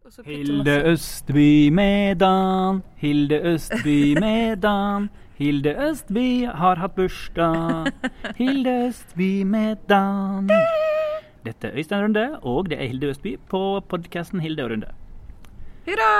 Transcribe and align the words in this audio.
Hilde 0.00 0.82
Østby 0.88 1.68
Medan, 1.68 2.82
Hilde 2.96 3.36
Østby 3.52 4.16
Medan. 4.20 5.10
Hilde 5.36 5.74
Østby 5.76 6.46
har 6.46 6.80
hatt 6.80 6.94
bursdag. 6.96 7.92
Hilde 8.38 8.72
Østby 8.86 9.42
Medan. 9.44 10.48
Dette 11.44 11.68
er 11.68 11.76
Øystein 11.76 12.02
Runde, 12.02 12.38
og 12.42 12.70
det 12.70 12.80
er 12.80 12.86
Hilde 12.86 13.06
Østby 13.12 13.36
på 13.48 13.80
podkasten 13.88 14.40
Hilde 14.40 14.64
og 14.64 14.70
Runde. 14.70 14.88
Hurra! 15.84 16.10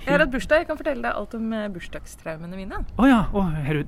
Jeg 0.00 0.12
har 0.14 0.24
hatt 0.24 0.32
bursdag. 0.32 0.64
Jeg 0.64 0.66
kan 0.66 0.80
fortelle 0.80 1.04
deg 1.04 1.12
alt 1.20 1.34
om 1.36 1.52
eh, 1.52 1.68
bursdagstraumene 1.76 2.56
mine. 2.56 2.84
Å 2.96 3.10
ja. 3.10 3.22
Å, 3.36 3.46
er 3.68 3.84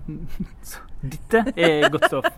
Dette 1.17 1.47
er 1.57 1.89
godt 1.89 2.11
stoff. 2.13 2.29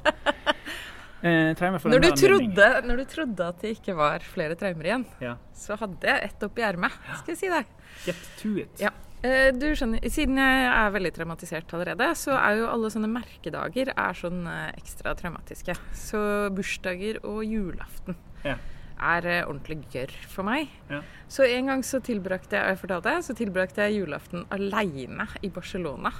Eh, 1.24 1.54
Når 1.56 2.00
du, 2.04 2.10
trodde, 2.20 2.66
når 2.84 2.96
du 3.00 3.04
trodde 3.08 3.46
at 3.48 3.62
det 3.62 3.70
ikke 3.78 3.94
var 3.96 4.20
flere 4.20 4.54
traumer 4.60 4.84
igjen, 4.84 5.06
Ja. 5.24 5.36
så 5.56 5.78
hadde 5.80 6.04
jeg 6.04 6.22
ett 6.28 6.42
oppi 6.44 6.60
ermet, 6.62 6.92
skal 7.16 7.32
jeg 7.32 7.38
si 7.38 7.48
deg. 7.48 7.64
Get 8.04 8.16
to 8.42 8.56
it. 8.60 8.80
Ja. 8.82 8.90
Eh, 9.24 9.50
Du 9.56 9.64
skjønner, 9.72 10.04
Siden 10.12 10.36
jeg 10.36 10.66
er 10.68 10.90
veldig 10.92 11.14
traumatisert 11.16 11.72
allerede, 11.72 12.10
så 12.14 12.36
er 12.36 12.58
jo 12.58 12.66
alle 12.68 12.90
sånne 12.92 13.08
merkedager 13.08 13.88
er 13.96 14.12
sånn 14.12 14.44
eh, 14.46 14.72
ekstra 14.76 15.14
traumatiske. 15.16 15.74
Så 15.96 16.50
bursdager 16.52 17.22
og 17.24 17.40
julaften 17.48 18.16
Ja. 18.44 18.56
er 19.00 19.26
eh, 19.26 19.44
ordentlig 19.48 19.80
gørr 19.90 20.12
for 20.28 20.42
meg. 20.44 20.68
Ja. 20.90 21.00
Så 21.26 21.48
en 21.48 21.66
gang 21.72 21.80
så 21.82 22.02
tilbrakte 22.04 22.50
jeg, 22.60 22.68
jeg 22.76 22.78
fortalte, 22.84 23.16
så 23.24 23.34
tilbrakte 23.34 23.76
jeg 23.88 24.02
julaften 24.04 24.44
aleine 24.52 25.26
i 25.42 25.48
Barcelona. 25.48 26.12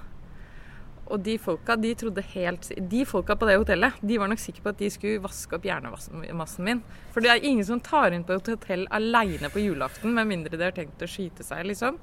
Og 1.13 1.21
de 1.25 1.37
folka 1.39 1.77
de 1.77 1.95
helt 2.33 2.69
De 2.91 3.05
folka 3.05 3.37
på 3.37 3.47
det 3.49 3.59
hotellet 3.61 3.93
de 4.01 4.19
var 4.19 4.29
nok 4.29 4.41
sikre 4.41 4.63
på 4.63 4.73
at 4.73 4.79
de 4.79 4.91
skulle 4.91 5.21
vaske 5.25 5.57
opp 5.57 5.65
hjernemassen 5.65 6.65
min. 6.65 6.83
For 7.13 7.21
det 7.21 7.31
er 7.31 7.45
ingen 7.45 7.65
som 7.65 7.81
tar 7.81 8.13
inn 8.13 8.25
på 8.25 8.33
et 8.39 8.49
hotell 8.49 8.87
aleine 8.91 9.51
på 9.53 9.61
julaften, 9.61 10.15
med 10.15 10.27
mindre 10.27 10.57
de 10.57 10.65
har 10.65 10.73
tenkt 10.77 11.03
å 11.03 11.07
skyte 11.11 11.45
seg, 11.45 11.67
liksom. 11.69 11.99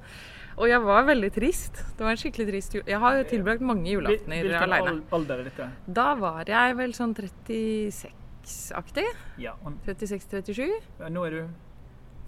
Og 0.60 0.68
jeg 0.68 0.80
var 0.84 1.06
veldig 1.08 1.32
trist. 1.32 1.80
Det 1.96 2.04
var 2.04 2.12
en 2.12 2.20
skikkelig 2.20 2.46
trist 2.50 2.74
jul. 2.76 2.84
Jeg 2.86 3.00
har 3.00 3.22
tilbrakt 3.30 3.64
mange 3.64 3.88
julaftener 3.88 4.44
Hvilken 4.44 4.66
aleine. 4.68 4.90
Hvilken 4.98 5.18
alder 5.18 5.40
er 5.40 5.44
dette? 5.48 5.68
Da 5.98 6.08
var 6.20 6.44
jeg 6.52 6.76
vel 6.78 6.94
sånn 6.96 7.14
36-aktig. 7.16 9.06
Ja, 9.40 9.56
36-37. 9.86 10.68
nå 11.08 11.26
er 11.28 11.38
du 11.38 11.42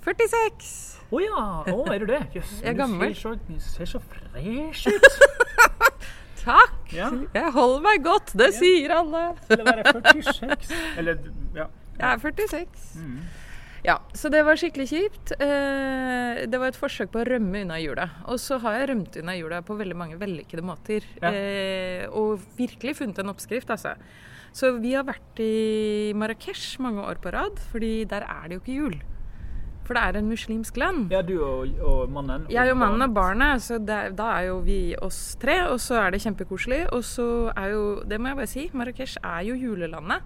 46! 0.04 0.72
Å 1.16 1.20
ja! 1.22 1.42
Å, 1.72 1.76
er 1.94 2.02
du 2.02 2.10
det? 2.10 2.20
Jøss. 2.36 2.58
Jeg 2.60 2.74
er 2.74 2.80
gammel. 2.82 3.14
Du 3.14 3.20
ser 3.20 3.38
så, 3.38 3.60
ser 3.72 3.92
så 3.94 4.00
fresh 4.04 4.88
ut. 4.92 5.06
Takk! 6.44 6.73
Ja. 6.92 7.08
Jeg 7.34 7.52
holder 7.54 7.80
meg 7.86 8.02
godt, 8.04 8.34
det 8.36 8.50
Ja. 8.52 8.58
sier 8.58 8.90
alle. 8.98 9.22
Å 9.48 9.64
være 9.64 9.84
46. 9.94 10.74
Eller, 10.98 11.18
ja. 11.56 11.66
Jeg 11.98 12.10
er 12.10 12.18
46. 12.18 12.84
Mm. 12.98 13.16
Ja, 13.84 13.98
så 14.16 14.30
det 14.32 14.40
var 14.46 14.56
skikkelig 14.56 14.86
kjipt. 14.88 15.32
Eh, 15.44 16.44
det 16.48 16.58
var 16.60 16.68
et 16.72 16.78
forsøk 16.80 17.10
på 17.12 17.20
å 17.20 17.26
rømme 17.28 17.60
unna 17.66 17.76
jula. 17.82 18.06
Og 18.32 18.38
så 18.40 18.56
har 18.62 18.78
jeg 18.78 18.88
rømt 18.94 19.16
unna 19.20 19.34
jula 19.36 19.60
på 19.62 19.76
veldig 19.76 19.96
mange 20.00 20.16
vellykkede 20.20 20.64
måter. 20.64 21.04
Ja. 21.20 21.28
Eh, 21.30 22.06
og 22.08 22.40
virkelig 22.56 22.96
funnet 23.02 23.18
en 23.20 23.28
oppskrift, 23.34 23.68
altså. 23.70 23.92
Så 24.56 24.70
vi 24.80 24.92
har 24.94 25.04
vært 25.04 25.40
i 25.42 26.12
Marrakech 26.16 26.78
mange 26.80 27.02
år 27.04 27.18
på 27.20 27.32
rad, 27.34 27.58
fordi 27.72 28.04
der 28.08 28.22
er 28.24 28.48
det 28.48 28.56
jo 28.56 28.62
ikke 28.62 28.78
jul. 28.78 28.96
For 29.84 29.94
det 29.98 30.02
er 30.02 30.16
en 30.16 30.28
muslimsk 30.30 30.76
land. 30.80 31.10
ja, 31.12 31.20
du 31.22 31.34
og, 31.44 31.68
og 31.84 32.08
mannen. 32.10 32.46
Jeg 32.48 32.70
og 32.72 32.78
mannen 32.80 33.02
og 33.02 33.12
barnet. 33.14 33.60
så 33.62 33.76
det, 33.78 34.16
da 34.16 34.30
er 34.38 34.46
jo 34.48 34.60
vi 34.64 34.94
oss 34.96 35.36
tre, 35.40 35.58
og 35.68 35.76
så 35.80 35.98
er 36.06 36.10
det 36.14 36.22
kjempekoselig. 36.24 36.86
Og 36.92 37.02
så 37.04 37.26
er 37.56 37.68
jo, 37.74 37.82
det 38.08 38.18
må 38.20 38.28
jeg 38.32 38.36
bare 38.40 38.46
si, 38.54 38.70
Marrakech 38.72 39.18
er 39.22 39.42
jo 39.50 39.54
julelandet. 39.54 40.22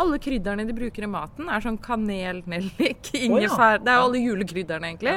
Alle 0.00 0.18
krydderne 0.22 0.64
de 0.64 0.72
bruker 0.72 1.02
i 1.04 1.08
maten, 1.10 1.48
er 1.50 1.60
sånn 1.60 1.76
kanel, 1.82 2.38
nellik, 2.48 3.10
ingefær 3.18 3.80
Det 3.82 3.90
er 3.90 3.98
jo 3.98 4.04
alle 4.06 4.20
julekrydderne, 4.22 4.86
egentlig. 4.92 5.16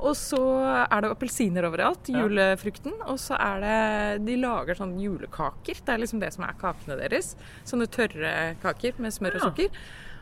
Og 0.00 0.16
så 0.18 0.40
er 0.82 1.00
det 1.04 1.12
appelsiner 1.14 1.64
overalt, 1.68 2.10
Ja. 2.12 2.24
julefrukten. 2.26 2.96
Og 3.06 3.16
så 3.22 3.38
er 3.38 3.60
det 3.62 4.26
De 4.26 4.36
lager 4.42 4.74
sånn 4.76 4.98
julekaker. 5.00 5.80
Det 5.84 5.94
er 5.94 6.02
liksom 6.02 6.20
det 6.20 6.32
som 6.34 6.44
er 6.44 6.52
kakene 6.60 6.98
deres. 7.00 7.36
Sånne 7.64 7.86
tørre 7.88 8.34
kaker 8.60 8.98
med 8.98 9.12
smør 9.16 9.36
og 9.38 9.46
Ja. 9.46 9.50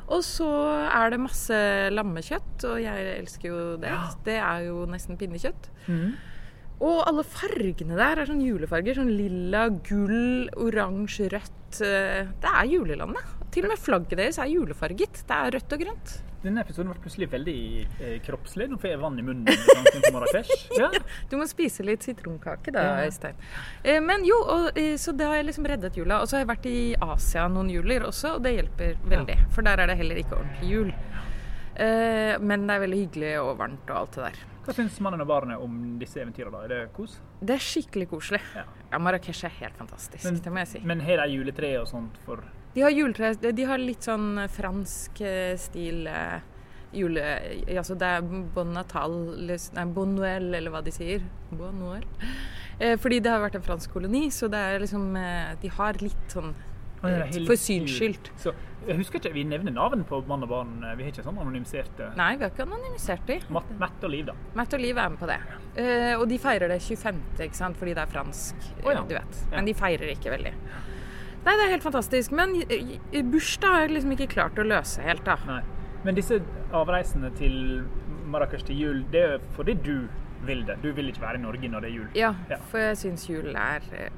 Og 0.06 0.22
så 0.22 0.46
er 0.86 1.10
det 1.10 1.18
masse 1.18 1.56
lammekjøtt, 1.90 2.64
og 2.68 2.78
jeg 2.82 3.06
elsker 3.18 3.48
jo 3.50 3.60
det. 3.82 3.90
Ja. 3.90 4.04
Det 4.26 4.36
er 4.38 4.66
jo 4.68 4.84
nesten 4.90 5.18
pinnekjøtt. 5.18 5.68
Mm. 5.90 6.12
Og 6.86 7.00
alle 7.08 7.24
fargene 7.24 7.96
der 7.98 8.20
er 8.22 8.28
sånn 8.28 8.42
julefarger. 8.44 8.98
Sånn 9.00 9.10
lilla, 9.16 9.66
gull, 9.88 10.46
oransje, 10.60 11.30
rødt. 11.32 11.80
Eh, 11.82 12.28
Det 12.42 12.52
er 12.52 12.68
julelandet. 12.70 13.32
Til 13.56 13.64
og 13.64 13.72
med 13.72 13.80
flagget 13.80 14.18
deres 14.20 14.38
er 14.42 14.50
julefarget. 14.52 15.22
Det 15.26 15.36
er 15.36 15.54
rødt 15.56 15.72
og 15.72 15.80
grønt. 15.82 16.14
Denne 16.44 16.60
episoden 16.62 16.90
ble 16.92 17.00
plutselig 17.02 17.26
veldig 17.32 17.54
eh, 18.04 18.18
kroppslig. 18.22 18.66
Nå 18.70 18.76
får 18.78 18.90
jeg 18.92 19.00
vann 19.02 19.16
i 19.18 19.24
munnen. 19.24 19.48
Ja. 20.76 20.90
Du 21.30 21.36
må 21.40 21.46
spise 21.48 21.82
litt 21.86 22.04
sitronkake 22.04 22.70
da, 22.74 22.82
Ja. 22.84 23.06
Øystein. 23.08 23.34
Eh, 23.82 24.00
Men 24.04 24.24
jo, 24.28 24.36
og, 24.44 24.68
eh, 24.78 24.94
så 25.00 25.12
det 25.16 25.26
har 25.26 25.38
jeg 25.40 25.48
liksom 25.48 25.66
reddet 25.66 25.96
jula. 25.96 26.20
Og 26.20 26.28
så 26.28 26.36
har 26.36 26.44
jeg 26.44 26.50
vært 26.52 26.68
i 26.70 26.78
Asia 27.02 27.46
noen 27.48 27.70
juler 27.72 28.04
også, 28.06 28.36
og 28.36 28.42
det 28.44 28.52
hjelper 28.58 28.96
veldig. 29.08 29.38
For 29.56 29.62
der 29.66 29.80
er 29.82 29.86
det 29.90 29.96
heller 30.02 30.20
ikke 30.20 30.36
ordentlig 30.38 30.70
jul. 30.70 30.92
Eh, 31.76 32.36
Men 32.40 32.66
det 32.68 32.76
er 32.76 32.84
veldig 32.84 33.00
hyggelig 33.06 33.32
og 33.42 33.56
varmt 33.58 33.90
og 33.90 33.96
alt 34.02 34.12
det 34.16 34.28
der. 34.28 34.44
Hva 34.66 34.74
syns 34.74 34.96
mannen 35.04 35.20
og 35.22 35.28
barnet 35.30 35.60
om 35.62 35.74
disse 36.00 36.18
eventyrene? 36.20 36.52
da? 36.52 36.62
Er 36.64 36.68
det 36.68 36.92
kos? 36.96 37.18
Det 37.40 37.54
er 37.54 37.62
skikkelig 37.62 38.08
koselig. 38.10 38.40
Ja. 38.56 38.64
Ja, 38.92 38.98
Marrakech 39.02 39.44
er 39.46 39.52
helt 39.60 39.76
fantastisk, 39.78 40.24
Men- 40.24 40.40
det 40.42 40.52
må 40.52 40.58
jeg 40.62 40.68
si. 40.68 40.80
Men 40.84 41.00
har 41.00 41.16
de 41.26 41.32
juletre 41.36 41.80
og 41.80 41.86
sånt 41.88 42.16
for 42.24 42.42
De 42.76 42.84
har 42.84 42.92
juletre, 42.92 43.32
de 43.56 43.64
har 43.64 43.80
litt 43.80 44.04
sånn 44.04 44.44
fransk 44.52 45.22
eh, 45.24 45.54
stil 45.60 46.04
eh, 46.12 46.44
jule... 46.96 47.24
Altså 47.72 47.96
det 47.98 48.12
er 48.18 48.28
Bon 48.54 48.68
Natal, 48.74 49.16
nei, 49.40 49.86
Bon 49.96 50.14
Noël, 50.16 50.50
eller 50.58 50.72
hva 50.74 50.82
de 50.84 50.92
sier. 50.94 51.24
Bon 51.50 51.74
Noël. 51.74 52.04
Eh, 52.78 52.96
fordi 53.00 53.22
det 53.24 53.32
har 53.32 53.40
vært 53.40 53.58
en 53.58 53.64
fransk 53.64 53.92
koloni, 53.96 54.26
så 54.34 54.50
det 54.52 54.60
er 54.60 54.82
liksom 54.82 55.14
eh, 55.16 55.54
De 55.62 55.70
har 55.72 55.96
litt 56.02 56.32
sånn 56.32 56.50
ja, 57.00 57.22
det 57.30 57.44
For 57.46 57.60
syns 57.60 57.92
skyld. 57.96 58.28
Så 58.40 58.52
jeg 58.86 58.98
husker 58.98 59.20
ikke, 59.20 59.32
Vi 59.34 59.44
nevner 59.48 59.72
navn 59.74 60.04
på 60.08 60.20
mann 60.28 60.44
og 60.44 60.50
barn. 60.50 60.74
Vi 60.98 61.06
har 61.06 61.12
ikke 61.12 61.24
sånn 61.24 61.38
anonymiserte 61.40 62.10
Nei, 62.18 62.34
vi 62.36 62.46
har 62.46 62.52
ikke 62.52 62.66
anonymisert 62.66 63.24
de. 63.28 63.38
Matt, 63.52 63.70
Matt 63.80 64.04
og 64.04 64.12
Liv, 64.12 64.26
da. 64.28 64.34
Matt 64.58 64.76
og 64.76 64.82
Liv 64.82 65.00
er 65.00 65.14
med 65.14 65.22
på 65.22 65.30
det. 65.30 65.38
Eh, 65.80 66.12
og 66.16 66.26
de 66.30 66.40
feirer 66.42 66.72
det 66.72 66.80
25., 66.84 67.22
ikke 67.46 67.58
sant? 67.58 67.80
fordi 67.80 67.96
det 67.96 68.04
er 68.04 68.12
fransk. 68.12 68.68
oh, 68.82 68.92
ja. 68.92 69.00
Du 69.06 69.16
vet. 69.16 69.40
Ja. 69.46 69.56
Men 69.56 69.70
de 69.70 69.76
feirer 69.76 70.12
ikke 70.12 70.34
veldig. 70.36 70.54
Nei, 71.46 71.54
det 71.54 71.64
er 71.68 71.72
helt 71.76 71.84
fantastisk. 71.86 72.32
Men 72.34 72.56
bursdag 73.30 73.70
har 73.74 73.84
jeg 73.86 73.94
liksom 73.96 74.14
ikke 74.16 74.26
klart 74.32 74.58
å 74.58 74.64
løse 74.66 75.02
helt, 75.06 75.22
da. 75.26 75.36
Nei. 75.46 75.60
Men 76.06 76.16
disse 76.18 76.40
avreisene 76.74 77.30
til 77.38 77.84
Marrakech 78.30 78.64
til 78.66 78.80
jul, 78.80 79.04
det 79.12 79.22
er 79.22 79.44
fordi 79.56 79.76
du 79.86 80.08
vil 80.46 80.64
det. 80.66 80.76
Du 80.82 80.90
vil 80.94 81.08
ikke 81.10 81.22
være 81.22 81.38
i 81.38 81.44
Norge 81.44 81.70
når 81.70 81.86
det 81.86 81.90
er 81.90 81.94
jul. 81.94 82.08
Ja, 82.18 82.32
Ja. 82.50 82.58
for 82.70 82.78
jeg 82.82 82.96
syns 83.00 83.28
jul 83.30 83.54
er 83.56 83.82
eh, 83.94 84.10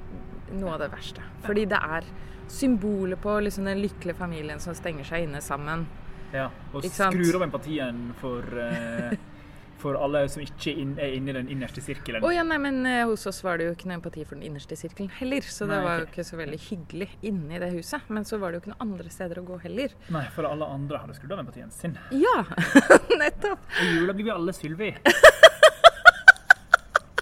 noe 0.57 0.75
av 0.75 0.81
det 0.81 0.91
verste. 0.93 1.23
Fordi 1.45 1.65
det 1.69 1.79
er 1.79 2.09
symbolet 2.49 3.21
på 3.21 3.37
liksom 3.45 3.65
den 3.69 3.79
lykkelige 3.85 4.17
familien 4.17 4.61
som 4.61 4.75
stenger 4.75 5.05
seg 5.05 5.29
inne 5.29 5.41
sammen. 5.45 5.87
Ja, 6.33 6.49
og 6.73 6.85
skrur 6.85 7.37
av 7.37 7.45
empatien 7.49 8.15
for, 8.21 8.43
eh, 8.61 9.13
for 9.79 9.99
alle 9.99 10.25
som 10.33 10.43
ikke 10.43 10.73
er 10.75 11.15
inne 11.17 11.33
i 11.33 11.37
den 11.37 11.51
innerste 11.53 11.83
sirkelen. 11.85 12.25
Å 12.25 12.33
ja, 12.35 12.45
nei, 12.47 12.59
men 12.63 12.81
eh, 12.89 13.05
hos 13.09 13.27
oss 13.31 13.41
var 13.47 13.61
det 13.61 13.69
jo 13.69 13.77
ikke 13.77 13.91
noe 13.91 13.99
empati 14.01 14.25
for 14.27 14.39
den 14.39 14.49
innerste 14.51 14.77
sirkelen 14.79 15.11
heller. 15.21 15.47
Så 15.47 15.69
det 15.69 15.77
Nei, 15.77 15.85
var 15.87 16.03
jo 16.03 16.09
ikke 16.09 16.27
så 16.27 16.39
veldig 16.41 16.61
hyggelig 16.69 17.11
inne 17.31 17.57
i 17.59 17.63
det 17.63 17.71
huset. 17.77 18.09
Men 18.13 18.27
så 18.29 18.41
var 18.43 18.53
det 18.53 18.59
jo 18.61 18.65
ikke 18.67 18.75
noen 18.75 18.87
andre 18.89 19.15
steder 19.15 19.43
å 19.43 19.47
gå 19.49 19.61
heller. 19.67 19.95
Nei, 20.15 20.25
for 20.35 20.49
alle 20.51 20.69
andre 20.79 21.03
hadde 21.05 21.19
skrudd 21.19 21.37
av 21.37 21.45
empatien 21.45 21.71
sin. 21.75 21.99
Ja, 22.15 22.37
nettopp. 23.23 23.67
Og 23.79 23.95
jula 24.01 24.17
blir 24.19 24.31
vi 24.31 24.35
alle 24.35 24.57
Sylvi. 24.57 24.93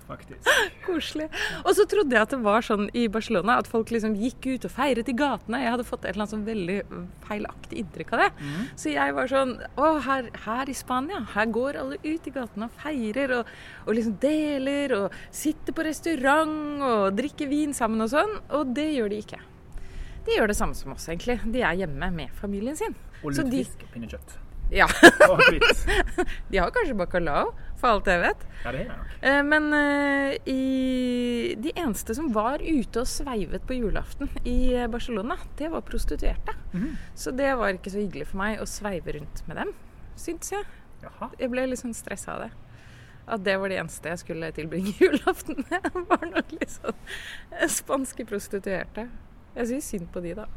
Faktisk. 0.07 0.47
Koselig. 0.87 1.27
Og 1.65 1.73
så 1.79 1.87
trodde 1.91 2.15
jeg 2.15 2.27
at 2.29 2.35
det 2.35 2.39
var 2.45 2.65
sånn 2.65 2.87
i 2.97 3.07
Barcelona 3.13 3.59
at 3.61 3.71
folk 3.71 3.91
liksom 3.95 4.15
gikk 4.21 4.47
ut 4.47 4.67
og 4.69 4.75
feiret 4.77 5.11
i 5.11 5.17
gatene. 5.17 5.63
Jeg 5.65 5.75
hadde 5.75 5.87
fått 5.89 6.05
et 6.05 6.13
eller 6.13 6.25
annet 6.25 6.35
sånn 6.35 6.47
veldig 6.47 6.79
feilaktig 7.27 7.81
inntrykk 7.83 8.15
av 8.15 8.23
det. 8.23 8.29
Mm. 8.39 8.61
Så 8.79 8.95
jeg 8.95 9.17
var 9.17 9.33
sånn 9.33 9.57
Å, 9.77 9.91
her, 10.07 10.31
her 10.47 10.71
i 10.71 10.77
Spania, 10.77 11.25
her 11.35 11.51
går 11.55 11.81
alle 11.81 11.99
ut 12.05 12.31
i 12.31 12.35
gatene 12.35 12.71
og 12.71 12.79
feirer 12.85 13.35
og, 13.41 13.53
og 13.87 13.99
liksom 13.99 14.17
deler 14.23 14.97
og 15.01 15.21
sitter 15.35 15.77
på 15.77 15.87
restaurant 15.87 16.87
og 16.87 17.19
drikker 17.19 17.51
vin 17.51 17.75
sammen 17.77 18.07
og 18.07 18.13
sånn. 18.15 18.39
Og 18.57 18.75
det 18.77 18.89
gjør 18.95 19.13
de 19.13 19.23
ikke. 19.25 19.43
De 20.27 20.35
gjør 20.35 20.51
det 20.51 20.59
samme 20.59 20.75
som 20.75 20.95
oss, 20.95 21.07
egentlig. 21.11 21.39
De 21.55 21.63
er 21.63 21.83
hjemme 21.83 22.11
med 22.15 22.35
familien 22.41 22.79
sin. 22.79 22.95
Og 23.23 23.33
lutefisk 23.33 23.87
og 23.87 23.95
pinnekjøtt. 23.95 24.39
Ja, 24.71 24.87
Og 25.31 25.41
de 26.51 26.59
har 26.59 26.73
kanskje 26.75 26.97
bacalao, 26.99 27.53
for 27.79 27.95
alt 27.95 28.09
jeg 28.11 28.23
vet. 28.23 28.45
Ja, 28.65 28.73
det 28.75 28.81
er 28.83 28.89
nok. 28.91 29.13
Eh, 29.21 29.41
Men 29.47 29.69
uh, 29.71 30.33
i, 30.51 31.55
de 31.63 31.73
eneste 31.77 32.17
som 32.19 32.33
var 32.35 32.63
ute 32.65 33.05
og 33.05 33.11
sveivet 33.11 33.67
på 33.67 33.79
julaften 33.79 34.31
i 34.43 34.75
eh, 34.75 34.89
Barcelona, 34.91 35.39
det 35.59 35.71
var 35.73 35.87
prostituerte. 35.87 36.57
Mm. 36.75 36.97
Så 37.15 37.31
det 37.37 37.53
var 37.61 37.77
ikke 37.77 37.95
så 37.95 38.03
hyggelig 38.03 38.31
for 38.33 38.43
meg 38.43 38.63
å 38.63 38.69
sveive 38.71 39.19
rundt 39.19 39.45
med 39.47 39.61
dem, 39.63 39.73
syntes 40.19 40.53
jeg. 40.57 40.67
Jaha. 41.05 41.31
Jeg 41.39 41.53
ble 41.53 41.69
litt 41.71 41.83
sånn 41.85 41.95
stressa 41.95 42.35
av 42.35 42.47
det. 42.47 42.53
At 43.27 43.43
det 43.47 43.57
var 43.59 43.71
det 43.71 43.79
eneste 43.81 44.11
jeg 44.13 44.23
skulle 44.23 44.51
tilbringe 44.55 44.95
julaften 45.03 45.63
med. 45.71 45.91
var 46.11 46.27
nok 46.27 46.55
litt 46.59 46.75
sånn 46.75 47.67
spanske 47.71 48.27
prostituerte. 48.27 49.09
Jeg 49.57 49.71
syns 49.71 49.95
synd 49.95 50.11
på 50.13 50.23
de, 50.25 50.35
da. 50.43 50.51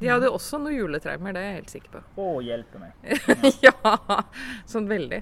De 0.00 0.08
hadde 0.08 0.30
også 0.32 0.56
noen 0.60 0.78
juletraumer, 0.78 1.34
det 1.36 1.40
er 1.40 1.48
jeg 1.50 1.56
helt 1.58 1.72
sikker 1.74 1.92
på. 1.92 2.00
Å, 2.22 2.28
hjelpe 2.44 2.80
meg. 2.80 2.94
ja, 3.66 3.74
sånn 4.68 4.88
veldig. 4.88 5.20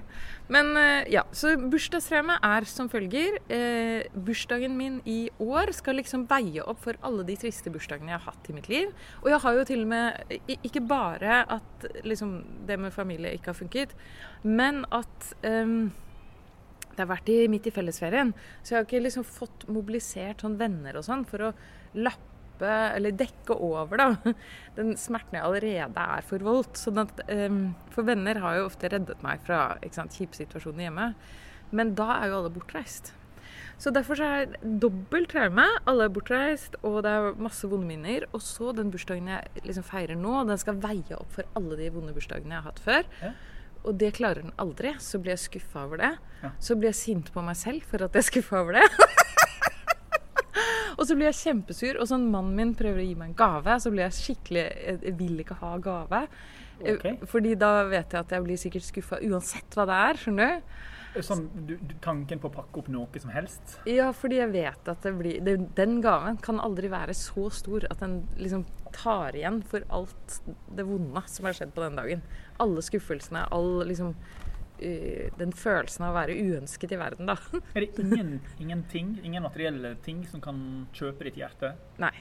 Men 0.55 0.71
eh, 0.79 1.09
ja, 1.11 1.25
så 1.35 1.51
bursdagstraumet 1.59 2.45
er 2.47 2.67
som 2.69 2.87
følger. 2.91 3.41
Eh, 3.51 4.07
bursdagen 4.15 4.77
min 4.79 5.01
i 5.03 5.19
år 5.43 5.73
skal 5.75 5.99
liksom 5.99 6.23
veie 6.31 6.63
opp 6.63 6.79
for 6.85 6.99
alle 7.05 7.27
de 7.27 7.35
triste 7.41 7.73
bursdagene 7.73 8.13
jeg 8.13 8.21
har 8.21 8.31
hatt 8.31 8.47
i 8.47 8.55
mitt 8.55 8.69
liv. 8.71 8.93
Og 9.23 9.31
jeg 9.33 9.43
har 9.43 9.59
jo 9.59 9.67
til 9.67 9.83
og 9.83 9.91
med 9.91 10.55
ikke 10.57 10.85
bare 10.87 11.41
at 11.59 11.89
liksom 12.07 12.37
det 12.69 12.79
med 12.79 12.95
familie 12.95 13.35
ikke 13.35 13.51
har 13.51 13.59
funket, 13.59 13.97
men 14.47 14.85
at 14.95 15.33
um, 15.43 15.91
det 16.99 17.03
har 17.03 17.11
vært 17.11 17.29
i, 17.31 17.37
midt 17.51 17.67
i 17.67 17.75
fellesferien, 17.75 18.31
så 18.63 18.73
jeg 18.73 18.79
har 18.79 18.87
ikke 18.87 19.03
liksom 19.05 19.27
fått 19.27 19.67
mobilisert 19.71 20.43
sånn 20.43 20.57
venner 20.59 20.99
og 20.99 21.05
sånn 21.07 21.27
for 21.27 21.49
å 21.49 21.53
lappe 21.99 22.28
eller 22.67 23.15
dekke 23.15 23.55
over 23.55 24.01
da, 24.01 24.07
den 24.79 24.95
smerten 24.99 25.37
jeg 25.39 25.45
allerede 25.45 26.07
er 26.17 26.25
forvoldt. 26.27 26.79
Sånn 26.79 27.01
at, 27.03 27.23
um, 27.29 27.61
for 27.93 28.07
venner 28.07 28.41
har 28.43 28.59
jo 28.59 28.67
ofte 28.69 28.91
reddet 28.91 29.23
meg 29.25 29.45
fra 29.45 29.77
sant, 29.95 30.17
kjipe 30.17 30.37
situasjoner 30.37 30.87
hjemme. 30.87 31.13
Men 31.75 31.93
da 31.97 32.15
er 32.17 32.31
jo 32.31 32.41
alle 32.41 32.53
bortreist. 32.53 33.13
Så 33.79 33.93
derfor 33.95 34.19
så 34.19 34.27
er 34.27 34.57
dobbelt 34.81 35.29
traume. 35.31 35.63
Alle 35.87 36.09
er 36.09 36.11
bortreist, 36.11 36.75
og 36.83 37.03
det 37.05 37.13
er 37.15 37.37
masse 37.39 37.67
vonde 37.69 37.87
minner. 37.87 38.25
Og 38.35 38.43
så 38.43 38.73
den 38.75 38.91
bursdagen 38.91 39.29
jeg 39.31 39.63
liksom 39.63 39.85
feirer 39.87 40.19
nå, 40.19 40.33
den 40.49 40.59
skal 40.59 40.81
veie 40.83 41.15
opp 41.15 41.31
for 41.37 41.47
alle 41.55 41.77
de 41.79 41.87
vonde 41.93 42.15
bursdagene 42.15 42.57
jeg 42.57 42.65
har 42.65 42.73
hatt 42.73 42.83
før. 42.83 43.07
Ja. 43.23 43.31
Og 43.87 43.95
det 44.01 44.11
klarer 44.17 44.43
den 44.43 44.55
aldri. 44.59 44.91
Så 44.99 45.21
blir 45.23 45.37
jeg 45.37 45.45
skuffa 45.45 45.85
over 45.87 46.01
det. 46.01 46.11
Ja. 46.43 46.51
Så 46.59 46.75
blir 46.75 46.91
jeg 46.91 46.99
sint 46.99 47.31
på 47.31 47.43
meg 47.45 47.55
selv 47.59 47.87
for 47.87 48.03
at 48.03 48.15
jeg 48.15 48.25
er 48.25 48.31
skuffa 48.33 48.63
over 48.65 48.81
det. 48.81 48.87
og 50.97 51.03
så 51.05 51.15
blir 51.15 51.29
jeg 51.29 51.39
kjempesur, 51.41 51.99
og 51.99 52.09
sånn 52.09 52.29
mannen 52.33 52.55
min 52.57 52.75
prøver 52.77 53.03
å 53.03 53.07
gi 53.07 53.17
meg 53.19 53.31
en 53.31 53.39
gave, 53.39 53.79
så 53.81 53.91
blir 53.93 54.07
jeg 54.07 54.17
skikkelig 54.19 54.65
Jeg 54.65 55.01
jeg 55.03 55.17
vil 55.19 55.43
ikke 55.43 55.59
ha 55.61 55.75
gave. 55.83 56.23
Okay. 56.79 57.17
Fordi 57.27 57.57
da 57.59 57.83
vet 57.89 58.13
jeg 58.13 58.23
at 58.23 58.31
jeg 58.31 58.45
blir 58.45 58.59
sikkert 58.59 58.87
skuffa 58.87 59.19
uansett 59.27 59.75
hva 59.75 59.85
det 59.89 59.99
er. 60.07 60.21
skjønner 60.21 60.55
du? 60.55 60.71
Sånn, 61.25 61.47
du, 61.65 61.73
tanken 62.03 62.39
på 62.39 62.51
å 62.51 62.53
pakke 62.53 62.83
opp 62.83 62.89
noe 62.93 63.21
som 63.21 63.31
helst? 63.33 63.79
Ja, 63.89 64.11
fordi 64.15 64.37
jeg 64.39 64.51
vet 64.53 64.91
at 64.91 65.01
det 65.05 65.13
blir 65.17 65.39
det, 65.41 65.55
Den 65.75 65.97
gaven 66.05 66.37
kan 66.45 66.61
aldri 66.61 66.91
være 66.91 67.15
så 67.17 67.47
stor 67.53 67.87
at 67.89 68.03
den 68.03 68.21
liksom 68.37 68.67
tar 68.95 69.35
igjen 69.37 69.59
for 69.65 69.85
alt 69.93 70.39
det 70.77 70.85
vonde 70.85 71.23
som 71.31 71.49
har 71.49 71.57
skjedd 71.57 71.73
på 71.73 71.83
den 71.83 71.97
dagen. 71.97 72.21
Alle 72.61 72.83
skuffelsene, 72.85 73.47
all 73.55 73.81
liksom 73.89 74.13
eh, 74.13 74.58
Den 75.39 75.51
følelsen 75.55 76.05
av 76.07 76.13
å 76.13 76.17
være 76.19 76.35
uønsket 76.39 76.93
i 76.95 76.99
verden, 76.99 77.29
da. 77.29 77.35
Er 77.75 77.85
det 77.85 77.99
ingen, 78.03 78.39
ingenting, 78.59 79.13
ingen 79.23 79.43
materielle 79.43 79.95
ting 80.05 80.23
som 80.29 80.41
kan 80.43 80.59
kjøpe 80.95 81.27
ditt 81.29 81.39
hjerte? 81.41 81.73
Nei. 82.01 82.13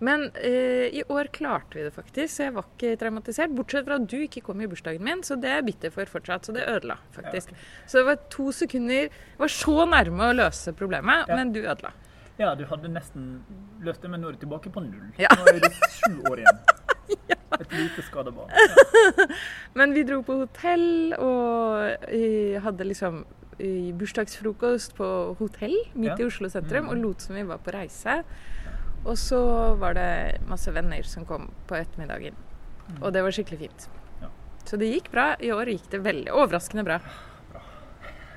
Men 0.00 0.28
eh, 0.38 0.86
i 0.94 1.02
år 1.10 1.26
klarte 1.34 1.74
vi 1.74 1.82
det 1.82 1.90
faktisk, 1.90 2.30
så 2.36 2.44
jeg 2.44 2.54
var 2.54 2.66
ikke 2.70 2.92
traumatisert. 3.00 3.50
Bortsett 3.50 3.86
fra 3.88 3.96
at 3.98 4.04
du 4.06 4.14
ikke 4.22 4.44
kom 4.46 4.60
i 4.62 4.68
bursdagen 4.70 5.02
min, 5.02 5.24
så 5.26 5.34
det 5.34 5.50
er 5.50 5.56
jeg 5.58 5.66
bitter 5.72 5.94
for 5.94 6.06
fortsatt. 6.12 6.46
Så 6.46 6.54
det 6.54 6.68
ødela 6.70 7.00
faktisk. 7.16 7.50
Så 7.86 7.98
det 7.98 8.06
var 8.06 8.20
to 8.30 8.52
sekunder 8.54 9.08
Jeg 9.08 9.40
var 9.42 9.50
så 9.50 9.74
nærme 9.90 10.28
å 10.30 10.36
løse 10.38 10.74
problemet, 10.78 11.26
Ja. 11.26 11.34
men 11.40 11.50
du 11.54 11.64
ødela. 11.64 11.90
Ja, 12.38 12.52
du 12.54 12.62
hadde 12.70 12.86
nesten 12.94 13.40
løst 13.82 14.02
det, 14.04 14.10
men 14.12 14.22
nå 14.22 14.28
er 14.30 14.36
du 14.38 14.44
tilbake 14.46 14.70
på 14.70 14.84
null. 14.84 15.10
Ja. 15.18 15.32
Nå 15.34 15.50
er 15.50 15.58
du 15.66 15.70
sju 15.90 16.22
år 16.30 16.44
igjen. 16.44 16.62
Et 17.60 17.72
lite 17.72 18.02
skada 18.06 18.30
barn. 18.30 18.50
Ja. 18.52 19.26
Men 19.78 19.94
vi 19.96 20.02
dro 20.04 20.20
på 20.26 20.36
hotell 20.42 21.14
og 21.18 22.08
eh, 22.08 22.58
hadde 22.64 22.84
liksom 22.88 23.22
eh, 23.58 23.92
bursdagsfrokost 23.98 24.94
på 24.98 25.08
hotell 25.38 25.76
midt 25.94 26.12
Ja. 26.12 26.16
i 26.24 26.28
Oslo 26.28 26.48
sentrum 26.52 26.84
Mhm. 26.86 26.90
og 26.92 27.02
lot 27.04 27.20
som 27.24 27.34
vi 27.36 27.42
var 27.48 27.58
på 27.64 27.72
reise. 27.74 28.22
Og 29.06 29.16
så 29.16 29.40
var 29.78 29.94
det 29.94 30.40
masse 30.48 30.72
venner 30.74 31.02
som 31.06 31.24
kom 31.24 31.48
på 31.66 31.76
ettermiddagen. 31.78 32.34
Og 33.00 33.12
det 33.12 33.22
var 33.22 33.30
skikkelig 33.32 33.58
fint. 33.58 33.88
Ja. 34.22 34.28
Så 34.64 34.76
det 34.80 34.88
gikk 34.92 35.10
bra. 35.12 35.30
I 35.40 35.52
år 35.54 35.66
gikk 35.70 35.88
det 35.90 36.00
veldig 36.04 36.32
overraskende 36.34 36.84
bra. 36.84 36.98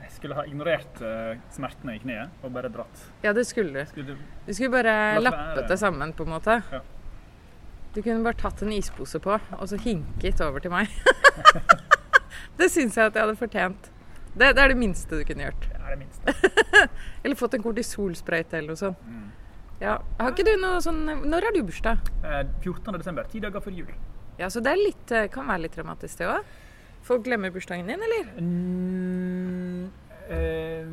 Jeg 0.03 0.11
skulle 0.27 0.35
ha 0.37 0.43
ignorert 0.45 0.99
uh, 1.01 1.33
smertene 1.49 1.95
i 1.95 1.99
kneet 2.03 2.29
og 2.45 2.51
bare 2.53 2.69
dratt. 2.69 3.05
Ja, 3.23 3.33
det 3.33 3.47
skulle 3.49 3.73
du. 3.73 3.85
Skulle 3.89 4.13
du 4.13 4.17
Du 4.45 4.53
skulle 4.53 4.69
bare 4.69 5.19
lappet 5.19 5.67
det 5.67 5.79
sammen, 5.81 6.13
på 6.13 6.23
en 6.27 6.29
måte. 6.35 6.59
Ja. 6.71 6.81
Du 7.91 7.99
kunne 8.01 8.23
bare 8.23 8.39
tatt 8.39 8.61
en 8.63 8.71
ispose 8.71 9.19
på, 9.19 9.35
og 9.35 9.65
så 9.67 9.79
hinket 9.81 10.39
over 10.45 10.63
til 10.63 10.71
meg. 10.71 10.91
det 12.59 12.69
syns 12.71 12.95
jeg 12.95 13.11
at 13.11 13.17
jeg 13.17 13.25
hadde 13.25 13.39
fortjent. 13.39 13.89
Det, 14.31 14.53
det 14.55 14.63
er 14.63 14.71
det 14.71 14.79
minste 14.79 15.19
du 15.19 15.25
kunne 15.27 15.49
gjort. 15.49 15.65
Det 15.67 15.81
er 15.81 15.91
det 15.91 15.99
minste. 15.99 16.35
Eller 17.23 17.35
fått 17.39 17.57
en 17.57 17.65
kortisolsprøyte 17.65 18.57
eller 18.57 18.71
noe 18.71 18.79
sånt. 18.79 19.03
Mm. 19.03 19.27
Ja. 19.81 19.97
Har 20.21 20.31
ikke 20.31 20.45
du 20.45 20.53
noe 20.61 20.77
sånn 20.83 21.01
Når 21.25 21.47
har 21.47 21.55
du 21.55 21.63
bursdag? 21.65 22.09
Eh, 22.21 22.41
14. 22.61 22.93
desember, 23.01 23.27
ti 23.27 23.41
dager 23.43 23.63
før 23.65 23.75
jul. 23.81 23.91
Ja, 24.39 24.47
så 24.53 24.61
det 24.63 24.71
er 24.71 24.79
litt, 24.79 25.11
eh, 25.11 25.27
kan 25.33 25.49
være 25.49 25.65
litt 25.65 25.75
dramatisk, 25.75 26.21
det 26.21 26.29
òg. 26.31 26.51
Folk 27.03 27.25
glemmer 27.25 27.51
bursdagen 27.51 27.89
din, 27.89 28.01
eller? 28.07 28.29
Mm, 28.37 29.89
eh, 30.29 30.85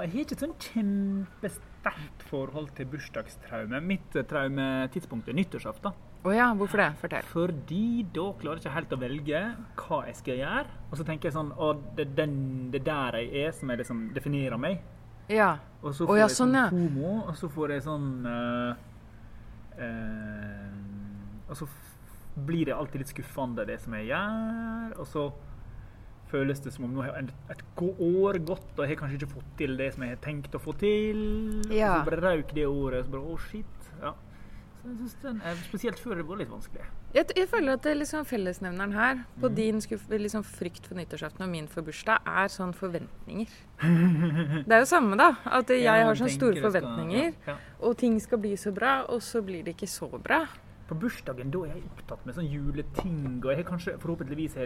Jeg 0.00 0.12
har 0.12 0.22
ikke 0.24 0.36
et 0.36 0.42
sånn 0.44 0.54
kjempesterkt 0.64 2.22
forhold 2.30 2.70
til 2.76 2.88
bursdagstraume. 2.92 3.80
Mitt 3.84 4.16
eh, 4.16 4.24
traumetidspunkt 4.28 5.28
er 5.28 5.36
nyttårsaften. 5.36 5.96
Oh 6.24 6.32
ja, 6.36 6.50
hvorfor 6.56 6.82
det? 6.82 6.88
Fortell. 7.00 7.26
Fordi 7.28 7.84
da 8.12 8.26
klarer 8.40 8.60
jeg 8.60 8.66
ikke 8.66 8.76
helt 8.76 8.94
å 8.96 9.00
velge 9.00 9.42
hva 9.80 10.00
jeg 10.08 10.16
skal 10.18 10.40
gjøre. 10.40 10.78
Og 10.90 11.00
så 11.00 11.06
tenker 11.08 11.30
jeg 11.30 11.36
sånn 11.36 11.52
Å, 11.56 11.70
det 11.96 12.06
er 12.06 12.16
den, 12.22 12.34
det 12.72 12.82
er 12.82 12.86
der 12.88 13.20
jeg 13.22 13.44
er, 13.44 13.54
som 13.56 13.72
jeg 13.72 13.82
liksom 13.82 14.02
definerer 14.16 14.60
meg. 14.60 14.80
Ja. 15.32 15.52
Og 15.80 15.94
så 15.96 16.04
får 16.08 16.14
oh 16.14 16.18
ja, 16.18 16.26
jeg 16.26 16.36
sånn, 16.36 16.56
sånn 16.56 16.98
ja. 17.00 17.12
Og 17.24 17.36
så 17.40 17.52
får 17.52 17.76
jeg 17.76 17.84
sånn 17.86 18.08
eh, 18.28 18.82
eh, 19.84 21.46
Og 21.48 21.60
så 21.60 21.68
blir 22.40 22.68
det 22.68 22.76
alltid 22.76 23.02
litt 23.02 23.12
skuffende, 23.12 23.64
det 23.68 23.80
som 23.84 23.96
jeg 23.96 24.10
gjør. 24.10 24.98
Og 25.00 25.08
så 25.08 25.28
føles 26.30 26.62
det 26.64 26.72
som 26.74 26.86
om 26.86 26.94
nå 26.94 27.04
har 27.04 27.20
et, 27.20 27.62
år 27.80 28.40
gått, 28.46 28.72
og 28.76 28.82
jeg 28.84 28.94
har 28.94 29.02
kanskje 29.02 29.20
ikke 29.20 29.34
fått 29.34 29.52
til 29.60 29.76
det 29.80 29.92
som 29.94 30.06
jeg 30.06 30.16
har 30.16 30.24
tenkt 30.24 30.56
å 30.56 30.62
få 30.62 30.74
til. 30.80 31.22
Ja. 31.68 31.96
Og 31.98 32.04
så 32.04 32.10
bare 32.10 32.24
røyk 32.24 32.54
det 32.56 32.66
året, 32.70 33.02
og 33.02 33.06
så 33.08 33.14
bare 33.16 33.34
å, 33.34 33.38
shit. 33.50 33.92
Ja. 34.00 34.14
Så 34.80 34.88
jeg 34.88 34.96
synes 34.96 35.16
den 35.20 35.40
er, 35.44 35.58
Spesielt 35.66 35.98
før 36.00 36.16
det 36.16 36.24
var 36.28 36.38
litt 36.40 36.48
vanskelig. 36.48 36.86
Jeg, 37.12 37.26
jeg 37.36 37.48
føler 37.50 37.74
at 37.76 37.84
det 37.84 37.92
liksom 37.98 38.24
fellesnevneren 38.24 38.94
her, 38.96 39.18
på 39.42 39.50
mm. 39.50 39.56
din 39.58 39.82
skuff, 39.84 40.06
liksom 40.08 40.44
frykt 40.46 40.86
for 40.88 40.96
nyttårsaften 40.96 41.44
og 41.44 41.50
min 41.52 41.68
for 41.68 41.84
bursdag, 41.84 42.24
er 42.24 42.48
sånn 42.52 42.72
forventninger. 42.76 43.52
Det 44.64 44.76
er 44.76 44.84
jo 44.84 44.88
samme, 44.88 45.18
da. 45.20 45.34
At 45.44 45.72
jeg 45.74 45.84
jeg 45.84 46.06
har 46.06 46.16
sånne 46.16 46.32
store 46.36 46.64
forventninger, 46.64 47.34
skal- 47.34 47.52
Ja, 47.52 47.58
og 47.80 47.98
ting 48.00 48.16
skal 48.20 48.40
bli 48.40 48.54
så 48.56 48.72
bra, 48.72 49.02
og 49.08 49.20
så 49.26 49.44
blir 49.44 49.66
det 49.66 49.76
ikke 49.76 49.90
så 49.90 50.08
bra. 50.16 50.46
På 50.88 50.96
bursdagen 50.98 51.52
da 51.52 51.66
er 51.66 51.76
jeg 51.76 51.84
opptatt 51.90 52.24
med 52.26 52.38
sånn 52.38 52.48
juleting, 52.48 53.20
og 53.44 53.50
jeg 53.52 53.60
har 53.60 53.68
kanskje 53.68 53.98
forhåpentligvis 54.00 54.56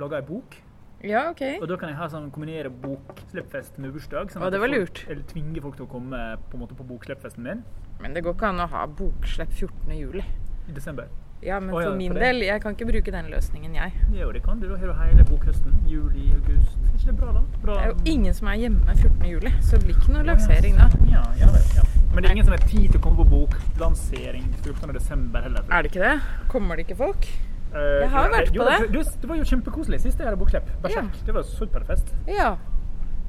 laga 0.00 0.18
ei 0.18 0.26
bok. 0.26 0.58
Ja, 1.02 1.30
OK. 1.30 1.40
Og 1.62 1.68
da 1.70 1.76
kan 1.80 1.88
jeg 1.88 1.96
ha 1.96 2.08
sånn, 2.12 2.26
kombinere 2.34 2.68
bokslippfest 2.70 3.78
med 3.80 3.94
bursdag. 3.94 4.30
Sånn 4.34 4.42
at 4.44 4.52
det 4.52 4.60
var 4.60 4.68
folk- 4.68 4.80
lurt. 4.80 5.04
Eller 5.08 5.22
tvinge 5.30 5.62
folk 5.64 5.76
til 5.76 5.86
å 5.86 5.88
komme 5.88 6.20
på, 6.50 6.58
en 6.58 6.60
måte, 6.60 6.76
på 6.76 6.84
bokslippfesten 6.84 7.42
min 7.42 7.64
Men 8.00 8.14
det 8.14 8.22
går 8.24 8.34
ikke 8.36 8.48
an 8.52 8.60
å 8.60 8.68
ha 8.68 8.86
bokslepp 8.86 9.50
14. 9.52 9.96
juli. 9.96 10.24
i 10.68 10.72
desember. 10.72 11.08
Ja, 11.42 11.58
men 11.58 11.74
oh, 11.74 11.80
ja, 11.80 11.88
for 11.88 11.96
min 11.96 12.12
for 12.12 12.20
del, 12.20 12.42
jeg 12.44 12.60
kan 12.60 12.74
ikke 12.76 12.86
bruke 12.86 13.10
den 13.10 13.30
løsningen, 13.32 13.74
jeg. 13.74 13.92
Jo, 14.12 14.30
det 14.30 14.42
kan 14.44 14.60
du. 14.60 14.68
Da 14.68 14.76
har 14.76 14.86
du 14.86 14.92
hele 14.92 15.24
bokhøsten. 15.24 15.72
Juli, 15.88 16.26
august. 16.36 16.76
Er 16.84 16.92
ikke 16.98 17.06
det 17.06 17.16
bra, 17.16 17.32
da? 17.32 17.40
Bra. 17.62 17.74
Det 17.74 17.82
er 17.82 17.88
jo 17.94 18.12
ingen 18.12 18.34
som 18.36 18.46
er 18.52 18.58
hjemme 18.60 18.94
14. 18.94 19.24
juli, 19.30 19.52
så 19.64 19.78
det 19.78 19.84
blir 19.86 19.96
ikke 19.96 20.12
noe 20.12 20.22
lansering 20.28 20.76
da. 20.76 20.90
Ja, 21.08 21.24
ja, 21.40 21.48
ja. 21.78 21.86
Men 22.12 22.22
det 22.22 22.28
er 22.28 22.34
ingen 22.36 22.44
som 22.44 22.52
har 22.58 22.66
tid 22.68 22.90
til 22.92 23.00
å 23.00 23.02
komme 23.06 23.24
på 23.24 23.30
boklansering 23.32 24.44
14. 24.62 24.92
desember 24.92 25.40
heller. 25.48 25.64
Er 25.72 25.82
det 25.82 25.94
ikke 25.94 26.04
det? 26.04 26.20
Kommer 26.52 26.76
det 26.76 26.84
ikke 26.86 26.98
folk? 27.00 27.26
Eh, 27.70 28.00
Jeg 28.02 28.10
har 28.10 28.26
jo, 28.26 28.32
vært 28.34 28.52
på 28.56 28.66
det. 28.66 28.78
Du, 28.90 28.98
det 29.22 29.30
var 29.30 29.38
jo 29.38 29.46
kjempekoselig 29.46 30.00
sist 30.02 30.18
jeg 30.18 30.26
hadde 30.26 30.40
bokslipp. 30.40 30.70
Berserk. 30.82 31.20
Det 31.26 31.34
var 31.36 31.46
superfest. 31.46 32.14
Ja, 32.26 32.50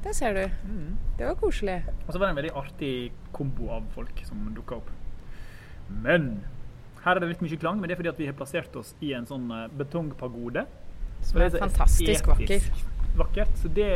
det 0.02 0.16
ser 0.18 0.34
du. 0.34 0.42
Mm. 0.66 0.96
Det 1.18 1.28
var 1.28 1.36
koselig. 1.38 1.78
Og 2.06 2.10
så 2.10 2.18
var 2.18 2.26
det 2.26 2.32
en 2.34 2.40
veldig 2.40 2.54
artig 2.58 2.94
kombo 3.36 3.70
av 3.76 3.86
folk 3.94 4.24
som 4.26 4.48
dukka 4.56 4.80
opp. 4.80 4.90
Men 6.02 6.32
her 7.04 7.16
er 7.16 7.22
det 7.22 7.32
litt 7.32 7.44
mye 7.44 7.58
klang, 7.58 7.78
men 7.80 7.90
det 7.90 7.96
er 7.96 8.02
fordi 8.02 8.12
at 8.12 8.22
vi 8.22 8.28
har 8.30 8.36
plassert 8.38 8.76
oss 8.78 8.94
i 9.02 9.12
en 9.14 9.28
sånn 9.30 9.46
eh, 9.54 9.68
betongpagode. 9.78 10.66
Som 11.22 11.38
er 11.42 11.54
fantastisk 11.54 12.26
vakker. 12.32 12.66
vakkert. 13.18 13.54
Så 13.62 13.70
det, 13.70 13.88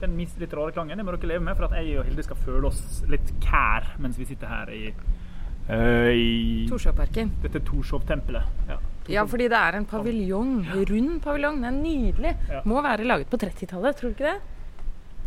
den 0.00 0.16
litt 0.16 0.56
rare 0.56 0.72
klangen 0.72 0.96
det 0.96 1.04
må 1.04 1.12
dere 1.16 1.34
leve 1.34 1.44
med, 1.44 1.56
for 1.58 1.68
at 1.68 1.76
jeg 1.76 1.98
og 2.00 2.08
Hilde 2.08 2.24
skal 2.24 2.40
føle 2.40 2.70
oss 2.70 3.02
litt 3.12 3.32
kær 3.44 3.92
mens 4.00 4.16
vi 4.20 4.28
sitter 4.28 4.48
her 4.48 4.72
i, 4.72 4.82
uh, 5.68 6.12
i 6.12 6.64
Torshovparken. 6.70 7.34
dette 7.44 7.60
Torshov-tempelet. 7.68 8.48
Ja, 8.72 8.80
Ja, 9.12 9.22
fordi 9.30 9.46
det 9.52 9.58
er 9.58 9.76
en 9.78 9.86
paviljong. 9.86 10.52
Rund 10.90 11.20
paviljong. 11.24 11.60
Den 11.62 11.68
er 11.70 11.76
nydelig. 11.78 12.32
Ja. 12.50 12.60
Må 12.66 12.82
være 12.82 13.04
laget 13.06 13.30
på 13.30 13.38
30-tallet, 13.38 13.96
tror 14.00 14.10
du 14.12 14.14
ikke 14.18 14.32
det? 14.32 14.38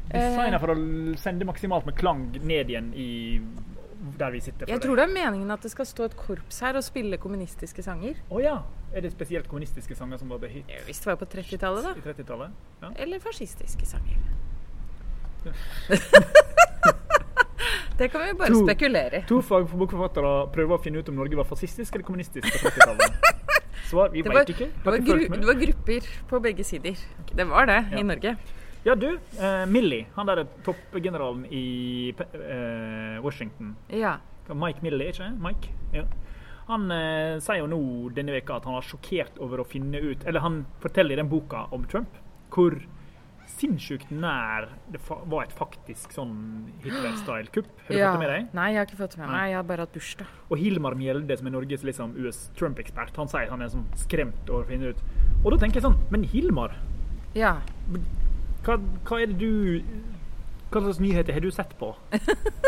Designet 0.10 0.60
for 0.64 0.74
å 0.74 0.78
sende 1.22 1.46
maksimalt 1.46 1.86
med 1.86 1.96
klang 2.00 2.24
ned 2.42 2.72
igjen 2.74 2.88
i 2.98 3.10
der 4.20 4.32
vi 4.34 4.40
sitter. 4.42 4.66
Jeg 4.72 4.82
tror 4.82 4.96
det 4.98 5.04
er 5.06 5.12
meningen 5.14 5.52
at 5.54 5.62
det 5.62 5.70
skal 5.74 5.86
stå 5.86 6.06
et 6.08 6.16
korps 6.18 6.62
her 6.64 6.78
og 6.80 6.84
spille 6.84 7.20
kommunistiske 7.22 7.84
sanger. 7.86 8.18
Å 8.32 8.40
ja! 8.42 8.56
Er 8.96 9.04
det 9.06 9.12
spesielt 9.14 9.46
kommunistiske 9.52 9.94
sanger 9.96 10.18
som 10.18 10.32
var 10.34 10.40
behit 10.42 10.66
Hvis 10.88 10.98
det 11.04 11.12
var 11.12 11.20
på 11.22 11.28
30-tallet, 11.30 11.84
da. 11.86 11.94
30-tallet? 12.08 12.56
Ja. 12.82 12.90
Eller 13.06 13.20
fascistiske 13.22 13.86
sanger. 13.86 14.18
Det 18.00 18.08
kan 18.10 18.22
vi 18.26 18.34
bare 18.34 18.48
To- 18.54 18.64
spekulere 18.64 19.18
i. 19.20 19.24
To 19.28 19.42
fagforfattere 19.44 20.30
prøver 20.56 20.78
å 20.78 20.82
finne 20.82 21.02
ut 21.04 21.10
om 21.12 21.18
Norge 21.20 21.36
var 21.36 21.48
fascistisk 21.50 21.96
eller 21.98 22.06
kommunistisk 22.08 22.48
på 22.48 22.62
30-tallet. 22.70 23.18
Svar 23.90 24.14
vi 24.14 24.22
veit 24.26 24.50
ikke. 24.54 24.70
det, 24.70 24.86
var 24.86 24.98
gru, 25.04 25.26
det 25.34 25.48
var 25.50 25.60
grupper 25.64 26.08
på 26.30 26.40
begge 26.46 26.64
sider. 26.68 26.98
Det 27.34 27.46
var 27.50 27.66
det 27.70 27.80
Ja. 27.92 28.00
i 28.00 28.04
Norge. 28.04 28.36
Ja, 28.86 28.96
du. 28.96 29.10
Eh, 29.40 29.66
Millie, 29.68 30.06
han 30.16 30.30
derre 30.30 30.46
toppgeneralen 30.64 31.46
i 31.52 32.14
eh, 32.16 33.20
Washington. 33.24 33.76
Ja. 33.92 34.18
Mike 34.50 34.82
Millie, 34.82 35.10
ikke? 35.12 35.28
Mike? 35.42 35.74
Ja. 35.94 36.06
Han 36.70 36.86
eh, 36.94 37.40
sier 37.42 37.64
jo 37.64 37.68
nå 37.70 37.82
denne 38.14 38.32
veka 38.38 38.56
at 38.60 38.66
han 38.70 38.78
var 38.78 38.86
sjokkert 38.86 39.38
over 39.42 39.64
å 39.64 39.66
finne 39.68 39.98
ut 39.98 40.22
Eller 40.30 40.44
han 40.46 40.60
forteller 40.84 41.16
i 41.16 41.18
den 41.18 41.30
boka 41.32 41.64
om 41.74 41.86
Trump 41.90 42.14
hvor 42.54 42.76
sinnssykt 43.58 44.12
nær 44.14 44.68
det 44.94 45.00
var 45.10 45.44
et 45.44 45.54
faktisk 45.56 46.14
sånn 46.16 46.34
Hitler-style-kupp. 46.84 47.70
Har 47.88 47.94
du 47.94 47.98
ja. 47.98 48.12
fått 48.12 48.20
det 48.20 48.24
med 48.24 48.32
deg? 48.34 48.46
Nei, 48.58 48.68
jeg 48.74 48.80
har 48.80 48.88
ikke 48.88 49.00
fått 49.02 49.16
det 49.16 49.22
med 49.24 49.32
meg. 49.34 49.48
Jeg 49.50 49.58
har 49.58 49.66
bare 49.72 49.86
hatt 49.86 49.96
bursdag. 49.98 50.36
Og 50.50 50.62
Hilmar 50.62 50.98
Mjelde, 51.00 51.38
som 51.40 51.50
er 51.50 51.56
Norges 51.56 51.84
liksom, 51.88 52.14
US 52.24 52.40
Trump-ekspert, 52.60 53.18
han 53.20 53.32
sier 53.32 53.52
han 53.52 53.66
er 53.66 53.74
sånn 53.74 53.88
skremt 54.00 54.50
over 54.52 54.68
å 54.68 54.70
finne 54.70 54.94
ut. 54.94 55.04
Og 55.44 55.52
da 55.54 55.60
tenker 55.62 55.80
jeg 55.80 55.88
sånn 55.88 56.00
Men 56.12 56.26
Hilmar, 56.30 56.78
Ja. 57.38 57.58
hva, 58.66 58.80
hva 59.08 59.22
er 59.22 59.30
det 59.30 59.38
du 59.40 59.84
Hva 60.70 60.82
slags 60.84 61.00
nyheter 61.00 61.34
har 61.34 61.42
du 61.42 61.52
sett 61.54 61.72
på? 61.80 61.94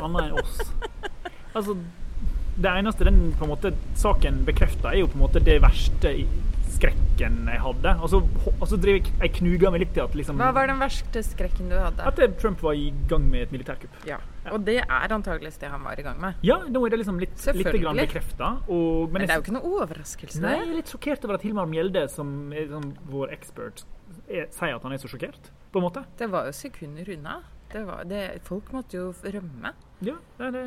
Annet 0.02 0.24
enn 0.24 0.38
oss. 0.40 0.62
Altså, 1.54 1.76
det 2.62 2.72
eneste 2.80 3.06
den 3.08 3.34
på 3.38 3.46
en 3.46 3.52
måte 3.52 3.74
saken 4.00 4.42
bekrefter, 4.48 4.90
er 4.92 5.02
jo 5.02 5.10
på 5.12 5.18
en 5.20 5.24
måte 5.26 5.42
det 5.44 5.58
verste 5.62 6.14
i 6.24 6.26
skrekken 6.72 7.38
jeg 7.51 7.62
hadde. 7.62 7.94
Og 8.01 8.12
så 8.12 8.22
og 8.51 8.66
så 8.70 8.80
drev 8.82 9.00
jeg 9.00 9.13
jeg 9.22 9.34
knuga 9.40 9.72
meg 9.74 9.86
litt 9.86 9.94
til 9.96 10.04
at 10.06 10.16
liksom 10.18 10.40
Hva 10.42 10.51
var 10.56 10.70
den 10.72 10.82
verste 10.82 11.24
skrekken 11.25 11.72
du 11.72 11.78
hadde? 11.78 12.06
At 12.08 12.22
Trump 12.42 12.62
var 12.63 12.78
i 12.78 12.90
gang 13.10 13.28
med 13.30 13.48
et 13.48 13.54
militærkupp. 13.56 14.01
Ja. 14.08 14.20
Og 14.51 14.63
det 14.66 14.80
er 14.82 15.13
antakeligvis 15.13 15.60
det 15.62 15.70
han 15.70 15.84
var 15.86 16.00
i 16.00 16.06
gang 16.06 16.20
med. 16.22 16.42
Ja, 16.46 16.58
nå 16.66 16.82
er 16.86 16.94
det 16.94 17.01
liksom 17.04 17.20
litt, 17.22 17.38
litt 17.58 17.74
grann 17.84 18.01
bekrefta. 18.01 18.51
Men 18.68 19.13
men 19.13 19.28
det 19.28 19.36
er 19.36 19.42
jo 19.42 19.46
ikke 19.46 19.58
noe 19.60 19.74
overraskelse. 19.82 20.42
nei, 20.42 20.58
jeg 20.58 20.68
er 20.68 20.78
litt 20.80 20.92
sjokkert 20.92 21.25
over 21.28 21.38
at 21.38 21.46
Hilmar 21.46 21.70
Mjelde, 21.70 22.08
som 22.10 22.51
er 22.51 22.66
liksom 22.66 22.92
vår 23.12 23.34
expert, 23.38 23.86
er, 24.28 24.48
sier 24.50 24.78
at 24.78 24.86
han 24.88 24.96
er 24.96 25.01
så 25.01 25.12
sjokkert, 25.12 25.51
på 25.72 25.82
en 25.82 25.86
måte. 25.86 26.06
Det 26.18 26.30
var 26.32 26.50
jo 26.50 26.56
sekunder 26.58 27.13
unna. 27.13 27.42
Det 27.72 27.84
var, 27.88 28.04
det, 28.04 28.22
folk 28.44 28.72
måtte 28.75 28.98
jo 28.98 29.12
rømme. 29.24 29.72
Ja, 30.04 30.18
det 30.40 30.63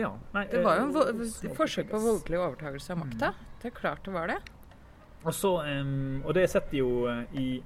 Ja. 0.00 0.10
Nei, 0.34 0.46
Det 0.50 0.64
var 0.64 0.80
jo 0.80 0.88
en 1.04 1.20
eh, 1.20 1.52
forsøk 1.54 1.90
på 1.90 2.00
voldelig 2.02 2.38
overtakelse 2.40 2.92
av 2.92 3.04
Mm. 3.04 3.18
Det 3.60 3.68
er 3.68 3.70
klart 3.70 4.04
det 4.04 4.12
var 4.12 4.26
det. 4.26 4.38
Og 5.24 5.34
så 5.36 5.50
um, 5.60 6.22
Og 6.24 6.34
det 6.34 6.46
setter 6.50 6.78
jo 6.78 7.06
uh, 7.08 7.22
i 7.36 7.62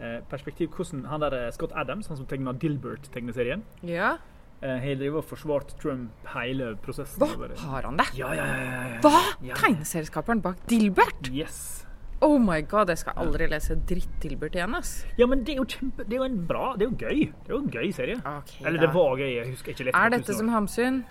uh, 0.00 0.20
perspektiv 0.30 0.70
hvordan 0.76 1.04
han 1.10 1.20
der 1.20 1.34
eh, 1.46 1.50
Scott 1.52 1.72
Adams, 1.76 2.06
han 2.08 2.16
som 2.16 2.26
tegna 2.26 2.52
Dilbert-tegneserien, 2.52 3.62
Ja. 3.84 4.14
eh, 4.62 4.78
har 4.80 4.94
drevet 4.96 5.20
og 5.20 5.24
forsvart 5.28 5.74
Trump 5.82 6.10
hele 6.34 6.74
prosessen. 6.80 7.20
Hva? 7.20 7.34
over- 7.36 7.52
Har 7.58 7.82
han 7.82 7.96
det? 8.00 8.06
Ja, 8.16 8.32
ja, 8.32 8.46
ja. 8.46 8.56
ja, 8.56 8.88
ja. 8.94 9.00
Hva? 9.04 9.54
Tegneserieskaperen 9.60 10.40
bak 10.42 10.56
Dilbert? 10.66 11.28
Yes. 11.32 11.86
Oh 12.22 12.38
my 12.38 12.60
god, 12.68 12.88
jeg 12.92 12.98
skal 13.00 13.14
aldri 13.16 13.46
lese 13.48 13.76
dritt-Dilbert 13.88 14.56
igjen, 14.56 14.74
ass. 14.76 15.04
Ja, 15.16 15.26
men 15.26 15.44
det 15.44 15.54
er 15.54 15.56
jo 15.62 15.64
kjempe 15.64 16.04
Det 16.04 16.12
er 16.12 16.18
jo 16.18 16.24
en 16.26 16.46
bra 16.46 16.74
Det 16.76 16.84
er 16.84 16.90
jo 16.90 16.96
gøy. 17.00 17.20
Det 17.32 17.48
er 17.48 17.54
jo 17.54 17.60
en 17.62 17.70
gøy 17.70 17.92
serie. 17.96 18.16
Okay, 18.20 18.64
Eller 18.66 18.80
da. 18.80 18.86
det 18.86 18.94
var 18.94 19.14
gøy. 19.16 19.30
Jeg 19.38 19.46
husker 19.54 19.72
ikke. 19.72 19.86
Er 19.94 20.10
dette 20.10 20.34
som. 20.36 20.48
Hamsun? 20.48 21.04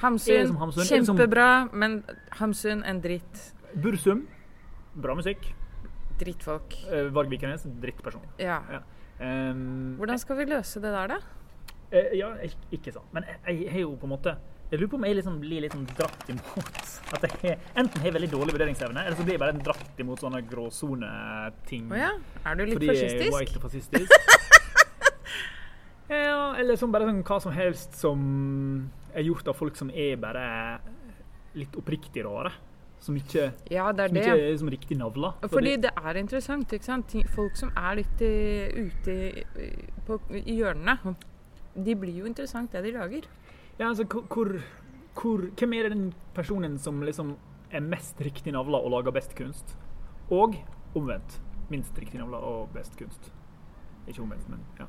Hamsun, 0.00 0.46
som 0.48 0.56
Hamsun? 0.56 0.84
Som- 0.84 1.16
kjempebra, 1.16 1.68
men 1.72 2.02
Hamsun 2.40 2.82
en 2.84 3.00
dritt. 3.00 3.52
Bursum. 3.74 4.26
Bra 4.96 5.16
musikk. 5.18 5.50
Drittfolk. 6.20 6.76
Uh, 6.88 7.08
Varg 7.12 7.32
Vikernes. 7.32 7.66
Drittperson. 7.82 8.24
Ja. 8.40 8.60
Ja. 8.72 8.82
Um, 9.20 9.96
Hvordan 9.96 10.20
skal 10.20 10.36
vi 10.40 10.44
løse 10.48 10.80
det 10.80 10.92
der, 10.92 11.14
da? 11.14 11.18
Eh, 11.90 12.16
ja, 12.18 12.32
ik- 12.42 12.66
ikke 12.72 12.92
sant. 12.92 13.12
Men 13.12 13.24
jeg, 13.46 13.70
har 13.70 13.78
jo 13.80 13.94
på 13.96 14.06
en 14.08 14.10
måte 14.10 14.32
Jeg 14.70 14.80
lurer 14.80 14.90
på 14.90 14.96
om 14.98 15.04
jeg 15.06 15.14
liksom 15.16 15.36
blir 15.40 15.60
litt 15.62 15.72
sånn 15.72 15.84
dratt 15.86 16.24
imot 16.28 16.80
At 17.14 17.22
jeg 17.22 17.58
enten 17.78 18.02
har 18.02 18.10
veldig 18.16 18.30
dårlig 18.32 18.56
vurderingsevne, 18.56 19.04
eller 19.06 19.14
så 19.16 19.22
blir 19.22 19.36
jeg 19.36 19.42
bare 19.44 19.54
dratt 19.62 20.00
imot 20.02 20.18
sånne 20.18 20.40
gråsoneting. 20.50 21.86
Oh 21.92 21.96
ja? 22.00 22.10
Er 22.44 22.58
du 22.58 22.64
litt 22.66 22.80
Fordi 22.80 22.96
jeg 22.98 23.28
er 23.28 23.30
white 23.30 23.62
fascistisk. 23.62 24.10
ja, 26.10 26.56
eller 26.58 26.74
sånn 26.80 26.90
bare 26.94 27.06
sånn 27.06 27.22
hva 27.22 27.38
som 27.46 27.54
helst 27.54 27.94
som 28.00 28.26
er 29.14 29.22
gjort 29.28 29.46
av 29.48 29.54
folk 29.56 29.78
som 29.78 29.92
er 29.94 30.18
bare 30.20 30.42
litt 31.56 31.78
oppriktig 31.78 32.26
rare. 32.26 32.50
Som 33.00 33.16
ikke, 33.16 33.52
Ja, 33.70 33.92
det 33.92 34.00
er 34.04 34.08
som 34.08 34.14
det. 34.14 34.22
ikke 34.26 34.52
er 34.52 34.56
som 34.58 34.68
riktig 34.72 34.96
navla. 34.98 35.32
Fordi 35.52 35.76
det 35.76 35.90
er 35.96 36.14
interessant. 36.18 36.72
ikke 36.72 36.84
sant? 36.84 37.12
Folk 37.34 37.56
som 37.56 37.70
er 37.76 37.94
litt 38.00 38.20
i, 38.24 38.68
ute 38.88 39.12
i, 39.12 39.44
på, 40.06 40.18
i 40.32 40.56
hjørnene, 40.58 41.14
de 41.76 41.94
blir 41.94 42.16
jo 42.22 42.26
interessant, 42.26 42.72
det 42.72 42.82
de 42.84 42.92
lager. 42.96 43.22
Ja, 43.78 43.88
altså, 43.90 44.04
hvor, 44.08 44.56
hvor, 45.14 45.38
hvem 45.60 45.72
er 45.76 45.88
den 45.92 46.06
personen 46.34 46.78
som 46.78 47.02
liksom 47.04 47.36
er 47.70 47.80
mest 47.84 48.20
riktig 48.24 48.52
navla 48.56 48.78
og 48.80 48.90
lager 48.96 49.10
best 49.12 49.34
kunst? 49.36 49.76
Og 50.30 50.56
omvendt. 50.96 51.40
Minst 51.70 51.98
riktig 51.98 52.18
navla 52.18 52.38
og 52.38 52.68
best 52.74 52.96
kunst. 52.98 53.30
Ikke 54.08 54.22
omvendt, 54.22 54.48
men 54.48 54.58
ja. 54.80 54.84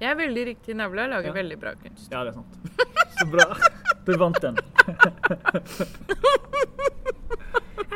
Jeg 0.00 0.10
er 0.10 0.14
veldig 0.18 0.44
riktig 0.50 0.74
navla 0.76 1.02
og 1.06 1.10
lager 1.14 1.26
Ja. 1.32 1.40
veldig 1.40 1.58
bra 1.58 1.72
kunst. 1.80 2.12
Ja, 2.12 2.24
det 2.24 2.28
er 2.28 2.32
sant. 2.36 2.56
Så 3.18 3.26
bra. 3.32 3.46
Du 4.04 4.12
vant 4.20 4.40
den. 4.42 4.56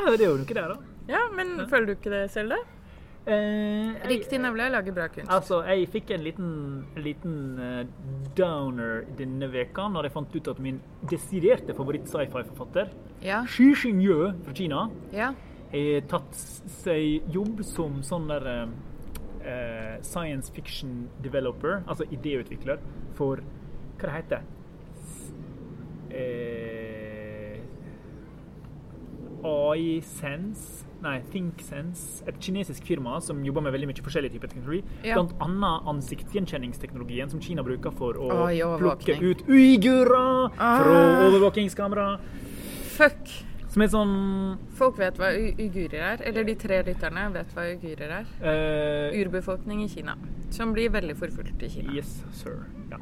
ja, 0.04 0.10
det 0.16 0.26
gjør 0.26 0.36
du 0.40 0.44
ikke 0.46 0.58
der, 0.58 0.74
da. 0.74 0.76
Ja, 1.10 1.22
men 1.34 1.56
føler 1.70 1.86
du 1.90 1.92
ikke 1.96 2.12
det 2.12 2.24
selv, 2.32 2.54
da? 2.56 2.60
Eh, 3.30 3.96
Riktig 4.08 4.38
navle 4.40 4.64
og 4.70 4.72
lager 4.72 4.94
bra 4.96 5.06
kunst. 5.12 5.28
Altså, 5.30 5.58
jeg 5.68 5.88
fikk 5.92 6.10
en 6.16 6.22
liten, 6.24 6.52
liten 6.96 7.34
eh, 7.60 7.82
downer 8.38 9.02
denne 9.18 9.50
veka 9.52 9.88
når 9.92 10.08
jeg 10.08 10.14
fant 10.14 10.36
ut 10.38 10.48
at 10.54 10.62
min 10.64 10.78
desiderte 11.10 11.76
favoritt-sci-fi-forfatter, 11.76 12.88
Ja. 13.22 13.42
Xi 13.44 13.74
Xingyu 13.76 14.30
fra 14.46 14.54
Kina, 14.56 14.86
ja. 15.12 15.34
har 15.74 16.06
tatt 16.08 16.32
seg 16.80 17.28
jobb 17.34 17.60
som 17.68 18.00
sånn 18.06 18.30
der 18.32 18.46
eh, 18.48 18.72
eh, 19.44 19.98
science 20.00 20.50
fiction 20.56 21.08
developer, 21.20 21.82
altså 21.86 22.08
idéutvikler, 22.10 22.80
for 23.18 23.44
Hva 24.00 24.08
det 24.08 24.14
heter 24.16 24.40
eh, 26.10 26.89
AI 29.44 30.00
Sense 30.04 30.86
Nei, 31.00 31.22
ThinkSense. 31.32 32.22
Et 32.28 32.36
kinesisk 32.44 32.84
firma 32.84 33.20
som 33.24 33.38
jobber 33.44 33.64
med 33.64 33.72
veldig 33.72 33.86
mye 33.88 34.02
forskjellig 34.04 34.34
type 34.34 34.48
teknologi. 34.52 34.82
Ja. 35.00 35.14
Blant 35.16 35.32
annet 35.40 35.86
ansiktsgjenkjenningsteknologien 35.88 37.30
som 37.32 37.40
Kina 37.40 37.64
bruker 37.64 37.94
for 37.96 38.18
å 38.20 38.28
Oi, 38.44 38.58
plukke 38.80 39.16
ut 39.22 39.44
uigurer 39.48 40.50
fra 40.58 40.74
Ah. 40.92 41.24
overvåkingskamera. 41.28 42.18
Fuck! 42.98 43.32
Som 43.70 43.82
er 43.82 43.86
sånn 43.88 44.58
Folk 44.74 44.98
vet 44.98 45.16
hva 45.16 45.30
uigurer 45.32 46.02
er. 46.02 46.22
Eller 46.26 46.44
de 46.44 46.54
tre 46.58 46.82
lytterne 46.82 47.32
vet 47.32 47.54
hva 47.54 47.68
uigurer 47.70 48.10
er. 48.20 48.26
Uh, 48.42 49.16
Urbefolkning 49.22 49.84
i 49.84 49.88
Kina. 49.88 50.16
Som 50.50 50.74
blir 50.74 50.90
veldig 50.90 51.16
forfulgt 51.16 51.62
i 51.62 51.68
Kina. 51.68 51.94
Yes, 51.94 52.24
sir. 52.32 52.66
Ja. 52.90 52.98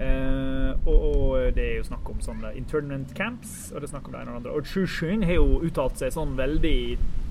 Eh, 0.00 0.70
og, 0.90 1.04
og 1.06 1.54
det 1.54 1.64
er 1.64 1.76
jo 1.78 1.84
snakk 1.86 2.08
om 2.10 2.20
sånne 2.24 2.50
internment 2.58 3.12
camps, 3.14 3.70
og 3.72 3.80
det 3.80 3.88
er 3.88 3.92
snakk 3.94 4.08
om 4.08 4.12
det 4.16 4.20
ene 4.24 4.32
og 4.34 4.34
det 4.34 4.50
andre. 4.50 4.54
Og 4.58 4.66
Chushun 4.66 5.22
har 5.22 5.36
jo 5.38 5.60
uttalt 5.62 6.00
seg 6.02 6.10
sånn 6.16 6.34
veldig 6.38 6.74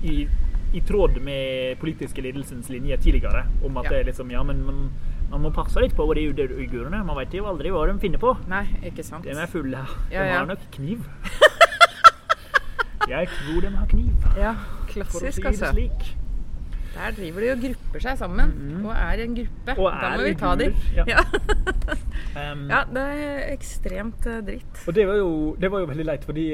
i, 0.08 0.14
i 0.74 0.80
tråd 0.88 1.20
med 1.22 1.76
politiske 1.82 2.24
ledelsens 2.24 2.70
linje 2.72 2.96
tidligere, 3.04 3.44
om 3.64 3.76
at 3.76 3.84
Ja. 3.84 3.90
det 3.90 3.98
er 4.00 4.08
liksom 4.12 4.30
Ja, 4.32 4.42
men 4.42 4.64
man, 4.64 4.90
man 5.30 5.42
må 5.44 5.52
passe 5.54 5.80
litt 5.80 5.94
på 5.96 6.06
hva 6.08 6.14
de 6.16 6.24
uigurene. 6.32 7.04
Man 7.04 7.16
vet 7.20 7.34
jo 7.36 7.44
aldri 7.46 7.70
hva 7.74 7.84
de 7.86 7.98
finner 8.00 8.18
på. 8.18 8.32
Nei, 8.48 8.64
ikke 8.82 9.04
sant. 9.04 9.24
De 9.24 9.30
er 9.36 9.46
fulle. 9.46 9.84
De 10.08 10.14
Ja, 10.16 10.24
ja. 10.24 10.38
har 10.40 10.46
nok 10.46 10.64
kniv. 10.72 11.04
Jeg 13.08 13.28
tror 13.28 13.60
de 13.60 13.68
har 13.76 13.86
kniv, 13.86 14.12
Ja, 14.40 14.54
klassisk, 14.88 15.44
altså. 15.44 15.74
Der 16.94 17.10
driver 17.16 17.40
de 17.44 17.48
og 17.52 17.62
grupper 17.64 18.04
seg 18.04 18.18
sammen, 18.20 18.52
og 18.84 18.92
er 18.94 19.22
en 19.24 19.34
gruppe. 19.34 19.74
Og 19.78 19.88
da 20.00 20.10
må 20.16 20.22
vi 20.28 20.34
ta 20.38 20.54
dem. 20.60 20.76
ja. 20.96 21.04
Ja. 21.08 21.24
Um, 22.34 22.64
ja, 22.66 22.80
det 22.90 23.02
er 23.14 23.52
ekstremt 23.52 24.24
eh, 24.26 24.40
dritt. 24.42 24.78
Og 24.88 24.94
det 24.96 25.04
var, 25.06 25.14
jo, 25.20 25.28
det 25.60 25.68
var 25.70 25.84
jo 25.84 25.86
veldig 25.86 26.06
leit, 26.08 26.24
fordi 26.26 26.46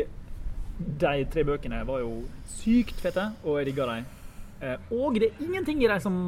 de 1.00 1.12
tre 1.32 1.44
bøkene 1.48 1.78
var 1.88 2.02
jo 2.02 2.10
sykt 2.52 3.00
fete, 3.00 3.30
og 3.44 3.56
jeg 3.62 3.70
digga 3.70 3.86
dem. 3.88 4.04
Eh, 4.60 4.76
og 4.92 5.16
det 5.16 5.30
er 5.30 5.40
ingenting 5.46 5.80
i 5.80 5.88
dem 5.88 6.02
som 6.04 6.18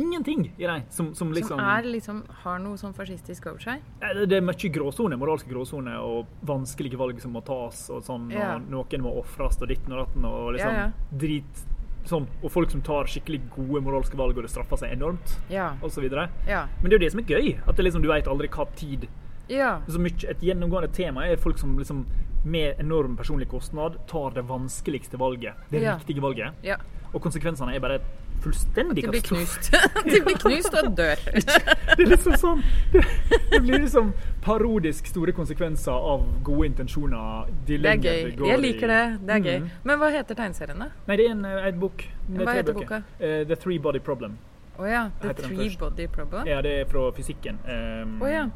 Ingenting 0.00 0.46
i 0.56 0.64
dem 0.64 0.86
som, 0.88 1.10
som 1.14 1.28
liksom 1.36 1.58
Som 1.58 1.60
er 1.60 1.84
liksom, 1.84 2.22
har 2.40 2.62
noe 2.64 2.78
sånn 2.80 2.94
fascistisk 2.96 3.50
over 3.50 3.60
seg. 3.60 3.82
Det 4.00 4.38
er 4.38 4.40
mye 4.40 4.70
gråsone, 4.72 5.18
moralske 5.20 5.50
gråsone 5.50 5.98
og 6.00 6.30
vanskelige 6.48 6.96
valg 6.96 7.20
som 7.20 7.34
må 7.36 7.42
tas, 7.44 7.82
og 7.92 8.00
sånn, 8.06 8.30
Ja. 8.32 8.54
og 8.54 8.70
noen 8.72 9.04
må 9.04 9.12
ofres 9.20 9.60
og 9.60 9.68
ditten 9.68 9.92
og 9.92 10.06
datten, 10.06 10.24
og 10.24 10.54
liksom 10.56 10.72
Ja, 10.72 10.86
ja. 10.86 11.18
drit 11.20 11.66
sånn. 12.04 12.26
Og 12.42 12.50
folk 12.52 12.70
som 12.70 12.82
tar 12.82 13.04
skikkelig 13.10 13.40
gode 13.56 13.80
moralske 13.82 14.16
valg, 14.16 14.36
og 14.36 14.42
det 14.44 14.50
straffer 14.50 14.76
seg 14.76 14.92
enormt, 14.92 15.38
Ja. 15.50 15.74
og 15.82 15.90
så 15.90 16.00
videre. 16.00 16.28
Ja. 16.46 16.66
Men 16.82 16.90
det 16.90 16.96
er 16.96 16.98
jo 16.98 17.04
det 17.06 17.12
som 17.12 17.20
er 17.20 17.24
gøy, 17.24 17.58
at 17.68 17.76
det 17.76 17.84
liksom, 17.84 18.02
du 18.02 18.08
vet 18.08 18.26
aldri 18.28 18.48
hva 18.48 18.66
tid 18.76 19.08
ja. 19.48 19.80
så 19.88 19.98
mye, 20.00 20.30
Et 20.30 20.40
gjennomgående 20.40 20.92
tema 20.92 21.26
er 21.28 21.36
folk 21.36 21.58
som 21.58 21.76
liksom 21.78 22.06
med 22.44 22.76
enorm 22.78 23.16
personlig 23.16 23.48
kostnad 23.48 23.96
tar 24.06 24.30
det 24.30 24.44
vanskeligste 24.46 25.16
valget. 25.18 25.54
Det 25.70 25.82
Ja. 25.82 25.96
riktige 25.96 26.20
valget. 26.20 26.52
Ja. 26.62 26.76
Og 27.14 27.22
konsekvensene 27.22 27.74
er 27.74 27.80
bare 27.80 28.00
fullstendig 28.44 29.04
De 29.04 29.10
blir 29.14 29.24
knust. 29.26 29.70
De 30.04 30.20
blir 30.28 30.38
knust 30.42 30.78
og 30.80 30.90
dør. 31.00 31.20
Det 31.34 31.96
er 31.96 32.10
liksom 32.12 32.38
sånn 32.40 32.62
Det, 32.92 33.02
det 33.50 33.60
blir 33.64 33.82
liksom 33.86 34.12
parodisk 34.44 35.08
store 35.08 35.32
konsekvenser 35.36 35.92
av 36.14 36.24
gode 36.44 36.68
intensjoner. 36.70 37.52
De 37.64 37.78
Det 37.80 37.92
er 37.94 38.02
gøy. 38.02 38.34
går 38.38 38.50
Jeg 38.52 38.62
liker 38.64 38.92
det. 38.92 39.02
Det 39.24 39.38
er 39.38 39.46
gøy. 39.48 39.60
Mhm. 39.60 39.70
Men 39.88 40.02
hva 40.02 40.10
heter 40.14 40.38
tegneserien, 40.40 40.84
da? 40.84 40.90
Nei, 41.08 41.16
det 41.20 41.28
er 41.28 41.36
en, 41.36 41.44
eh, 41.48 41.68
en 41.70 41.80
bok. 41.80 42.04
Er 42.04 42.44
Hva 42.44 42.58
heter 42.60 42.76
boka? 42.76 43.00
Uh, 43.20 43.40
The 43.48 43.56
Three 43.56 43.78
Body 43.78 44.02
Problem. 44.04 44.36
Å 44.78 44.90
ja. 44.90 45.06
The 45.22 45.34
Three. 45.38 45.70
Body 45.78 46.06
Problem? 46.10 46.46
Ja, 46.50 46.60
det 46.64 46.72
er 46.82 46.86
fra 46.90 47.06
fysikken. 47.14 47.60
Um, 47.64 48.20
oh, 48.22 48.28
ja. 48.30 48.48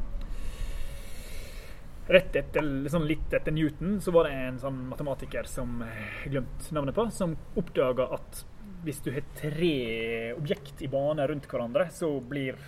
Rett 2.09 2.35
etter, 2.35 2.65
sånn 2.89 3.05
litt 3.05 3.33
etter 3.37 3.53
Newton 3.53 3.99
så 4.01 4.11
var 4.15 4.25
det 4.25 4.33
en 4.33 4.55
sånn 4.61 4.79
matematiker 4.89 5.45
som 5.49 5.83
eh, 5.85 5.99
jeg 6.23 6.31
glemte 6.33 6.73
navnet 6.73 6.97
på, 6.97 7.05
som 7.13 7.35
oppdaga 7.59 8.07
at 8.17 8.39
hvis 8.83 9.01
du 9.03 9.11
har 9.11 9.25
tre 9.35 10.33
objekt 10.37 10.81
i 10.81 10.87
bane 10.91 11.25
rundt 11.27 11.47
hverandre, 11.51 11.89
så 11.91 12.11
blir, 12.21 12.59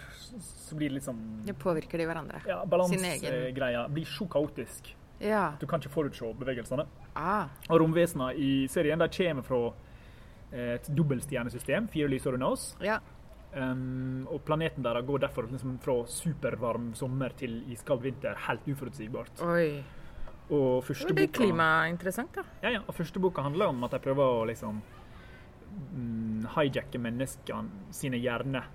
så 0.42 0.76
blir 0.76 0.96
liksom 0.98 1.22
Det 1.46 1.56
påvirker 1.60 1.98
de 2.02 2.08
hverandre. 2.10 2.42
ja, 2.48 2.64
balansegreia 2.66 3.88
blir 3.90 4.06
så 4.06 4.28
kaotisk. 4.28 4.96
Ja. 5.22 5.54
Du 5.60 5.68
kan 5.70 5.80
ikke 5.80 5.94
forutse 5.94 6.34
bevegelsene. 6.40 6.88
Ah. 7.14 7.48
Og 7.70 7.82
romvesenene 7.84 8.34
i 8.36 8.68
serien 8.72 9.00
de 9.00 9.08
kommer 9.14 9.46
fra 9.46 9.62
eh, 10.52 10.76
et 10.80 10.90
dobbeltstjernesystem, 10.98 11.88
fire 11.94 12.10
lysår 12.10 12.40
unna 12.40 12.52
oss. 12.56 12.72
Ja. 12.82 13.00
Um, 13.52 14.28
og 14.32 14.46
planeten 14.48 14.84
deres 14.84 15.04
går 15.06 15.26
derfor 15.26 15.44
liksom 15.52 15.76
fra 15.84 15.98
supervarm 16.08 16.94
sommer 16.96 17.34
til 17.36 17.58
iskald 17.74 18.02
vinter 18.06 18.38
helt 18.48 18.68
uforutsigbart. 18.72 19.44
Oi. 19.44 19.84
Og 20.52 20.82
Det 20.82 20.88
første 20.88 21.08
boka, 21.12 21.20
det 21.20 21.28
er 21.28 21.36
klimainteressant, 21.36 22.34
da. 22.36 22.44
ja, 22.64 22.74
ja, 22.78 22.82
og 22.88 22.96
første 22.96 23.20
boka 23.24 23.44
handler 23.44 23.72
om 23.72 23.84
at 23.88 23.92
de 23.96 24.00
prøver 24.04 24.40
å 24.42 24.48
liksom 24.50 24.82
mm, 25.94 26.46
hijacke 26.56 27.00
menneskene 27.02 27.92
sine 27.96 28.20
hjerner 28.22 28.70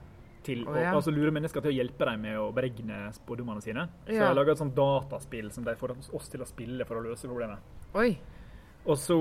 til 0.47 0.63
oh, 0.67 0.75
å 0.75 0.77
og, 0.79 0.99
altså 1.01 1.11
lure 1.15 1.33
mennesker 1.35 1.65
til 1.65 1.73
å 1.73 1.77
hjelpe 1.77 2.07
dem 2.07 2.23
med 2.23 2.39
å 2.39 2.51
beregne 2.55 3.09
spådommene 3.17 3.65
sine. 3.65 3.89
Så 4.07 4.15
Ja. 4.15 4.29
de 4.29 4.39
lager 4.39 4.55
et 4.55 4.63
sånt 4.63 4.77
dataspill 4.77 5.51
som 5.53 5.65
de 5.67 5.75
får 5.75 5.97
oss 6.15 6.29
til 6.31 6.45
å 6.45 6.47
spille 6.47 6.87
for 6.87 7.01
å 7.01 7.03
løse 7.09 7.27
problemet. 7.27 7.59
Oi. 7.95 8.13
Og 8.87 8.97
så 9.03 9.17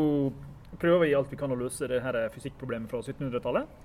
prøver 0.77 1.08
vi 1.08 1.15
alt 1.17 1.32
vi 1.32 1.39
kan 1.39 1.51
å 1.51 1.58
løse 1.58 1.88
det 1.89 2.01
her 2.03 2.29
fysikkproblemet 2.29 2.91
fra 2.91 3.01
1700-tallet. 3.01 3.82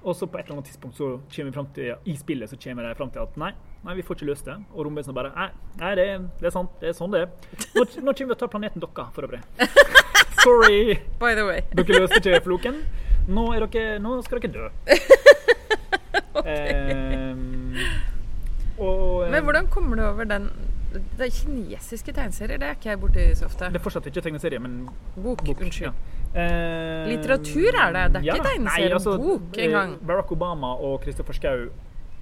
Og 0.00 0.16
så 0.16 0.24
på 0.26 0.38
et 0.38 0.46
eller 0.46 0.56
annet 0.56 0.70
tidspunkt 0.70 0.96
så 0.96 1.10
kommer 1.28 1.50
vi 1.50 1.56
frem 1.58 1.66
til, 1.76 1.90
i 2.08 2.14
spillet 2.16 2.48
så 2.48 2.56
kommer 2.56 2.86
de 2.88 2.94
fram 2.96 3.10
til 3.12 3.20
at 3.20 3.34
nei, 3.36 3.50
nei, 3.84 3.96
vi 3.98 4.04
får 4.06 4.16
ikke 4.16 4.30
løst 4.30 4.46
det. 4.48 4.56
Og 4.72 4.86
romvesenet 4.86 5.16
bare 5.18 5.32
nei, 5.34 5.50
nei 5.82 5.90
det, 5.98 6.06
det 6.40 6.48
er 6.48 6.54
sant, 6.54 6.72
det 6.80 6.92
er 6.92 6.96
sånn 6.96 7.12
det 7.12 7.26
er. 7.26 7.34
Nå, 7.74 7.84
nå 7.84 8.14
kommer 8.14 8.32
vi 8.32 8.36
og 8.36 8.40
tar 8.40 8.52
planeten 8.54 8.80
deres, 8.86 9.12
for 9.16 9.28
øvrig. 9.28 9.42
Sorry, 10.44 10.96
By 11.20 11.34
the 11.36 11.44
way. 11.44 11.60
dere 11.76 12.00
løste 12.00 12.22
ikke 12.22 12.40
floken. 12.46 12.80
Nå, 13.28 13.44
er 13.54 13.66
dere, 13.66 13.98
nå 14.02 14.22
skal 14.24 14.40
dere 14.40 14.52
dø. 14.52 14.68
Ehm, 16.40 17.74
og 18.80 19.26
Men 19.30 19.44
hvordan 19.44 19.66
kommer 19.70 19.96
du 19.98 20.02
over 20.06 20.24
den 20.24 20.46
Det 20.92 21.26
er 21.26 21.30
kinesiske 21.34 22.12
tegneserier, 22.16 22.58
det 22.58 22.66
er 22.66 22.74
ikke 22.78 22.88
jeg 22.90 22.98
borti 23.02 23.26
så 23.38 23.44
ofte. 23.46 23.68
Det 23.70 23.78
er 23.78 23.84
fortsatt 23.84 24.06
ikke 24.10 24.22
tegneserie, 24.24 24.58
men 24.58 24.88
Bok. 25.14 25.44
bok. 25.44 25.60
Unnskyld. 25.62 25.86
Ja. 25.86 25.92
Eh, 26.40 27.06
Litteratur 27.12 27.76
er 27.78 27.92
det, 27.94 28.02
det 28.14 28.22
er 28.22 28.24
ikke 28.24 28.40
ja, 28.40 28.48
tegneserie, 28.48 28.94
altså, 28.96 29.14
bok 29.20 29.58
eh, 29.58 29.64
engang. 29.68 29.94
Barack 30.06 30.32
Obama 30.34 30.72
og 30.80 31.02
Christopher 31.04 31.36
Schou 31.38 31.68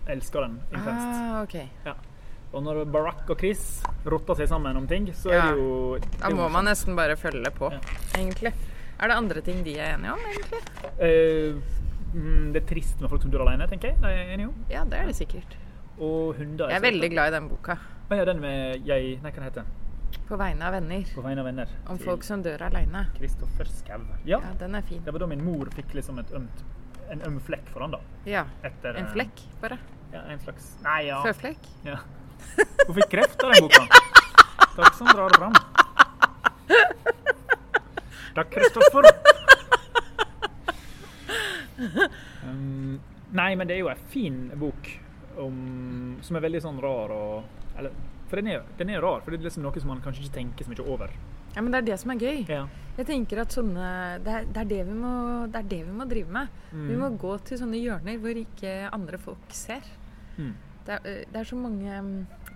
elsker 0.09 0.45
den 0.45 0.59
intenst. 0.73 1.09
Ah, 1.15 1.43
ok. 1.43 1.57
Og 2.53 2.63
når 2.65 2.83
Barack 2.93 3.29
og 3.31 3.39
Chris 3.41 3.65
rotter 4.09 4.35
seg 4.43 4.49
sammen 4.53 4.77
om 4.77 4.87
ting, 4.89 5.09
så 5.15 5.31
Ja. 5.33 5.47
er 5.51 5.55
det 5.55 5.63
jo 5.63 5.95
det 6.01 6.21
Da 6.21 6.29
må 6.35 6.49
man 6.51 6.65
nesten 6.69 6.97
bare 6.97 7.17
følge 7.17 7.51
på, 7.57 7.71
Ja. 7.73 7.79
egentlig. 8.17 8.53
Er 8.99 9.09
det 9.13 9.17
andre 9.17 9.41
ting 9.47 9.61
de 9.65 9.77
er 9.79 9.95
enige 9.95 10.13
om, 10.13 10.23
egentlig? 10.31 10.61
Mm, 12.15 12.53
Det 12.55 12.63
er 12.63 12.67
trist 12.67 13.01
med 13.03 13.11
folk 13.13 13.23
som 13.23 13.31
dør 13.33 13.45
alene, 13.47 13.67
tenker 13.71 13.93
jeg. 13.93 13.99
Det 14.03 14.09
er 14.11 14.17
jeg 14.23 14.35
enig 14.39 14.47
om. 14.49 14.55
Ja, 14.73 14.85
det 14.89 14.99
er 14.99 15.07
det 15.11 15.17
sikkert. 15.19 15.57
Og 15.99 16.35
hunder. 16.39 16.71
Jeg 16.73 16.81
er 16.81 16.85
veldig 16.87 17.11
glad 17.13 17.29
i 17.33 17.35
den 17.37 17.49
boka. 17.51 17.77
Ja, 18.11 18.25
den 18.25 18.41
med 18.41 18.87
jeg 18.89 19.19
Nei, 19.23 19.31
hva 19.31 19.35
den 19.37 19.45
heter 19.45 19.65
På 20.29 20.39
vegne 20.41 20.65
av 20.65 20.73
venner. 20.73 21.05
På 21.15 21.23
vegne 21.27 21.43
av 21.43 21.49
venner. 21.51 21.73
Om 21.93 21.99
folk 22.01 22.25
som 22.25 22.43
dør 22.43 22.63
alene. 22.71 23.05
Kristoffer 23.19 23.69
Skau. 23.69 24.01
Ja. 24.25 24.39
Ja, 24.41 24.53
den 24.63 24.75
er 24.79 24.83
fin. 24.89 25.03
Det 25.05 25.13
var 25.13 25.21
da 25.21 25.29
min 25.31 25.45
mor 25.45 25.69
fikk 25.75 25.93
liksom 25.99 26.19
ømt, 26.23 26.63
en 27.13 27.23
øm 27.29 27.39
flekk 27.45 27.69
for 27.75 27.85
han 27.85 27.93
da. 27.93 28.01
Ja. 28.27 28.47
Etter, 28.65 28.97
En 28.97 29.05
eh, 29.05 29.13
flekk, 29.13 29.45
bare. 29.61 29.79
Ja, 30.13 30.23
en 30.33 30.41
slags 30.41 30.71
Nei, 30.83 31.03
ja. 31.11 31.21
Føflekk. 31.27 31.69
ja. 31.85 31.99
Hun 32.87 32.95
fikk 32.97 33.11
kreft 33.13 33.43
av 33.45 33.53
den 33.53 33.67
boka. 33.69 33.85
Takk 34.79 34.95
som 34.97 35.11
drar 35.13 35.29
det 35.29 35.43
fram. 35.43 35.53
Takk, 38.39 38.55
Kristoffer. 38.55 39.03
Um, 41.79 42.99
nei, 43.31 43.53
men 43.55 43.69
det 43.69 43.77
er 43.77 43.85
jo 43.85 43.91
en 43.93 44.01
fin 44.11 44.39
bok 44.59 44.89
om, 45.39 45.59
som 46.27 46.35
er 46.35 46.43
veldig 46.43 46.61
sånn 46.65 46.81
rar 46.83 47.13
og 47.15 47.77
eller, 47.79 47.95
For 48.27 48.41
den 48.41 48.51
er, 48.51 48.65
den 48.81 48.91
er 48.91 49.05
rar, 49.05 49.21
for 49.23 49.31
det 49.31 49.39
er 49.39 49.47
liksom 49.47 49.63
noe 49.63 49.79
som 49.79 49.93
man 49.93 50.01
kanskje 50.03 50.25
ikke 50.25 50.35
tenker 50.41 50.67
så 50.67 50.73
mye 50.73 50.87
over. 50.91 51.13
Ja, 51.55 51.63
men 51.63 51.71
det 51.71 51.79
er 51.79 51.87
det 51.87 51.99
som 52.03 52.11
er 52.11 52.25
gøy. 52.25 52.41
Ja. 52.51 52.65
Jeg 52.99 53.07
tenker 53.13 53.45
at 53.45 53.55
sånne 53.55 53.87
Det 54.25 54.35
er 54.35 54.49
det, 54.49 54.65
er 54.65 54.71
det, 54.73 54.81
vi, 54.89 54.97
må, 54.99 55.13
det, 55.47 55.63
er 55.63 55.71
det 55.71 55.81
vi 55.87 55.95
må 56.01 56.09
drive 56.11 56.35
med. 56.35 56.59
Vi 56.75 56.99
må 56.99 57.13
gå 57.23 57.37
til 57.47 57.63
sånne 57.63 57.79
hjørner 57.79 58.19
hvor 58.25 58.43
ikke 58.43 58.75
andre 58.91 59.23
folk 59.23 59.55
ser. 59.55 59.87
Mm. 60.35 60.55
Det 60.89 60.99
er, 60.99 61.45
så 61.47 61.57
mange 61.59 62.03
mm, 62.03 62.13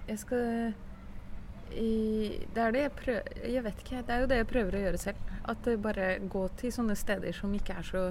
Jeg 0.08 0.18
skal 0.24 0.74
i, 1.78 2.46
Det 2.54 2.58
er 2.62 2.72
det 2.72 2.80
jeg 2.82 2.92
prøver 2.96 3.46
Jeg 3.52 3.62
vet 3.64 3.78
ikke. 3.85 4.02
Det 4.06 4.11
er 4.14 4.20
jo 4.20 4.26
det 4.26 4.37
jeg 4.37 4.46
prøver 4.50 4.72
å 4.78 4.82
gjøre 4.85 4.98
selv. 4.98 5.16
At 5.48 5.62
det 5.64 5.76
bare 5.82 6.18
gå 6.28 6.42
til 6.56 6.70
sånne 6.72 6.96
steder 6.96 7.32
som 7.32 7.52
ikke 7.54 7.76
er 7.78 7.82
så 7.82 8.02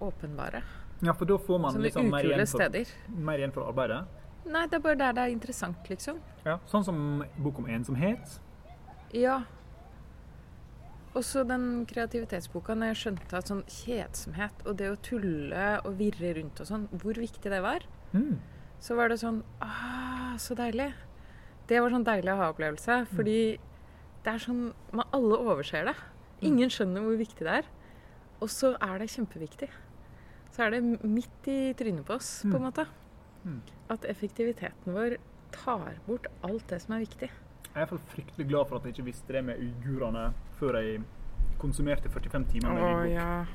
åpenbare. 0.00 0.62
ja, 1.02 1.12
for 1.12 1.24
da 1.26 1.36
får 1.38 1.58
man 1.60 1.72
Sånne 1.72 1.84
liksom 1.88 2.10
mer 2.10 2.24
igjen, 2.24 2.46
for, 2.46 3.20
mer 3.26 3.38
igjen 3.38 3.52
for 3.52 3.68
arbeidet. 3.68 4.04
Nei, 4.46 4.66
det 4.66 4.74
er 4.78 4.80
bare 4.84 4.96
der 5.00 5.12
det 5.12 5.22
er 5.24 5.32
interessant, 5.34 5.88
liksom. 5.90 6.20
Ja. 6.44 6.58
Sånn 6.70 6.84
som 6.84 7.24
bok 7.42 7.58
om 7.58 7.66
ensomhet. 7.66 8.38
Ja. 9.12 9.40
Også 11.16 11.42
den 11.48 11.86
kreativitetsboka, 11.88 12.74
når 12.76 12.92
jeg 12.92 12.98
skjønte 13.00 13.38
at 13.38 13.48
sånn 13.50 13.62
kjedsomhet 13.72 14.66
og 14.66 14.76
det 14.76 14.90
å 14.92 14.98
tulle 15.00 15.70
og 15.84 15.96
virre 15.98 16.34
rundt 16.36 16.60
og 16.60 16.68
sånn, 16.68 16.86
hvor 16.92 17.14
viktig 17.18 17.50
det 17.50 17.62
var, 17.64 17.80
Mm. 18.12 18.38
så 18.80 18.94
var 18.96 19.08
det 19.08 19.18
sånn 19.18 19.42
Ah, 19.60 20.36
så 20.36 20.54
deilig. 20.54 20.92
Det 21.66 21.80
var 21.82 21.90
sånn 21.90 22.04
deilig 22.06 22.36
ha-opplevelse. 22.38 23.00
Fordi 23.14 23.38
det 24.26 24.32
er 24.34 24.42
sånn 24.42 24.68
man, 24.92 25.06
Alle 25.16 25.38
overser 25.38 25.88
det. 25.90 25.96
Ingen 26.46 26.70
skjønner 26.70 27.02
hvor 27.04 27.16
viktig 27.18 27.46
det 27.46 27.60
er. 27.62 27.70
Og 28.40 28.50
så 28.52 28.74
er 28.82 28.98
det 29.00 29.08
kjempeviktig. 29.14 29.70
Så 30.52 30.66
er 30.66 30.76
det 30.76 30.82
midt 31.04 31.48
i 31.52 31.72
trynet 31.76 32.04
på 32.06 32.14
oss, 32.16 32.42
på 32.44 32.54
en 32.56 32.66
måte. 32.68 32.86
Mm. 33.44 33.60
At 33.92 34.04
effektiviteten 34.08 34.94
vår 34.96 35.16
tar 35.54 35.98
bort 36.06 36.26
alt 36.44 36.66
det 36.68 36.80
som 36.82 36.94
er 36.96 37.04
viktig. 37.04 37.28
Jeg 37.30 37.74
er 37.74 37.76
i 37.76 37.82
hvert 37.84 37.92
fall 37.92 38.04
fryktelig 38.14 38.46
glad 38.48 38.68
for 38.68 38.78
at 38.78 38.86
jeg 38.88 38.94
ikke 38.96 39.08
visste 39.10 39.32
det 39.36 39.42
med 39.44 39.60
uigurene 39.60 40.30
før 40.60 40.78
jeg 40.80 41.02
konsumerte 41.60 42.08
45 42.12 42.46
timer 42.52 42.72
med 42.72 42.82
Å 42.82 42.92
lydbok. 42.92 43.12
ja. 43.16 43.46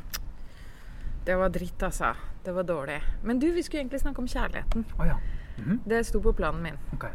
Det 1.25 1.35
var 1.37 1.51
dritt, 1.53 1.83
altså. 1.85 2.15
Det 2.43 2.53
var 2.55 2.63
dårlig. 2.65 2.95
Men 3.23 3.37
du, 3.39 3.51
vi 3.53 3.61
skulle 3.61 3.83
egentlig 3.83 3.99
snakke 4.01 4.23
om 4.23 4.27
kjærligheten. 4.29 4.85
Oh, 4.97 5.05
ja. 5.05 5.19
Mhm. 5.61 5.81
Det 5.85 5.99
sto 6.05 6.21
på 6.21 6.33
planen 6.33 6.63
min. 6.63 6.79
Ok. 6.95 7.05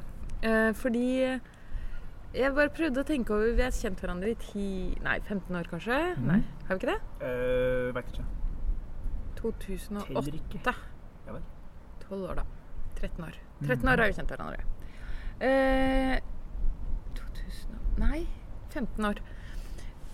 Eh, 0.46 0.70
fordi 0.78 1.04
jeg 2.36 2.52
bare 2.54 2.68
prøvde 2.76 3.00
å 3.02 3.06
tenke 3.08 3.32
over 3.34 3.54
Vi 3.56 3.64
har 3.64 3.72
kjent 3.74 4.00
hverandre 4.02 4.30
i 4.34 4.36
10, 4.38 4.98
nei, 5.06 5.16
15 5.24 5.56
år, 5.58 5.70
kanskje? 5.72 5.98
Mhm. 6.16 6.26
Nei, 6.30 6.40
har 6.68 6.76
vi 6.76 6.80
ikke 6.82 6.92
det? 6.92 7.00
Uh, 7.22 7.92
Veit 7.96 8.10
ikke. 8.12 8.26
2008. 9.40 10.06
Teller 10.06 10.38
ikke. 10.40 10.74
Ja 11.26 11.32
vel. 11.36 11.42
12 12.06 12.28
år, 12.30 12.34
da. 12.42 12.44
13 13.00 13.24
år. 13.26 13.38
Mhm. 13.60 13.66
13 13.70 13.88
år 13.92 13.96
har 14.02 14.06
vi 14.12 14.18
kjent 14.20 14.34
hverandre. 14.34 14.60
Eh, 15.40 16.20
2000 17.16 17.98
Nei, 18.00 18.26
15 18.72 19.04
år. 19.10 19.18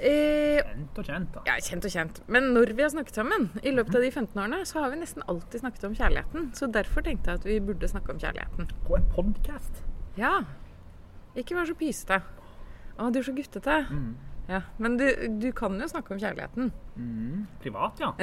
Eh, 0.03 0.59
Kjent 0.63 0.99
og 0.99 1.05
kjent, 1.07 1.29
da. 1.35 1.43
ja, 1.47 1.55
kjent 1.63 1.85
og 1.87 1.93
kjent. 1.95 2.21
Men 2.27 2.49
når 2.55 2.73
vi 2.75 2.83
har 2.83 2.91
snakket 2.91 3.15
sammen, 3.15 3.51
i 3.63 3.71
løpet 3.71 3.95
av 3.95 4.03
de 4.03 4.11
15 4.11 4.41
årene, 4.43 4.63
så 4.67 4.81
har 4.83 4.91
vi 4.91 4.97
nesten 4.99 5.23
alltid 5.29 5.61
snakket 5.63 5.85
om 5.87 5.95
kjærligheten. 5.95 6.49
Så 6.59 6.67
derfor 6.73 7.03
tenkte 7.07 7.31
jeg 7.31 7.39
at 7.39 7.45
vi 7.47 7.61
burde 7.61 7.87
snakke 7.87 8.11
om 8.11 8.19
kjærligheten. 8.19 8.67
På 8.89 8.97
en 8.99 9.07
podkast. 9.15 9.83
Ja. 10.19 10.43
Ikke 11.39 11.57
vær 11.57 11.69
så 11.69 11.77
pysete. 11.79 12.21
Å, 12.99 13.09
du 13.13 13.21
er 13.21 13.27
så 13.27 13.35
guttete. 13.37 13.79
Mm. 13.89 14.13
Ja, 14.51 14.61
Men 14.83 14.99
du, 14.99 15.07
du 15.41 15.49
kan 15.57 15.79
jo 15.81 15.89
snakke 15.89 16.13
om 16.15 16.21
kjærligheten. 16.21 16.73
Mm. 16.97 17.47
Privat, 17.63 18.03
ja. 18.03 18.13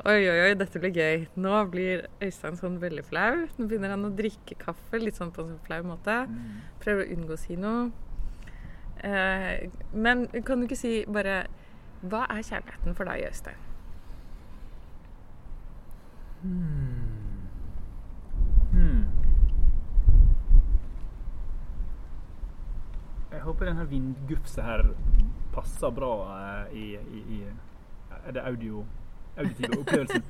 Oi, 0.00 0.22
oi, 0.24 0.36
oi, 0.46 0.52
dette 0.56 0.80
blir 0.80 0.94
gøy. 0.96 1.26
Nå 1.44 1.58
blir 1.68 2.06
Øystein 2.24 2.56
sånn 2.56 2.78
veldig 2.80 3.02
flau. 3.04 3.42
Nå 3.58 3.66
begynner 3.68 3.92
han 3.92 4.06
å 4.08 4.12
drikke 4.16 4.56
kaffe 4.62 4.96
litt 4.96 5.18
sånn 5.20 5.32
på 5.36 5.42
en 5.44 5.50
sånn 5.50 5.66
flau 5.66 5.82
måte. 5.84 6.14
Mm. 6.30 6.62
Prøver 6.80 7.04
å 7.04 7.16
unngå 7.18 7.36
å 7.36 7.40
si 7.40 7.58
noe. 7.60 7.90
Eh, 9.04 9.68
men 9.92 10.24
kan 10.48 10.60
du 10.60 10.66
ikke 10.66 10.76
si 10.76 10.90
bare 11.08 11.46
Hva 12.00 12.26
er 12.32 12.42
kjærligheten 12.44 12.96
for 12.96 13.08
deg, 13.08 13.26
Øystein? 13.28 13.60
Hmm. 16.40 17.09
Jeg 23.30 23.40
håper 23.46 23.68
denne 23.70 23.84
vindgufset 23.90 24.64
her 24.66 24.82
passer 25.54 25.90
bra 25.94 26.10
eh, 26.34 26.74
i, 26.78 26.84
i, 26.98 27.20
i 27.36 27.42
Er 28.26 28.32
det 28.36 28.42
audio, 28.46 28.84
auditive 29.38 29.78
opplevelsen? 29.80 30.24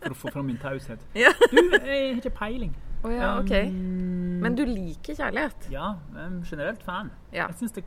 For 0.00 0.14
å 0.14 0.18
få 0.18 0.32
fram 0.34 0.46
min 0.50 0.58
taushet. 0.62 1.02
Ja. 1.14 1.30
Du, 1.52 1.60
jeg 1.60 1.80
har 1.86 2.18
ikke 2.18 2.32
peiling. 2.34 2.74
Oh, 3.04 3.10
ja, 3.12 3.30
OK. 3.40 3.52
Um, 3.70 4.40
Men 4.42 4.56
du 4.58 4.64
liker 4.68 5.14
kjærlighet? 5.16 5.70
Ja, 5.72 5.94
jeg 6.12 6.24
er 6.26 6.34
generelt 6.50 6.82
fan. 6.84 7.10
Ja. 7.32 7.46
Jeg 7.48 7.56
syns 7.62 7.72
det 7.78 7.84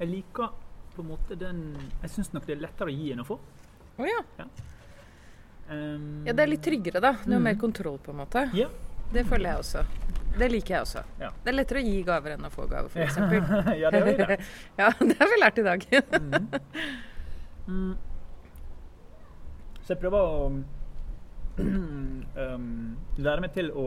Jeg 0.00 0.08
liker 0.10 0.50
på 0.94 1.02
en 1.02 1.08
måte 1.14 1.34
den 1.40 1.62
Jeg 2.02 2.10
syns 2.12 2.32
nok 2.34 2.44
det 2.46 2.58
er 2.58 2.60
lettere 2.66 2.90
å 2.92 2.94
gi 2.94 3.12
enn 3.14 3.22
å 3.22 3.28
få. 3.30 3.38
Å 3.98 4.08
ja. 4.10 4.20
Um, 5.70 6.24
Ja, 6.26 6.32
det 6.36 6.42
er 6.44 6.50
litt 6.50 6.62
tryggere, 6.66 7.00
da. 7.00 7.14
Du 7.24 7.30
har 7.32 7.38
Mm. 7.40 7.44
mer 7.48 7.54
kontroll, 7.56 7.98
på 7.98 8.10
en 8.12 8.18
måte. 8.20 8.50
Ja. 8.54 8.68
Det 9.12 9.24
føler 9.26 9.50
jeg 9.54 9.58
også. 9.62 9.84
Det 10.38 10.48
liker 10.50 10.74
jeg 10.74 10.82
også. 10.86 11.02
Ja. 11.20 11.28
Det 11.44 11.52
er 11.52 11.56
lettere 11.56 11.78
å 11.78 11.84
gi 11.86 11.98
gaver 12.06 12.34
enn 12.34 12.46
å 12.48 12.50
få 12.50 12.66
gaver, 12.70 12.90
f.eks. 12.90 13.16
ja, 13.82 13.90
det 13.94 14.00
har 14.00 14.06
vi 14.08 14.14
lært. 14.18 14.48
ja, 14.80 14.88
det 14.98 15.16
har 15.20 15.30
vi 15.30 15.40
lært 15.42 15.58
i 15.62 15.66
dag. 15.70 15.88
Mm. 17.64 17.94
Så 19.80 19.94
jeg 19.94 20.00
prøver 20.02 20.20
å 20.20 20.50
um, 21.64 22.66
lære 23.16 23.40
meg 23.40 23.54
til 23.56 23.70
å 23.72 23.86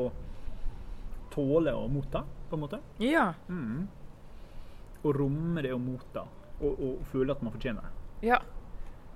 tåle 1.34 1.76
å 1.78 1.84
motta, 1.94 2.24
på 2.50 2.58
en 2.58 2.64
måte. 2.64 2.80
ja. 3.04 3.28
Mm. 3.52 3.86
Og 5.06 5.14
romme 5.14 5.62
det 5.62 5.76
å 5.76 5.78
motta, 5.78 6.24
og, 6.58 6.72
og 6.82 7.04
føle 7.12 7.36
at 7.38 7.44
man 7.46 7.54
fortjener 7.54 7.86
det. 7.86 8.32
ja. 8.32 8.42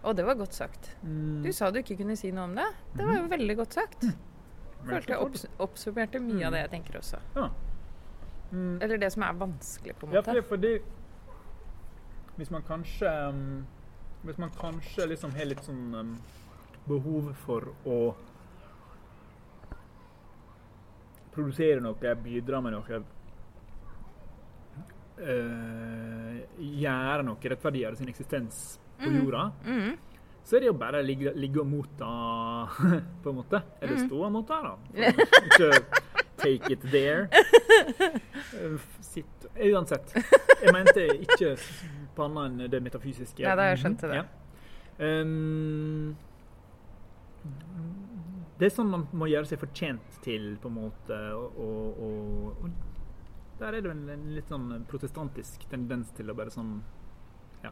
Og 0.06 0.16
det 0.18 0.24
var 0.26 0.34
godt 0.38 0.54
sagt. 0.58 0.92
Mm. 1.06 1.42
Du 1.46 1.52
sa 1.54 1.68
du 1.70 1.78
ikke 1.82 1.98
kunne 2.00 2.16
si 2.18 2.32
noe 2.34 2.48
om 2.48 2.56
det. 2.58 2.66
Det 2.98 3.06
var 3.06 3.20
jo 3.20 3.26
veldig 3.30 3.56
godt 3.60 3.76
sagt. 3.78 4.06
Følte 4.86 5.14
jeg 5.14 5.20
obs 5.22 5.46
oppsummerte 5.60 6.20
mye 6.20 6.46
av 6.48 6.52
det 6.56 6.60
jeg 6.64 6.70
tenker 6.72 6.98
også. 7.00 7.20
Ja. 7.36 7.50
Mm. 8.52 8.82
Eller 8.82 8.98
det 8.98 9.12
som 9.14 9.24
er 9.24 9.34
vanskelig, 9.40 9.96
på 10.00 10.08
en 10.08 10.14
Ja, 10.14 10.22
måte. 10.22 10.42
fordi, 10.44 10.48
fordi 10.50 10.82
Hvis 12.38 12.50
man 12.52 12.64
kanskje 12.68 13.12
um, 13.30 13.66
Hvis 14.24 14.38
man 14.38 14.50
kanskje 14.58 15.08
liksom 15.08 15.32
har 15.36 15.46
litt 15.46 15.64
sånn 15.64 15.96
um, 15.96 16.18
behov 16.88 17.34
for 17.46 17.68
å 17.86 18.16
produsere 21.32 21.80
noe, 21.80 22.16
bidra 22.24 22.60
med 22.62 22.74
noe 22.76 22.98
eh, 25.22 26.40
Gjøre 26.82 27.24
noe, 27.28 27.38
rettferdiggjøre 27.54 28.00
sin 28.00 28.10
eksistens 28.12 28.80
på 29.02 29.10
jorda, 29.16 29.52
Mhm. 29.66 29.98
Så 30.44 30.56
er 30.58 30.64
det 30.64 30.68
jo 30.72 30.74
bare 30.78 31.00
å 31.02 31.06
ligge, 31.06 31.32
ligge 31.38 31.62
og 31.62 31.68
motta, 31.72 32.08
på 33.24 33.30
en 33.32 33.38
måte. 33.42 33.62
Eller 33.82 33.96
Mm. 34.00 34.08
stå 34.08 34.24
og 34.26 34.32
motta, 34.36 34.58
da. 34.66 34.74
Ikke 35.46 35.70
take 36.42 36.72
it 36.74 36.82
there. 36.92 37.28
Eh, 38.58 38.78
Sitt 39.06 39.46
Uansett. 39.62 40.14
Jeg 40.64 40.74
mente 40.74 41.04
ikke 41.22 41.54
på 42.16 42.24
annet 42.26 42.46
enn 42.66 42.72
det 42.72 42.80
metafysiske. 42.82 43.44
Ja, 43.44 43.54
da 43.60 43.68
jeg 43.70 43.82
skjønt 43.84 44.02
det. 44.08 44.22
Ja. 44.22 44.26
Um, 45.02 46.16
det 48.60 48.68
er 48.70 48.74
sånn 48.76 48.90
man 48.94 49.04
må 49.18 49.28
gjøre 49.32 49.50
seg 49.50 49.62
fortjent 49.62 50.18
til, 50.26 50.52
på 50.62 50.70
en 50.70 50.76
måte. 50.78 51.18
Og, 51.34 51.58
og, 51.58 52.66
og, 52.66 52.70
der 53.62 53.78
er 53.78 53.86
det 53.86 53.92
en, 53.94 54.04
en 54.14 54.28
litt 54.36 54.50
sånn 54.50 54.68
protestantisk 54.90 55.66
tendens 55.72 56.12
til 56.18 56.30
å 56.34 56.36
bare 56.38 56.54
sånn 56.54 56.76
Ja. 57.66 57.72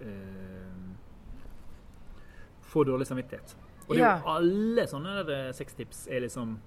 eh, 0.00 0.74
få 2.68 2.84
dårlig 2.86 3.06
samvittighet. 3.08 3.54
Og 3.88 3.96
det 3.96 4.02
er 4.04 4.20
jo 4.20 4.28
alle 4.34 4.84
sånne 4.90 5.24
der 5.26 5.52
sextips 5.56 6.06
er 6.12 6.20
liksom 6.26 6.58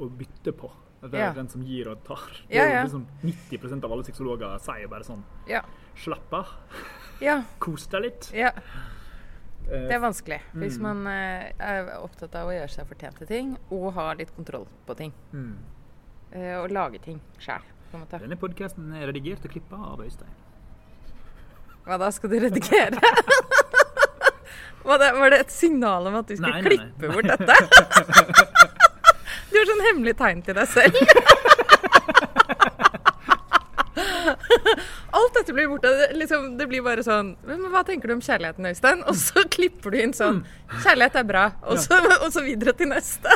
å 0.00 0.08
bytte 0.10 0.52
på. 0.52 0.70
Det 1.02 1.14
er 1.14 1.18
Ja. 1.30 1.32
den 1.32 1.48
som 1.48 1.62
gir 1.64 1.88
og 1.88 2.02
tar. 2.04 2.26
Det 2.48 2.54
Ja, 2.56 2.64
ja. 2.64 2.82
liksom 2.84 3.06
90% 3.24 3.84
av 3.84 3.92
alle 3.92 4.04
sexologer 4.04 4.58
sier 4.60 4.88
bare 4.88 5.02
sånn 5.04 5.22
Ja. 5.48 5.62
Slapp 5.96 6.32
av, 6.32 6.46
ja. 7.20 7.42
kos 7.58 7.86
deg 7.86 8.02
litt. 8.02 8.30
ja. 8.34 8.50
Eh, 9.70 9.86
Det 9.86 9.92
er 9.92 10.00
vanskelig. 10.00 10.40
Hvis 10.54 10.78
Mm. 10.78 10.82
man 10.82 11.06
eh, 11.06 11.52
er 11.60 11.86
opptatt 12.02 12.34
av 12.34 12.48
å 12.48 12.50
gjøre 12.52 12.68
seg 12.70 12.86
fortjent 12.88 13.16
til 13.18 13.26
ting, 13.26 13.56
og 13.70 13.92
ha 13.94 14.12
litt 14.14 14.34
kontroll 14.36 14.66
på 14.86 14.96
ting. 14.96 15.12
mm. 15.32 15.56
Eh, 16.32 16.56
Og 16.62 16.70
lage 16.70 17.00
ting 17.00 17.20
sjæl. 17.38 17.60
Denne 18.10 18.36
podkasten 18.36 18.92
er 18.94 19.06
redigert 19.12 19.44
og 19.44 19.50
klippa 19.50 19.76
av 19.76 19.98
Øystein. 20.00 20.28
Hva 21.86 21.98
da, 21.98 22.10
skal 22.10 22.30
du 22.30 22.38
redigere? 22.40 23.00
Var 24.84 24.98
det, 24.98 25.12
var 25.12 25.30
det 25.30 25.38
et 25.44 25.52
signal 25.52 26.06
om 26.08 26.14
at 26.20 26.28
du 26.28 26.36
skulle 26.36 26.56
Nei, 26.56 26.62
nei, 26.62 26.68
nei. 26.70 26.76
klippe 26.78 27.06
bort 27.12 27.28
dette? 27.28 27.54
Du 29.50 29.56
har 29.58 29.66
sånn 29.66 29.80
hemmelig 29.82 30.12
tegn 30.14 30.42
til 30.46 30.54
deg 30.54 30.68
selv. 30.70 30.94
Alt 35.10 35.34
dette 35.34 35.52
blir 35.52 35.66
borte. 35.72 35.90
Det, 35.90 36.06
liksom, 36.20 36.44
det 36.58 36.66
blir 36.70 36.82
bare 36.86 37.02
sånn 37.04 37.32
Men 37.46 37.64
hva 37.72 37.82
tenker 37.86 38.08
du 38.08 38.14
om 38.14 38.22
kjærligheten, 38.24 38.68
Øystein? 38.70 39.02
Og 39.10 39.18
så 39.18 39.42
klipper 39.56 39.90
du 39.94 39.98
inn 40.00 40.14
sånn 40.16 40.44
Kjærlighet 40.84 41.18
er 41.22 41.26
bra. 41.28 41.44
Og 41.66 41.82
så, 41.82 41.98
og 42.20 42.30
så 42.34 42.44
videre 42.46 42.72
til 42.78 42.88
neste. 42.92 43.34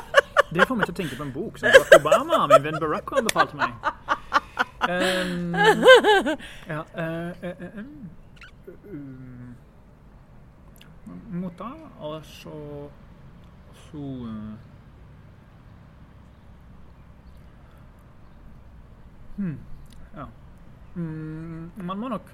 Det 0.54 0.68
får 0.68 0.78
meg 0.78 0.86
til 0.86 0.94
å 0.94 0.98
tenke 1.02 1.18
på 1.18 1.26
en 1.26 1.34
bok 1.34 1.58
som 1.58 1.66
Barack 1.74 1.98
Obama, 1.98 2.44
min 2.52 2.62
venn 2.68 2.78
Barack, 2.78 3.10
anbefalte 3.18 3.58
meg. 3.58 3.70
Um, 4.84 5.56
ja 6.68 6.82
uh, 6.92 7.30
uh, 7.40 7.48
eh, 7.48 7.78
Motta, 11.30 11.70
og 12.00 12.24
så 12.24 12.54
Så 13.90 13.98
eh, 13.98 14.54
hmm, 19.36 19.58
Ja. 20.14 20.28
Mm, 20.94 21.70
man 21.76 21.98
må 21.98 22.08
nok 22.08 22.28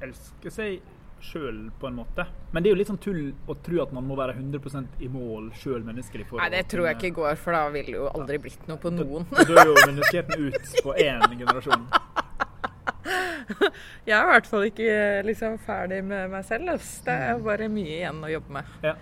elske 0.00 0.50
seg 0.50 0.80
sjøl, 1.20 1.70
på 1.80 1.86
en 1.86 1.94
måte. 1.98 2.24
Men 2.52 2.62
det 2.62 2.70
er 2.70 2.76
jo 2.76 2.78
litt 2.80 2.90
sånn 2.90 3.00
tull 3.02 3.20
å 3.50 3.56
tro 3.64 3.80
at 3.82 3.92
man 3.94 4.06
må 4.06 4.16
være 4.18 4.36
100 4.38 5.02
i 5.04 5.08
mål 5.12 5.50
sjøl 5.58 5.82
menneskelig. 5.86 6.28
for 6.28 6.42
Nei, 6.42 6.50
det 6.54 6.64
tror 6.70 6.88
jeg 6.88 6.98
ikke 6.98 7.14
går, 7.18 7.40
for 7.42 7.56
da 7.56 7.64
ville 7.74 7.96
jo 7.96 8.06
aldri 8.12 8.38
blitt 8.46 8.68
noe 8.70 8.78
på 8.82 8.92
noen. 8.94 9.26
Da 9.34 9.46
dør 9.48 9.72
jo 9.72 9.76
menneskeheten 9.82 10.46
ut 10.46 10.76
på 10.84 10.94
én 10.94 11.24
generasjon. 11.34 11.88
Jeg 14.08 14.14
er 14.18 14.24
i 14.24 14.32
hvert 14.32 14.46
fall 14.50 14.66
ikke 14.68 14.96
liksom 15.26 15.58
ferdig 15.64 16.02
med 16.04 16.30
meg 16.32 16.44
selv. 16.48 16.68
Altså. 16.74 17.04
Det 17.06 17.14
er 17.28 17.38
bare 17.44 17.68
mye 17.72 17.94
igjen 18.00 18.20
å 18.24 18.30
jobbe 18.32 18.56
med. 18.58 18.74
Ja. 18.84 18.94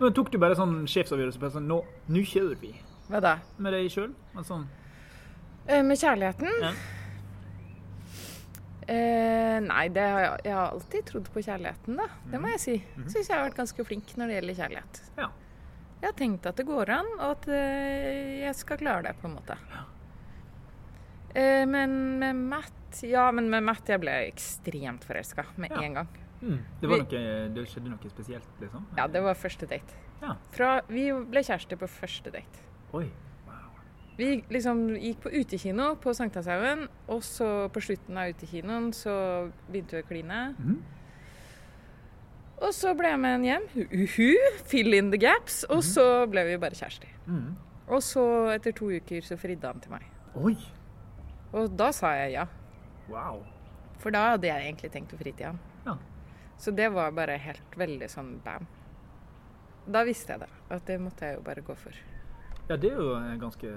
Men 0.00 0.12
tok 0.16 0.32
du 0.34 0.38
bare 0.42 0.56
sånn 0.58 0.80
sjefsavgjørelse 0.90 1.38
på 1.38 1.50
sånn 1.54 1.68
Nå, 1.70 1.78
nå 2.10 2.24
kjører 2.26 2.58
vi. 2.60 2.72
Hva 3.08 3.20
da? 3.22 3.36
Med 3.62 3.76
deg 3.76 3.90
sjøl? 3.94 4.10
Sånn, 4.42 4.66
Eh, 5.66 5.80
Med 5.86 5.96
kjærligheten? 5.96 6.50
ja. 6.60 6.72
Eh, 8.84 9.58
nei, 9.64 9.84
det 9.96 10.02
har 10.04 10.20
jeg, 10.20 10.40
jeg 10.44 10.52
har 10.58 10.74
alltid 10.74 11.06
trodd 11.08 11.28
på 11.32 11.40
kjærligheten, 11.46 11.96
da. 11.96 12.04
Det 12.28 12.40
må 12.42 12.50
jeg 12.52 12.60
si. 12.60 12.74
Syns 13.06 13.30
jeg 13.30 13.32
har 13.32 13.46
vært 13.46 13.56
ganske 13.62 13.86
flink 13.88 14.10
når 14.20 14.28
det 14.28 14.36
gjelder 14.40 14.58
kjærlighet. 14.60 15.00
ja. 15.22 15.30
Jeg 16.02 16.10
har 16.10 16.16
tenkt 16.18 16.44
at 16.50 16.58
det 16.60 16.66
går 16.68 16.90
an, 16.92 17.06
og 17.16 17.30
at 17.30 17.46
eh, 17.48 18.42
jeg 18.42 18.52
skal 18.58 18.76
klare 18.76 19.06
det, 19.06 19.14
på 19.22 19.24
en 19.30 19.38
måte. 19.38 19.54
Eh, 21.34 21.64
men 21.66 22.18
med 22.20 22.36
Matt 22.36 23.02
Ja, 23.02 23.30
men 23.34 23.48
med 23.50 23.64
Matt 23.66 23.88
jeg 23.90 23.98
ble 24.00 24.12
ekstremt 24.28 25.02
forelska 25.04 25.44
med 25.58 25.70
Ja. 25.74 25.80
en 25.82 25.94
gang. 25.94 26.08
Mm. 26.42 26.58
Det, 26.80 26.88
var 26.88 26.98
noe, 26.98 27.48
det 27.54 27.64
skjedde 27.68 27.90
noe 27.90 28.10
spesielt, 28.10 28.48
liksom? 28.60 28.86
Ja, 28.96 29.06
det 29.08 29.22
var 29.24 29.34
første 29.34 29.66
date. 29.66 29.94
Ja. 30.22 30.36
Fra, 30.52 30.80
vi 30.88 31.08
ble 31.12 31.42
kjærester 31.42 31.76
på 31.80 31.88
første 31.88 32.30
date. 32.30 32.62
Oi. 32.92 33.08
Vi 34.16 34.44
liksom 34.48 34.84
gikk 34.94 35.24
på 35.24 35.32
utekino 35.34 35.96
på 35.98 36.12
Sankthanshaugen, 36.14 36.84
og 37.10 37.24
så 37.26 37.68
på 37.74 37.82
slutten 37.82 38.16
av 38.20 38.30
utekinoen 38.30 38.92
så 38.94 39.14
begynte 39.66 39.96
vi 39.96 40.02
å 40.04 40.06
kline. 40.06 40.42
Mm. 40.60 40.76
Og 42.62 42.70
så 42.76 42.94
ble 42.94 43.10
jeg 43.10 43.18
med 43.24 43.34
henne 43.34 43.48
hjem. 43.50 43.66
Uhu, 43.90 44.28
fill 44.70 44.94
in 44.94 45.10
the 45.10 45.18
gaps. 45.18 45.64
Og 45.68 45.82
så 45.82 46.04
ble 46.30 46.44
vi 46.46 46.56
bare 46.62 46.78
kjærester. 46.78 47.10
Mm. 47.26 47.56
Og 47.90 48.00
så, 48.06 48.22
etter 48.54 48.72
to 48.76 48.92
uker, 48.94 49.20
så 49.26 49.36
fridde 49.40 49.66
han 49.66 49.82
til 49.82 49.96
meg. 49.96 50.06
Oi. 50.38 50.54
Og 51.54 51.70
da 51.78 51.90
sa 51.94 52.10
jeg 52.18 52.34
ja. 52.34 52.46
Wow. 53.08 53.42
For 54.02 54.10
da 54.14 54.24
hadde 54.34 54.48
jeg 54.50 54.66
egentlig 54.68 54.90
tenkt 54.94 55.14
å 55.14 55.18
fri 55.20 55.32
til 55.36 55.52
han. 55.52 55.60
Ja. 55.86 55.94
Så 56.60 56.72
det 56.74 56.88
var 56.94 57.12
bare 57.14 57.36
helt 57.40 57.76
veldig 57.78 58.08
sånn 58.10 58.34
bam. 58.44 58.66
Da 59.86 60.02
visste 60.08 60.34
jeg 60.34 60.44
det. 60.44 60.50
At 60.72 60.86
det 60.88 60.98
måtte 61.02 61.28
jeg 61.28 61.38
jo 61.38 61.44
bare 61.46 61.62
gå 61.66 61.76
for. 61.78 61.96
Ja, 62.70 62.76
det 62.80 62.90
er 62.90 62.96
jo 62.96 63.10
eh, 63.18 63.34
ganske 63.42 63.70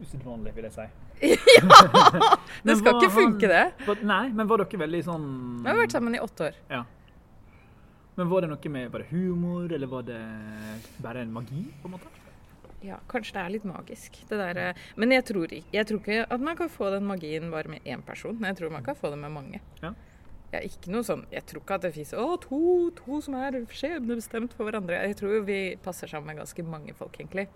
usedvanlig, 0.00 0.52
vil 0.56 0.68
jeg 0.68 0.76
si. 0.76 0.86
ja! 1.58 1.80
Det 2.64 2.76
skal 2.78 2.96
ikke 2.96 3.10
funke, 3.12 3.48
det. 3.50 3.64
var- 3.86 4.04
Nei, 4.06 4.28
men 4.32 4.48
var 4.48 4.62
dere 4.62 4.80
veldig 4.86 5.00
sånn 5.04 5.26
Vi 5.64 5.68
har 5.68 5.76
vært 5.76 5.92
sammen 5.96 6.16
i 6.16 6.20
åtte 6.22 6.46
år. 6.48 6.56
Ja. 6.70 6.84
Men 8.16 8.28
var 8.30 8.44
det 8.44 8.50
noe 8.52 8.72
med 8.72 8.88
Var 8.92 9.02
det 9.04 9.10
humor, 9.12 9.72
eller 9.72 9.90
var 9.90 10.02
det 10.08 10.20
bare 11.04 11.22
en 11.26 11.32
magi, 11.34 11.66
på 11.82 11.88
en 11.90 11.94
måte? 11.98 12.08
Ja, 12.82 12.98
kanskje 13.08 13.36
det 13.36 13.42
er 13.42 13.54
litt 13.56 13.66
magisk. 13.68 14.20
Det 14.28 14.38
der, 14.40 14.58
eh, 14.70 14.84
men 14.96 15.12
jeg 15.12 15.24
tror, 15.28 15.52
jeg 15.52 15.86
tror 15.86 16.00
ikke 16.00 16.26
at 16.30 16.40
man 16.40 16.56
kan 16.56 16.68
få 16.72 16.90
den 16.94 17.04
magien 17.08 17.50
bare 17.52 17.68
med 17.68 17.84
én 17.84 18.02
person. 18.02 18.38
Jeg 18.40 18.56
tror 18.56 18.70
man 18.72 18.84
kan 18.84 18.96
få 18.96 19.10
det 19.10 19.18
med 19.18 19.30
mange. 19.30 19.60
Ja. 19.82 19.92
Jeg, 20.50 20.70
noe 20.90 21.06
sånn, 21.06 21.26
jeg 21.30 21.44
tror 21.46 21.62
ikke 21.62 21.76
at 21.78 21.82
det 21.86 21.92
fins 21.94 22.10
to, 22.10 22.60
to 22.96 23.20
som 23.22 23.36
er 23.38 23.60
skjebnebestemt 23.70 24.56
for 24.56 24.66
hverandre. 24.66 24.98
Jeg 25.06 25.18
tror 25.20 25.44
vi 25.46 25.76
passer 25.82 26.10
sammen 26.10 26.32
med 26.32 26.40
ganske 26.42 26.64
mange 26.66 26.94
folk, 26.98 27.20
egentlig. 27.20 27.46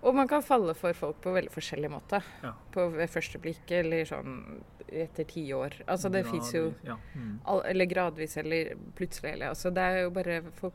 Og 0.00 0.14
man 0.16 0.28
kan 0.28 0.40
falle 0.40 0.72
for 0.78 0.96
folk 0.96 1.18
på 1.20 1.32
veldig 1.34 1.52
forskjellig 1.52 1.90
måte. 1.92 2.22
Ja. 2.42 2.54
På 2.72 2.86
ved 2.94 3.10
første 3.12 3.40
blikk 3.42 3.68
eller 3.76 4.06
sånn 4.08 4.62
etter 4.90 5.26
ti 5.28 5.44
år. 5.54 5.76
Altså 5.86 6.08
det 6.10 6.24
fins 6.26 6.52
jo 6.54 6.72
Ja. 6.82 6.96
Mm. 7.14 7.40
all, 7.44 7.60
Eller 7.66 7.86
gradvis 7.86 8.36
eller 8.36 8.74
plutselig. 8.96 9.32
Eller, 9.34 9.48
altså 9.48 9.70
det 9.70 9.82
er 9.82 10.00
jo 10.02 10.10
bare 10.10 10.42
folk 10.52 10.74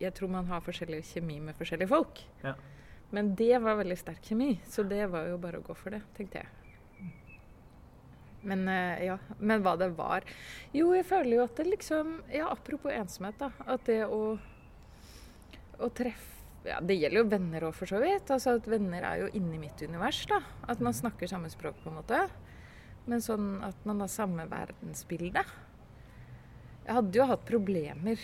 Jeg 0.00 0.14
tror 0.14 0.28
man 0.28 0.46
har 0.46 0.60
forskjellig 0.60 1.04
kjemi 1.04 1.38
med 1.40 1.54
forskjellige 1.54 1.88
folk. 1.88 2.22
Ja. 2.42 2.54
Men 3.12 3.34
det 3.36 3.58
var 3.60 3.76
veldig 3.76 3.98
sterk 4.00 4.24
kjemi, 4.24 4.54
så 4.68 4.84
det 4.88 5.04
var 5.12 5.28
jo 5.28 5.38
bare 5.40 5.60
å 5.60 5.64
gå 5.66 5.76
for 5.76 5.92
det, 5.92 6.00
tenkte 6.16 6.40
jeg. 6.40 6.62
Men 8.42 8.64
eh, 8.68 9.04
ja, 9.06 9.18
men 9.38 9.62
hva 9.62 9.76
det 9.78 9.92
var 9.94 10.24
Jo, 10.74 10.88
jeg 10.96 11.06
føler 11.06 11.36
jo 11.36 11.44
at 11.44 11.60
det 11.60 11.68
liksom 11.68 12.16
Ja, 12.32 12.48
apropos 12.50 12.90
ensomhet, 12.90 13.38
da. 13.38 13.52
At 13.70 13.84
det 13.86 14.00
å, 14.10 14.34
å 15.78 15.90
treffe 15.94 16.32
ja, 16.66 16.80
Det 16.82 16.96
gjelder 16.96 17.22
jo 17.22 17.28
venner 17.30 17.68
òg, 17.68 17.74
for 17.74 17.90
så 17.90 18.00
vidt. 18.02 18.30
Altså 18.30 18.56
at 18.58 18.66
Venner 18.70 19.06
er 19.06 19.22
jo 19.24 19.30
inni 19.38 19.58
mitt 19.62 19.82
univers. 19.82 20.24
da. 20.30 20.40
At 20.70 20.82
man 20.82 20.94
snakker 20.94 21.30
samme 21.30 21.50
språk, 21.50 21.80
på 21.82 21.90
en 21.90 21.98
måte. 21.98 22.20
Men 23.10 23.22
sånn 23.24 23.56
at 23.66 23.86
man 23.88 24.02
har 24.04 24.10
samme 24.12 24.46
verdensbilde. 24.50 25.42
Jeg 26.82 26.96
hadde 26.98 27.18
jo 27.18 27.26
hatt 27.26 27.42
problemer. 27.48 28.22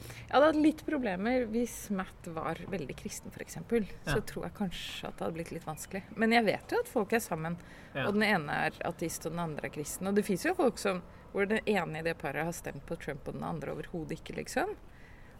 Jeg 0.00 0.32
hadde 0.32 0.46
hatt 0.50 0.60
litt 0.62 0.82
problemer 0.86 1.46
hvis 1.50 1.74
Matt 1.90 2.28
var 2.34 2.60
veldig 2.70 2.96
kristen, 2.96 3.30
f.eks. 3.34 3.54
Så 3.54 4.16
Ja. 4.16 4.20
tror 4.20 4.44
jeg 4.46 4.54
kanskje 4.54 5.08
at 5.08 5.16
det 5.16 5.24
hadde 5.26 5.34
blitt 5.36 5.50
litt 5.52 5.66
vanskelig. 5.66 6.02
Men 6.16 6.32
jeg 6.32 6.44
vet 6.44 6.70
jo 6.72 6.78
at 6.80 6.88
folk 6.88 7.12
er 7.12 7.18
sammen. 7.20 7.56
Ja. 7.94 8.06
Og 8.06 8.14
den 8.14 8.22
ene 8.22 8.50
er 8.66 8.70
ateist, 8.84 9.26
og 9.26 9.32
den 9.32 9.40
andre 9.40 9.66
er 9.66 9.74
kristen. 9.74 10.06
Og 10.08 10.14
det 10.14 10.24
fins 10.24 10.44
jo 10.44 10.54
folk 10.54 10.78
som, 10.78 11.02
hvor 11.32 11.46
den 11.48 11.60
ene 11.66 11.98
i 11.98 12.02
det 12.02 12.16
paret 12.18 12.44
har 12.44 12.52
stemt 12.52 12.84
på 12.86 12.96
Trump, 12.98 13.26
og 13.28 13.34
den 13.34 13.44
andre 13.44 13.72
overhodet 13.74 14.18
ikke, 14.20 14.36
liksom. 14.36 14.76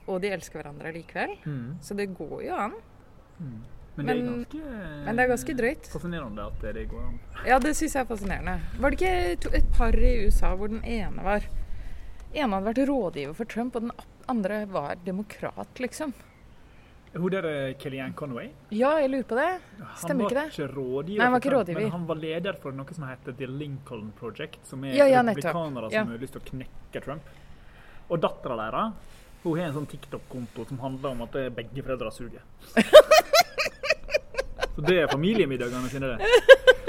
Og 0.09 0.20
de 0.23 0.29
elsker 0.35 0.61
hverandre 0.62 0.92
likevel. 0.92 1.37
Mm. 1.46 1.79
Så 1.81 1.94
det 1.96 2.09
går 2.16 2.42
jo 2.49 2.55
an. 2.57 2.75
Mm. 3.38 3.61
Men, 3.96 4.07
det 4.07 4.14
er 4.16 4.23
ganske 4.31 4.61
Men 5.05 5.16
det 5.16 5.23
er 5.25 5.29
ganske 5.29 5.55
drøyt. 5.59 5.88
fascinerende 5.92 6.44
at 6.46 6.61
det 6.75 6.88
går 6.88 7.01
an. 7.07 7.18
Ja, 7.46 7.59
det 7.59 7.75
syns 7.77 7.94
jeg 7.94 8.01
er 8.01 8.07
fascinerende. 8.09 8.61
Var 8.81 8.90
det 8.90 8.99
ikke 9.01 9.55
et 9.59 9.73
par 9.77 9.92
i 9.99 10.12
USA 10.27 10.55
hvor 10.57 10.68
den 10.68 10.83
ene 10.85 11.23
var 11.25 11.40
ene 12.33 12.55
hadde 12.55 12.68
vært 12.70 12.88
rådgiver 12.88 13.35
for 13.35 13.44
Trump, 13.51 13.75
og 13.77 13.83
den 13.83 13.90
andre 14.31 14.62
var 14.71 14.97
demokrat, 15.05 15.81
liksom? 15.83 16.12
Hun 17.12 17.31
der 17.35 17.47
er 17.51 17.73
Kellyanne 17.75 18.14
Conway. 18.14 18.53
Ja, 18.71 18.93
jeg 19.03 19.11
lurer 19.11 19.25
på 19.27 19.35
det. 19.35 19.49
Stemmer 19.99 20.29
ikke 20.29 20.37
det? 20.38 20.45
ikke 20.55 20.69
rådgiver, 20.77 21.19
Nei, 21.19 21.25
han 21.27 21.33
var 21.35 21.40
ikke 21.43 21.55
rådgiver. 21.57 21.81
men 21.83 21.90
han 21.97 22.05
var 22.07 22.21
leder 22.23 22.59
for 22.62 22.77
noe 22.79 22.95
som 22.95 23.07
heter 23.09 23.35
The 23.40 23.49
Lincoln 23.51 24.12
Project, 24.19 24.61
som 24.71 24.85
er 24.87 24.95
Ja, 24.95 25.07
ja, 25.11 25.23
republikanere 25.27 25.90
Ja. 25.90 26.05
som 26.05 26.12
har 26.14 26.19
lyst 26.23 26.37
til 26.38 26.43
å 26.45 26.51
knekke 26.53 27.03
Trump. 27.03 27.23
Og 28.11 28.21
dattera 28.23 28.57
deres 28.57 28.93
hun 29.43 29.57
har 29.59 29.66
en 29.71 29.75
sånn 29.75 29.87
TikTok-konto 29.88 30.66
som 30.69 30.79
handler 30.79 31.11
om 31.14 31.23
at 31.23 31.35
er 31.35 31.51
begge 31.51 31.83
foreldre 31.83 32.11
suger. 32.12 32.43
Så 34.75 34.81
det 34.87 34.99
er 35.03 35.09
familiemiddagene 35.11 35.88
sine, 35.90 36.07
det. 36.07 36.29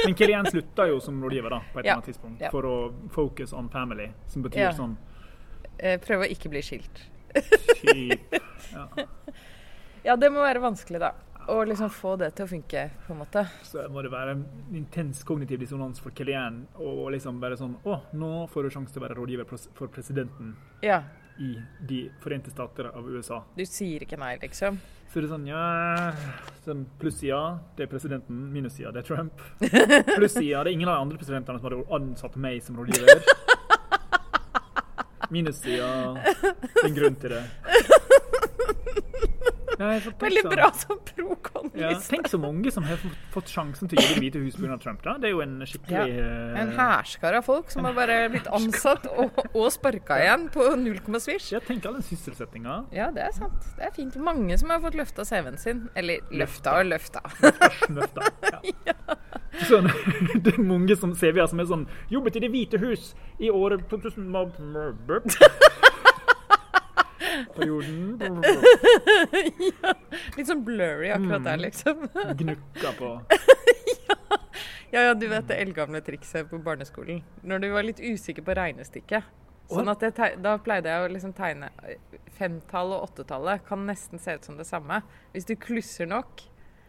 Men 0.06 0.14
Kellyanne 0.18 0.52
slutta 0.52 0.86
jo 0.90 1.00
som 1.04 1.18
rådgiver 1.24 1.50
da, 1.50 1.60
på 1.74 1.80
et 1.80 1.86
eller 1.86 1.96
annet 1.98 2.06
tidspunkt 2.12 2.44
for 2.54 2.68
å 2.70 2.76
focus 3.14 3.54
on 3.58 3.70
family, 3.74 4.10
som 4.28 4.44
betyr 4.46 4.76
sånn 4.78 4.98
Eh, 5.82 5.98
Prøve 5.98 6.28
å 6.28 6.30
ikke 6.30 6.50
bli 6.52 6.62
skilt. 6.62 7.00
Typ 7.82 8.38
ja. 8.74 8.88
Ja, 10.04 10.16
det 10.18 10.32
må 10.34 10.42
være 10.42 10.62
vanskelig, 10.64 10.98
da. 11.04 11.12
Å 11.52 11.60
liksom 11.66 11.90
få 11.94 12.16
det 12.22 12.32
til 12.38 12.46
å 12.46 12.50
funke, 12.50 12.88
på 13.06 13.14
en 13.14 13.20
måte. 13.20 13.44
Så 13.66 13.84
må 13.94 14.02
det 14.06 14.10
være 14.14 14.34
en 14.34 14.44
intens 14.78 15.22
kognitiv 15.26 15.60
dissonans 15.62 16.02
for 16.02 16.14
Kellyanne. 16.18 16.64
Og 16.82 17.04
liksom 17.14 17.38
bare 17.42 17.58
sånn 17.60 17.76
Å, 17.86 18.00
nå 18.18 18.32
får 18.50 18.66
du 18.66 18.74
sjanse 18.74 18.94
til 18.96 19.02
å 19.02 19.06
være 19.06 19.18
rådgiver 19.20 19.50
for 19.50 19.92
presidenten 19.94 20.56
Ja. 20.86 21.04
i 21.42 21.52
De 21.90 22.04
forente 22.24 22.50
stater 22.54 22.90
av 22.90 23.06
USA. 23.10 23.44
Du 23.58 23.62
sier 23.66 24.06
ikke 24.06 24.18
nei, 24.22 24.36
liksom. 24.42 24.80
Så 25.12 25.20
det 25.20 25.28
er 25.28 25.34
sånn, 25.34 25.48
ja 25.50 25.64
sånn 26.64 26.86
Plussida, 27.02 27.42
det 27.76 27.84
er 27.84 27.90
presidenten. 27.92 28.38
Minussida, 28.54 28.94
det 28.96 29.04
er 29.04 29.10
Trump. 29.10 29.42
Plussida, 30.16 30.64
det 30.64 30.72
er 30.72 30.74
ingen 30.78 30.88
av 30.90 31.02
de 31.02 31.06
andre 31.08 31.20
presidentene 31.22 31.60
som 31.60 31.68
hadde 31.68 31.84
ansatt 32.00 32.38
meg 32.40 32.62
som 32.64 32.80
rådgiver. 32.80 33.22
Minussida, 35.32 35.88
en 36.86 36.96
grunn 36.96 37.16
til 37.22 37.32
det. 37.32 37.44
Veldig 40.22 40.44
bra 40.46 40.68
som 40.78 41.00
Ja, 41.82 41.98
tenk 42.06 42.30
så 42.32 42.40
mange 42.42 42.72
som 42.72 42.84
har 42.88 42.98
fått- 43.34 43.50
sjansen 43.52 43.90
til 43.90 43.98
å 43.98 44.02
gjøre 44.04 44.16
Det 44.16 44.22
hvite 44.24 44.42
hus 44.46 44.56
pga. 44.56 44.78
Trump. 44.82 45.02
da. 45.04 45.18
Det 45.18 45.28
er 45.30 45.34
jo 45.36 45.42
en 45.44 45.58
skikkelig 45.68 46.14
ja. 46.16 46.28
En 46.62 46.72
hærskare 46.78 47.42
av 47.42 47.46
folk 47.48 47.72
som 47.74 47.84
har 47.88 47.94
bare 47.98 48.18
blitt 48.32 48.48
ansatt 48.48 49.08
og, 49.12 49.42
og 49.54 49.68
sparka 49.74 50.20
igjen 50.24 50.48
på 50.54 50.68
null 50.80 51.00
komma 51.04 51.20
svisj. 51.24 51.52
Ja, 51.56 51.60
tenk 51.66 51.86
all 51.90 51.98
den 52.00 52.06
sysselsettinga. 52.08 52.78
Ja, 52.96 53.10
det 53.12 53.26
er 53.28 53.32
sant. 53.36 53.66
Det 53.78 53.88
er 53.90 53.92
fint. 53.96 54.16
Mange 54.22 54.58
som 54.62 54.70
har 54.74 54.80
fått 54.84 54.96
løfta 55.00 55.26
CV-en 55.28 55.58
sin. 55.58 55.84
Eller 55.96 56.22
løfta 56.32 56.78
og 56.80 56.86
løfta. 56.92 57.22
Løfta, 57.90 58.32
Ja. 58.88 58.94
Sånn, 59.68 59.90
det 60.46 60.54
er 60.56 60.62
mange 60.64 60.96
som 60.98 61.12
CV-er 61.18 61.48
som 61.52 61.60
er 61.60 61.68
sånn 61.70 61.84
Jobbet 62.10 62.38
i 62.40 62.44
Det 62.46 62.50
hvite 62.54 62.80
hus 62.82 63.12
i 63.42 63.50
året 63.52 63.84
2000 63.92 64.30
burp. 67.56 68.66
ja, 69.68 69.94
Litt 70.38 70.48
sånn 70.50 70.64
blurry 70.68 71.12
akkurat 71.14 71.44
der, 71.46 71.58
Mm. 71.58 71.66
liksom. 71.66 72.08
Gnukka 72.42 72.94
på 73.00 73.12
Ja, 74.92 75.02
ja, 75.08 75.14
du 75.16 75.24
vet 75.32 75.48
det 75.48 75.56
eldgamle 75.64 76.02
trikset 76.04 76.50
på 76.52 76.58
barneskolen. 76.60 77.22
Når 77.48 77.62
du 77.64 77.70
var 77.72 77.86
litt 77.88 78.00
usikker 78.04 78.44
på 78.44 78.56
regnestykket. 78.58 79.24
Sånn 79.72 79.88
at 79.88 80.02
Da 80.44 80.58
pleide 80.60 80.92
jeg 80.92 81.06
å 81.06 81.12
liksom 81.14 81.32
tegne 81.38 81.70
femtallet 82.36 82.98
og 82.98 83.06
åttetallet 83.08 83.64
kan 83.70 83.86
nesten 83.88 84.20
se 84.20 84.36
ut 84.36 84.44
som 84.44 84.58
det 84.60 84.66
samme. 84.68 85.00
Hvis 85.32 85.48
du 85.48 85.56
klusser 85.56 86.10
nok. 86.12 86.44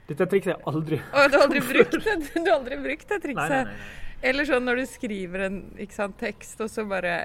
Dette 0.08 0.26
trikset 0.26 0.50
har 0.50 0.58
jeg 0.58 0.66
aldri 0.66 0.98
aldri 1.14 1.60
brukt 1.70 1.94
du 1.94 2.40
har 2.42 2.56
aldri 2.56 2.76
brukt 2.82 3.06
det 3.08 3.20
trikset. 3.22 3.54
nei, 3.54 3.62
nei. 3.62 3.70
nei. 3.70 4.11
Eller 4.22 4.46
sånn 4.48 4.66
når 4.68 4.82
du 4.82 4.84
skriver 4.86 5.46
en 5.48 5.62
sant, 5.90 6.18
tekst, 6.20 6.60
og 6.62 6.70
så 6.70 6.84
bare 6.88 7.24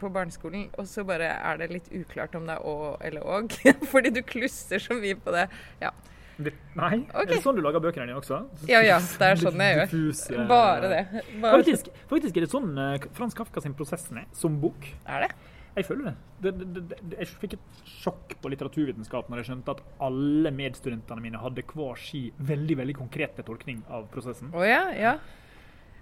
på 0.00 0.08
barneskolen, 0.12 0.68
og 0.80 0.88
så 0.88 1.04
bare 1.08 1.28
er 1.34 1.60
det 1.60 1.70
litt 1.72 1.88
uklart 1.92 2.34
om 2.38 2.48
det 2.48 2.56
er 2.56 2.66
å 2.68 2.94
eller 3.04 3.24
åg. 3.24 3.54
Fordi 3.92 4.12
du 4.14 4.20
klusser 4.26 4.82
så 4.82 4.96
mye 4.98 5.16
på 5.20 5.34
det. 5.34 5.48
Ja, 5.82 5.92
nei? 6.38 6.98
Okay. 7.06 7.22
Er 7.22 7.30
det 7.30 7.40
sånn 7.44 7.58
du 7.58 7.62
lager 7.62 7.82
bøkene 7.84 8.08
dine 8.08 8.18
også? 8.18 8.40
ja, 8.72 8.82
ja 8.84 8.98
det 8.98 9.30
er 9.30 9.40
sånn 9.40 9.60
jeg 9.62 9.80
gjør. 9.80 10.44
Bare 10.50 10.90
det. 10.90 11.02
Bare, 11.40 11.58
Faktisk, 11.58 11.90
faktisk 12.10 12.38
er 12.38 12.46
det 12.46 12.52
sånn 12.52 12.70
eh, 12.80 13.10
Frans 13.16 13.36
Kafka 13.38 13.62
sin 13.62 13.76
'Prosessen' 13.78 14.22
er, 14.24 14.30
som 14.34 14.58
bok. 14.62 14.88
er 15.06 15.26
det? 15.28 15.34
Jeg 15.74 15.88
føler 15.88 16.04
det. 16.06 16.14
Det, 16.44 16.50
det, 16.74 16.82
det. 16.90 16.98
Jeg 17.18 17.28
fikk 17.40 17.54
et 17.56 17.86
sjokk 17.98 18.34
på 18.38 18.50
litteraturvitenskap 18.52 19.30
når 19.30 19.40
jeg 19.40 19.48
skjønte 19.48 19.74
at 19.74 19.80
alle 20.06 20.52
medstudentene 20.54 21.24
mine 21.24 21.40
hadde 21.42 21.64
hver 21.66 21.98
sin 21.98 22.30
veldig 22.38 22.76
veldig 22.78 22.94
konkrete 23.00 23.42
tolkning 23.46 23.80
av 23.90 24.06
prosessen. 24.12 24.52
Å 24.54 24.62
ja, 24.62 24.84
ja. 24.94 25.16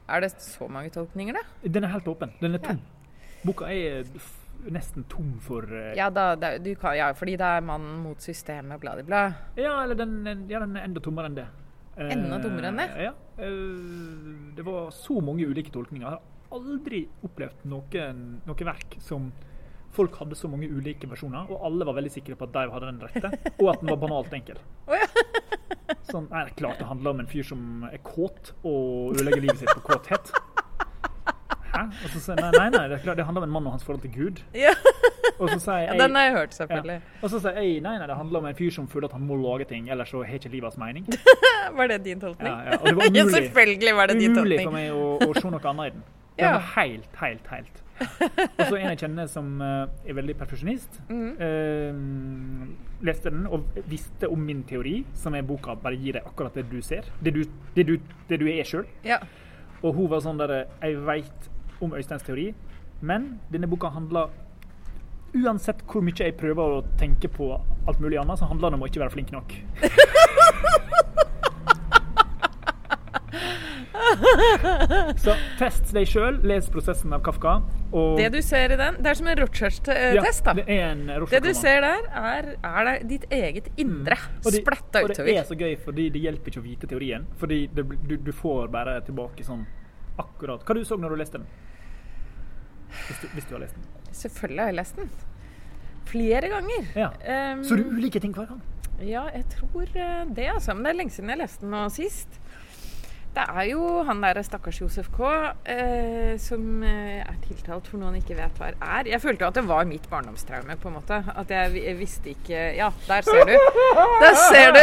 Er 0.08 0.20
det 0.24 0.32
så 0.42 0.66
mange 0.68 0.90
tolkninger, 0.90 1.34
da? 1.38 1.68
Den 1.68 1.84
er 1.84 1.92
helt 1.94 2.08
åpen. 2.10 2.32
Den 2.40 2.54
er 2.58 2.62
tom. 2.64 2.80
Boka 3.44 3.68
er 3.70 4.02
f- 4.18 4.38
nesten 4.70 5.04
tom 5.10 5.32
for 5.42 5.62
uh, 5.66 5.92
Ja, 5.98 6.08
da, 6.10 6.34
da, 6.38 6.52
du 6.58 6.74
kan, 6.78 6.94
ja 6.98 7.08
fordi 7.18 7.36
det 7.40 7.46
er 7.46 7.60
mannen 7.66 8.02
mot 8.04 8.20
systemet, 8.22 8.78
bla, 8.82 8.94
bla, 8.98 9.02
bla. 9.06 9.22
Ja, 9.58 9.76
eller 9.82 9.94
den, 9.98 10.20
ja, 10.50 10.60
den 10.62 10.76
er 10.76 10.84
enda 10.86 11.00
tommere 11.02 11.30
enn 11.30 11.38
det. 11.40 11.46
Eh, 11.96 12.12
Enda 12.14 12.38
tommere 12.42 12.70
enn 12.70 12.78
det? 12.82 12.88
Ja. 13.08 13.14
Uh, 13.38 14.52
det 14.56 14.64
var 14.66 14.90
så 14.96 15.18
mange 15.24 15.46
ulike 15.48 15.72
tolkninger. 15.74 16.06
Jeg 16.06 16.18
har 16.18 16.58
aldri 16.58 17.02
opplevd 17.24 17.64
noen, 17.72 18.22
noe 18.46 18.66
verk 18.68 18.98
som 19.02 19.30
folk 19.92 20.16
hadde 20.22 20.38
så 20.38 20.48
mange 20.48 20.68
ulike 20.72 21.08
versjoner, 21.10 21.50
og 21.52 21.66
alle 21.68 21.86
var 21.88 21.98
veldig 21.98 22.12
sikre 22.14 22.36
på 22.38 22.48
at 22.48 22.54
de 22.54 22.64
hadde 22.72 22.88
den 22.88 23.02
rette, 23.02 23.52
og 23.58 23.66
at 23.74 23.82
den 23.82 23.92
var 23.92 24.00
banalt 24.00 24.32
enkel. 24.36 24.60
Sånn, 26.10 26.26
nei, 26.32 26.46
det 26.46 26.54
er 26.54 26.56
klart 26.58 26.80
det 26.80 26.88
handler 26.88 27.14
om 27.14 27.20
en 27.22 27.28
fyr 27.30 27.44
som 27.46 27.84
er 27.90 28.00
kåt 28.04 28.54
og 28.62 29.12
ødelegger 29.14 29.44
livet 29.44 29.60
sitt 29.62 29.72
på 29.76 29.84
kåthet. 29.92 30.32
Hæ? 31.72 31.82
Og 31.88 32.08
så 32.12 32.20
sier 32.20 32.36
nei, 32.36 32.50
nei, 32.52 32.66
nei, 32.72 32.82
det, 32.90 32.98
er 32.98 33.04
klart, 33.04 33.16
det 33.20 33.24
handler 33.24 33.44
om 33.44 33.48
en 33.48 33.54
mann 33.54 33.68
og 33.70 33.76
hans 33.76 33.84
forhold 33.86 34.02
til 34.04 34.12
Gud. 34.12 34.42
Ja. 34.56 34.74
Og 35.38 35.48
så 35.48 35.58
sier 35.62 35.78
ja, 35.86 35.92
jeg, 35.92 36.00
den 36.02 36.16
har 36.18 36.26
jeg 36.26 36.34
hørt, 36.36 36.56
selvfølgelig. 36.56 36.98
og 37.22 37.32
så 37.32 37.40
sier 37.40 37.60
jeg 37.60 37.78
nei, 37.84 37.94
nei, 38.00 38.08
det 38.10 38.16
handler 38.18 38.42
om 38.42 38.48
en 38.50 38.58
fyr 38.58 38.74
som 38.74 38.88
føler 38.92 39.08
at 39.08 39.16
han 39.16 39.24
må 39.28 39.38
lage 39.40 39.68
ting, 39.70 39.88
ellers 39.92 40.12
så 40.12 40.20
har 40.24 40.36
ikke 40.36 40.52
livet 40.52 40.68
hans 40.68 40.80
mening. 40.80 41.06
Var 41.78 41.92
det 41.92 42.02
din 42.04 42.20
tolkning? 42.20 42.50
Ja, 42.52 42.74
ja, 42.74 42.80
og 42.80 42.88
det 42.88 42.96
var 42.98 43.04
Ja, 43.16 43.22
umulig. 43.24 43.36
selvfølgelig 43.38 43.94
var 43.96 44.10
det 44.10 44.18
din 44.20 44.36
Umulig 44.36 44.58
for 44.60 44.74
meg 44.74 44.90
å, 44.92 45.04
å 45.24 45.34
se 45.38 45.52
noe 45.54 45.70
annet 45.70 45.88
i 45.88 45.94
den. 45.94 46.02
Den 46.38 46.44
Ja. 46.46 46.52
var 46.52 46.60
helt, 46.76 47.16
helt, 47.20 47.46
helt. 47.46 47.82
Og 48.58 48.66
så 48.66 48.76
en 48.76 48.88
jeg 48.88 48.98
kjenner 48.98 49.26
som 49.30 49.60
uh, 49.60 49.86
er 50.08 50.14
veldig 50.16 50.34
perfeksjonist. 50.40 51.00
mm. 51.08 51.36
uh, 51.38 53.02
leste 53.02 53.30
den 53.30 53.46
og 53.46 53.64
visste 53.90 54.28
om 54.30 54.38
min 54.38 54.62
teori, 54.64 55.04
som 55.14 55.34
er 55.34 55.42
boka 55.42 55.74
'Bare 55.74 55.96
gi 55.98 56.12
deg 56.12 56.22
akkurat 56.26 56.54
det 56.54 56.70
du 56.70 56.78
ser'. 56.80 57.04
Det 57.22 57.34
du, 57.34 57.44
det 57.76 57.86
du, 57.86 57.96
det 58.28 58.40
du 58.40 58.46
er 58.48 58.64
sjøl. 58.64 58.86
Ja. 59.04 59.18
Og 59.82 59.94
hun 59.94 60.10
var 60.10 60.20
sånn 60.20 60.38
der 60.38 60.66
Jeg 60.82 60.96
veit 61.06 61.50
om 61.80 61.92
Øysteins 61.92 62.22
teori, 62.22 62.54
men 63.00 63.40
denne 63.52 63.66
boka 63.66 63.88
handler 63.90 64.30
Uansett 65.34 65.80
hvor 65.88 66.02
mye 66.04 66.12
jeg 66.18 66.34
prøver 66.36 66.62
å 66.76 66.82
tenke 67.00 67.28
på 67.28 67.46
alt 67.88 68.00
mulig 68.00 68.18
annet, 68.20 68.38
så 68.38 68.44
handler 68.44 68.68
det 68.70 68.74
om 68.76 68.82
å 68.82 68.86
ikke 68.90 69.00
være 69.00 69.10
flink 69.14 69.32
nok. 69.32 69.54
Så 75.24 75.34
test 75.58 75.92
deg 75.94 76.06
sjøl, 76.08 76.38
les 76.46 76.68
prosessen 76.72 77.12
av 77.16 77.22
Kafka. 77.26 77.56
Det 78.18 78.28
du 78.32 78.38
ser 78.44 78.72
i 78.74 78.78
den, 78.80 78.96
det 79.02 79.10
er 79.12 79.18
som 79.18 79.28
en 79.28 79.38
Rorschach-test, 79.42 79.90
Ja, 80.16 80.54
det 80.56 81.30
Det 81.30 81.42
du 81.44 81.50
ser 81.56 81.80
der, 81.84 82.06
er, 82.12 82.48
er 82.64 82.88
det 82.88 82.96
ditt 83.10 83.26
eget 83.30 83.68
indre 83.76 84.16
Mm. 84.16 84.42
Det- 84.42 84.62
splatta 84.62 85.02
Og 85.02 85.08
det 85.14 85.36
er 85.36 85.44
så 85.44 85.56
gøy, 85.58 85.76
fordi 85.84 86.10
det 86.12 86.20
hjelper 86.22 86.50
ikke 86.50 86.60
å 86.60 86.64
vite 86.64 86.86
teorien. 86.90 87.26
Fordi 87.38 87.66
det, 87.74 87.84
du, 88.08 88.16
du 88.16 88.32
får 88.32 88.68
bare 88.72 89.00
tilbake 89.06 89.44
sånn 89.44 89.66
akkurat 90.18 90.64
Hva 90.64 90.74
du 90.74 90.82
så 90.84 90.98
når 91.00 91.10
du 91.14 91.16
leste 91.16 91.38
den? 91.38 91.46
Hvis 93.06 93.20
du, 93.22 93.28
hvis 93.34 93.46
du 93.48 93.54
har 93.56 93.62
lest 93.64 93.74
den. 93.78 93.86
Selvfølgelig 94.12 94.60
har 94.60 94.66
jeg 94.72 94.76
lest 94.76 94.96
den. 94.96 95.10
Flere 96.12 96.48
ganger. 96.52 96.88
Ja. 96.98 97.08
Um, 97.54 97.62
Så 97.64 97.76
du 97.78 97.84
ulike 97.88 98.20
ting 98.20 98.34
hver 98.36 98.48
gang? 98.50 98.60
Ja, 99.00 99.24
jeg 99.32 99.46
tror 99.50 99.86
eh, 99.96 100.24
det, 100.30 100.48
altså. 100.52 100.74
Men 100.76 100.84
det 100.84 100.90
er 100.92 100.98
lenge 101.00 101.14
siden 101.14 101.32
jeg 101.32 101.40
leste 101.40 101.64
den 101.64 101.72
nå 101.74 101.86
sist. 101.90 102.36
Det 103.32 103.44
er 103.48 103.64
jo 103.70 103.84
han 104.04 104.18
der 104.20 104.42
stakkars 104.44 104.82
Josef 104.82 105.06
K. 105.14 105.28
Eh, 105.64 106.34
som 106.42 106.82
eh, 106.84 107.22
er 107.24 107.38
tiltalt 107.46 107.86
for 107.88 107.96
noe 107.96 108.10
han 108.10 108.18
ikke 108.18 108.36
vet 108.36 108.58
hva 108.60 108.68
er. 108.74 109.08
Jeg 109.08 109.22
følte 109.22 109.46
jo 109.46 109.48
at 109.48 109.56
det 109.56 109.64
var 109.70 109.88
mitt 109.88 110.04
barndomstraume, 110.12 110.76
på 110.82 110.90
en 110.90 110.98
måte. 110.98 111.22
At 111.32 111.54
jeg, 111.54 111.78
jeg 111.80 111.96
visste 111.96 112.34
ikke 112.34 112.66
Ja, 112.76 112.90
der 113.08 113.24
ser 113.24 113.48
du! 113.48 113.54
Der 114.20 114.36
ser 114.36 114.76
du! 114.76 114.82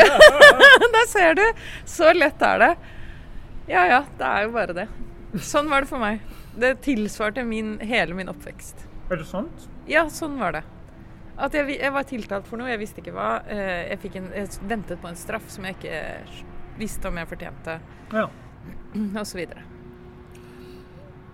der 0.97 1.05
ser 1.13 1.38
du! 1.38 1.45
Så 1.85 2.09
lett 2.17 2.41
er 2.41 2.63
det. 2.65 2.71
Ja 3.69 3.85
ja, 3.85 4.01
det 4.17 4.25
er 4.33 4.47
jo 4.47 4.53
bare 4.57 4.73
det. 4.81 4.88
Sånn 5.45 5.69
var 5.69 5.85
det 5.85 5.91
for 5.91 6.01
meg. 6.01 6.25
Det 6.57 6.79
tilsvarte 6.81 7.45
min, 7.45 7.75
hele 7.85 8.17
min 8.17 8.33
oppvekst. 8.33 8.81
Er 9.13 9.21
det 9.21 9.29
sant? 9.29 9.69
Ja, 9.89 10.07
sånn 10.09 10.39
var 10.41 10.57
det. 10.57 10.63
At 11.39 11.53
jeg, 11.53 11.77
jeg 11.77 11.93
var 11.93 12.09
tiltalt 12.09 12.49
for 12.49 12.57
noe, 12.59 12.71
jeg 12.73 12.81
visste 12.81 13.03
ikke 13.03 13.13
hva. 13.13 13.29
Eh, 13.45 13.93
Jeg, 13.93 14.09
en, 14.17 14.31
jeg 14.33 14.57
ventet 14.67 14.97
på 14.99 15.07
en 15.13 15.21
straff 15.21 15.45
som 15.53 15.69
jeg 15.69 15.77
ikke 15.77 16.01
visste 16.79 17.11
om 17.11 17.17
jeg 17.21 17.27
fortjente, 17.33 17.79
Ja. 18.15 18.27
osv. 19.21 19.43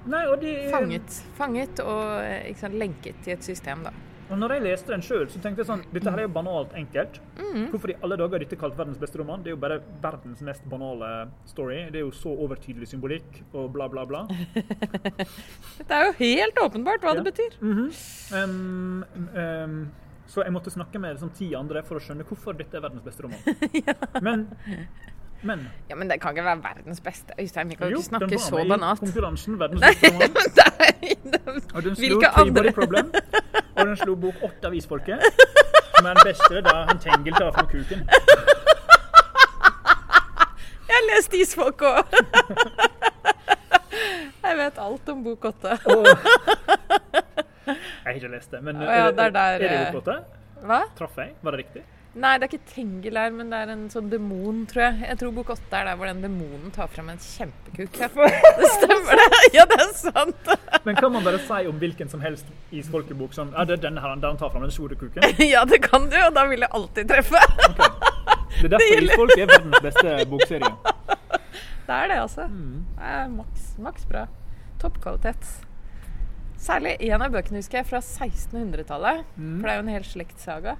Nei, 0.05 0.23
og 0.29 0.37
de, 0.43 0.51
Fanget. 0.69 1.21
Fanget 1.37 1.79
og 1.81 2.19
eh, 2.21 2.51
sant, 2.59 2.75
lenket 2.77 3.25
i 3.25 3.33
et 3.33 3.45
system, 3.45 3.81
da. 3.87 3.93
Og 4.25 4.39
når 4.41 4.55
jeg 4.55 4.63
leste 4.65 4.89
den 4.89 5.03
sjøl, 5.05 5.27
så 5.29 5.37
tenkte 5.37 5.61
jeg 5.61 5.67
sånn 5.69 5.81
Dette 5.93 6.09
her 6.09 6.17
er 6.23 6.25
jo 6.25 6.31
banalt 6.33 6.71
enkelt. 6.77 7.19
Mm. 7.37 7.67
Hvorfor 7.69 7.91
i 7.93 7.95
alle 8.01 8.15
dager 8.17 8.39
er 8.39 8.41
dette 8.45 8.57
kalt 8.57 8.73
verdens 8.77 8.97
beste 9.01 9.19
roman? 9.21 9.43
Det 9.45 9.51
er 9.51 9.53
jo 9.53 9.59
bare 9.61 9.77
verdens 10.01 10.41
mest 10.45 10.65
banale 10.69 11.09
story. 11.49 11.83
Det 11.93 11.99
er 12.01 12.05
jo 12.07 12.13
så 12.13 12.33
overtydelig 12.45 12.89
symbolikk 12.89 13.37
og 13.53 13.67
bla, 13.75 13.85
bla, 13.91 14.05
bla. 14.09 14.23
Dette 15.77 15.99
er 15.99 16.07
jo 16.09 16.15
helt 16.23 16.61
åpenbart 16.63 17.05
hva 17.05 17.13
Ja. 17.13 17.21
det 17.21 17.27
betyr. 17.29 17.59
Um, 17.61 19.05
um, 19.37 19.77
så 20.25 20.41
jeg 20.41 20.53
måtte 20.57 20.73
snakke 20.73 20.97
med 21.01 21.19
liksom, 21.19 21.29
ti 21.37 21.51
andre 21.57 21.85
for 21.85 21.99
å 21.99 22.01
skjønne 22.01 22.25
hvorfor 22.25 22.57
dette 22.57 22.77
er 22.77 22.85
verdens 22.87 23.05
beste 23.05 23.25
roman. 23.27 23.85
Men, 24.25 24.47
men 25.45 25.69
Ja, 25.89 25.95
Men 25.95 26.09
det 26.09 26.21
kan 26.21 26.29
ikke 26.35 26.45
være 26.45 26.63
verdens 26.63 27.01
beste. 27.01 27.33
Øystein, 27.39 27.69
vi 27.69 27.75
kan 27.75 27.87
jo 27.89 27.95
jo, 27.97 28.01
den 28.01 28.11
var 28.11 28.19
med 28.77 28.77
i 28.77 28.79
konkurransen 29.05 29.59
verdens 29.59 29.81
beste 29.81 30.13
roman. 30.13 30.29
Og 31.75 31.83
den 31.83 31.95
slo 31.95 32.19
Peabody 32.35 32.71
Problem, 32.73 33.11
og 33.75 33.85
den 33.87 33.97
slo 33.97 34.15
bok 34.15 34.33
åtte 34.43 34.67
avisfolket. 34.67 35.19
Som 35.95 36.05
er 36.05 36.13
den 36.13 36.23
beste 36.25 36.61
da 36.65 36.73
han 36.89 36.99
Tengel 36.99 37.33
tar 37.33 37.51
fram 37.55 37.67
kuken. 37.67 37.99
Jeg 40.85 40.93
har 40.97 41.05
lest 41.15 41.33
Isfolk 41.33 41.81
òg! 41.81 42.03
Jeg 44.45 44.57
vet 44.59 44.77
alt 44.77 45.09
om 45.09 45.23
bok 45.25 45.45
åtte. 45.49 45.77
Jeg 47.65 47.75
har 48.05 48.11
ikke 48.13 48.27
lest 48.35 48.51
det, 48.51 48.61
men 48.63 48.75
oh, 48.77 48.83
ja, 48.83 49.11
det 49.11 49.19
er 49.25 49.29
det, 49.33 49.41
er 49.41 49.59
det 49.63 49.69
eh, 49.71 49.93
bok 49.93 50.01
åtte? 50.03 50.15
Hva? 50.65 50.79
Traff 50.97 51.17
jeg? 51.17 51.29
Var 51.41 51.51
det 51.55 51.59
riktig? 51.63 51.81
Nei, 52.15 52.37
det 52.39 52.45
er 52.45 52.51
ikke 52.53 52.69
Tengel 52.71 53.17
her, 53.19 53.33
men 53.35 53.49
det 53.51 53.57
er 53.59 53.71
en 53.73 53.81
sånn 53.91 54.05
demon, 54.07 54.61
tror 54.71 54.85
jeg. 54.85 54.99
Jeg 55.09 55.17
tror 55.19 55.33
bok 55.35 55.49
åtte 55.51 55.75
er 55.75 55.89
der 55.89 55.97
hvor 55.99 56.07
den 56.07 56.21
demonen 56.23 56.71
tar 56.71 56.87
frem 56.87 57.09
en 57.11 57.19
kjempekuk. 57.19 57.91
Det 57.99 58.69
stemmer, 58.71 59.19
det. 59.19 59.41
Ja, 59.57 59.65
det 59.67 59.79
er 59.83 59.91
sant. 59.99 60.51
Men 60.85 60.95
kan 60.95 61.11
man 61.11 61.25
bare 61.27 61.41
si 61.43 61.67
om 61.67 61.75
hvilken 61.81 62.07
som 62.11 62.23
helst 62.23 62.47
isfolkebok 62.71 63.35
sånn 63.35 63.51
Ja, 63.51 63.65
det 63.67 63.75
er 63.79 63.83
denne 63.89 64.03
her, 64.03 64.15
der 64.21 64.31
han 64.31 64.39
tar 64.39 64.53
fram 64.53 64.63
den 64.63 64.71
store 64.71 64.95
kuken? 64.99 65.27
Ja, 65.53 65.65
det 65.67 65.81
kan 65.83 66.07
du, 66.11 66.15
og 66.21 66.31
da 66.37 66.45
vil 66.47 66.63
jeg 66.63 66.71
alltid 66.79 67.11
treffe. 67.11 67.41
Det 68.55 68.63
er 68.69 68.73
derfor 68.77 69.03
Isfolk 69.09 69.35
er 69.35 69.51
verdens 69.51 69.83
beste 69.83 70.15
bokserie. 70.31 70.71
Det 71.85 71.99
er 71.99 72.09
det, 72.13 72.17
altså. 72.23 72.47
Mm. 72.47 72.81
Det 72.95 73.13
er 73.19 73.29
maks, 73.35 73.69
maks 73.91 74.07
bra. 74.09 74.25
Toppkvalitet. 74.81 75.51
Særlig 76.65 76.95
en 77.11 77.21
av 77.27 77.35
bøkene 77.35 77.59
husker 77.59 77.81
jeg 77.83 77.91
fra 77.91 77.99
1600-tallet. 77.99 79.25
Mm. 79.35 79.57
For 79.59 79.67
det 79.67 79.73
er 79.73 79.81
jo 79.81 79.85
en 79.89 79.95
hel 79.99 80.07
slektssaga. 80.15 80.79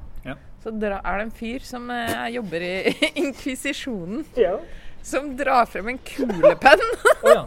Ja. 0.65 0.71
Så 0.71 0.73
dra, 0.81 0.97
er 1.05 1.19
det 1.21 1.25
en 1.27 1.31
fyr 1.31 1.59
som 1.61 1.89
eh, 1.93 2.29
jobber 2.33 2.63
i 2.65 2.93
inkvisisjonen, 3.21 4.25
Ja. 4.41 4.55
som 5.05 5.35
drar 5.37 5.65
frem 5.69 5.87
en 5.93 5.99
kulepenn. 6.01 6.81
oh, 7.21 7.45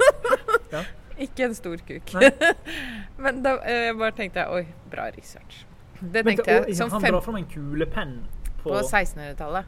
ja. 0.72 0.84
Ikke 1.18 1.48
en 1.48 1.54
stor 1.58 1.76
kuk. 1.82 2.12
Nei. 2.14 2.28
Men 3.24 3.42
da 3.42 3.56
eh, 3.66 3.90
bare 3.98 4.14
tenkte 4.14 4.44
jeg 4.44 4.54
oi, 4.54 4.68
bra 4.92 5.08
research. 5.16 5.64
Det 5.98 6.22
tenkte 6.24 6.44
og, 6.46 6.68
jeg 6.70 6.76
som 6.78 6.92
han 6.94 7.02
fem 7.02 7.10
drar 7.16 7.24
frem 7.26 7.40
en 7.40 7.48
kulepenn 7.50 8.14
på, 8.62 8.68
på 8.70 8.78
1600-tallet. 8.84 9.66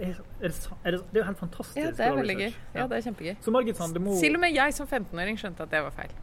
er, 0.00 0.16
er 0.40 0.48
det, 0.48 0.54
er 0.84 0.90
det, 0.96 1.02
det 1.12 1.18
er 1.18 1.20
jo 1.20 1.26
helt 1.28 1.38
fantastisk. 1.44 1.76
Ja, 1.76 1.90
det 1.92 2.06
er 2.06 2.16
veldig 2.16 2.36
gøy. 2.38 2.46
research. 2.46 2.74
Ja, 2.80 2.86
det 2.88 2.96
er 2.96 3.04
kjempegøy. 3.10 3.34
Så 3.44 3.50
Margit 3.52 3.76
Sandemo 3.76 4.16
Til 4.24 4.40
og 4.40 4.46
med 4.46 4.56
jeg 4.56 4.72
som 4.80 4.88
15-åring 4.88 5.36
skjønte 5.44 5.68
at 5.68 5.70
det 5.76 5.84
var 5.84 5.92
feil. 6.00 6.16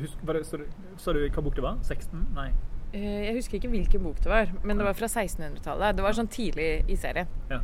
husk, 0.00 0.16
var 0.24 0.32
det, 0.40 0.46
så, 0.48 0.56
du, 0.56 0.64
så 0.96 1.12
du 1.12 1.20
hva 1.28 1.42
bok 1.44 1.56
det 1.60 1.62
var? 1.68 1.76
16? 1.84 2.24
Nei. 2.36 2.48
Eh, 2.92 3.22
Jeg 3.26 3.34
husker 3.38 3.58
ikke 3.58 3.70
hvilken 3.72 4.02
bok 4.04 4.18
det 4.20 4.28
var, 4.30 4.50
men 4.62 4.78
det 4.78 4.84
var 4.84 4.94
fra 4.98 5.08
1600-tallet. 5.08 5.96
Det 5.96 6.04
var 6.04 6.12
sånn 6.18 6.28
tidlig 6.32 6.84
i 6.92 6.96
serien. 7.00 7.28
Ja. 7.50 7.60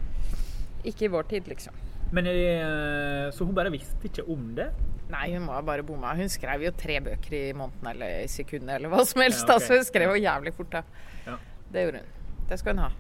Ikke 0.88 1.04
i 1.08 1.12
vår 1.12 1.28
tid, 1.28 1.48
liksom. 1.50 1.74
Men 2.12 2.24
jeg, 2.24 2.62
Så 3.36 3.44
hun 3.44 3.54
bare 3.54 3.70
visste 3.70 4.08
ikke 4.08 4.24
om 4.32 4.54
det? 4.56 4.70
Nei, 5.12 5.26
hun 5.34 5.44
må 5.44 5.52
ha 5.56 5.60
bare 5.64 5.82
bomma. 5.84 6.14
Hun 6.16 6.28
skrev 6.32 6.62
jo 6.64 6.70
tre 6.76 6.98
bøker 7.04 7.34
i 7.36 7.52
måneden 7.56 7.86
eller 7.92 8.22
i 8.24 8.28
sekundet 8.28 8.76
eller 8.76 8.88
hva 8.92 9.04
som 9.08 9.20
helst. 9.24 9.44
Ja, 9.44 9.54
ok. 9.54 9.60
Altså, 9.60 9.76
hun 9.76 9.84
skrev 9.84 10.14
jo 10.14 10.22
jævlig 10.22 10.52
fort, 10.56 10.70
da. 10.72 10.82
Ja. 11.26 11.36
Det 11.72 11.84
gjorde 11.84 12.02
hun. 12.02 12.10
Det 12.48 12.58
skal 12.60 12.76
hun 12.76 12.82
ha. 12.86 12.90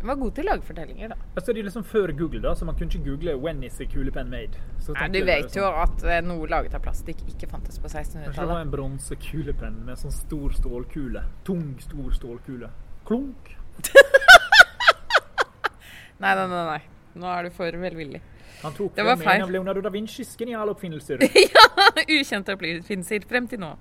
Hun 0.00 0.08
var 0.10 0.18
god 0.20 0.32
til 0.36 0.44
å 0.44 0.48
lage 0.52 0.62
fortellinger, 0.68 1.08
da. 1.08 1.16
Altså, 1.34 1.52
det 1.52 1.60
er 1.62 1.66
liksom 1.70 1.84
før 1.88 2.12
Google, 2.18 2.40
da, 2.44 2.52
så 2.54 2.64
man 2.68 2.76
kunne 2.76 2.90
ikke 2.92 3.04
google 3.10 3.36
'When 3.40 3.62
is 3.64 3.80
a 3.80 3.84
kulepenn 3.88 4.28
made'? 4.30 4.58
Så 4.78 4.92
Nei, 4.94 5.08
du 5.08 5.24
vet 5.24 5.50
sånn. 5.50 5.62
jo 5.62 5.70
at 5.82 6.04
eh, 6.04 6.20
noe 6.22 6.46
laget 6.46 6.74
av 6.74 6.82
plastikk 6.84 7.16
ikke 7.28 7.48
fantes 7.50 7.78
på 7.78 7.88
Kanskje 7.88 8.12
det 8.12 8.24
var 8.26 8.32
1600-tallet. 8.32 8.60
en 8.60 8.70
bronsekulepenn 8.70 9.84
med 9.86 9.98
sånn 9.98 10.12
stor 10.12 10.50
stålkule. 10.52 11.22
Tung, 11.44 11.76
stor 11.80 12.10
stålkule. 12.12 12.70
Klunk. 13.06 13.56
Nei, 16.18 16.34
nei, 16.34 16.46
nei. 16.48 16.64
nei. 16.64 16.80
Nå 17.20 17.26
er 17.32 17.42
du 17.44 17.50
for 17.56 17.70
velvillig. 17.80 18.20
Han 18.62 18.72
tok 18.72 18.94
Det 18.96 19.04
var 19.04 19.16
feil. 19.20 19.42
av 19.44 19.50
Leonardo 19.52 19.82
da 19.84 19.90
Vincis 19.92 20.30
geniale 20.36 20.72
oppfinnelser. 20.72 21.20
Ukjente 22.20 22.54
oppfinnelser 22.56 23.26
frem 23.28 23.46
til 23.48 23.60
nå. 23.60 23.74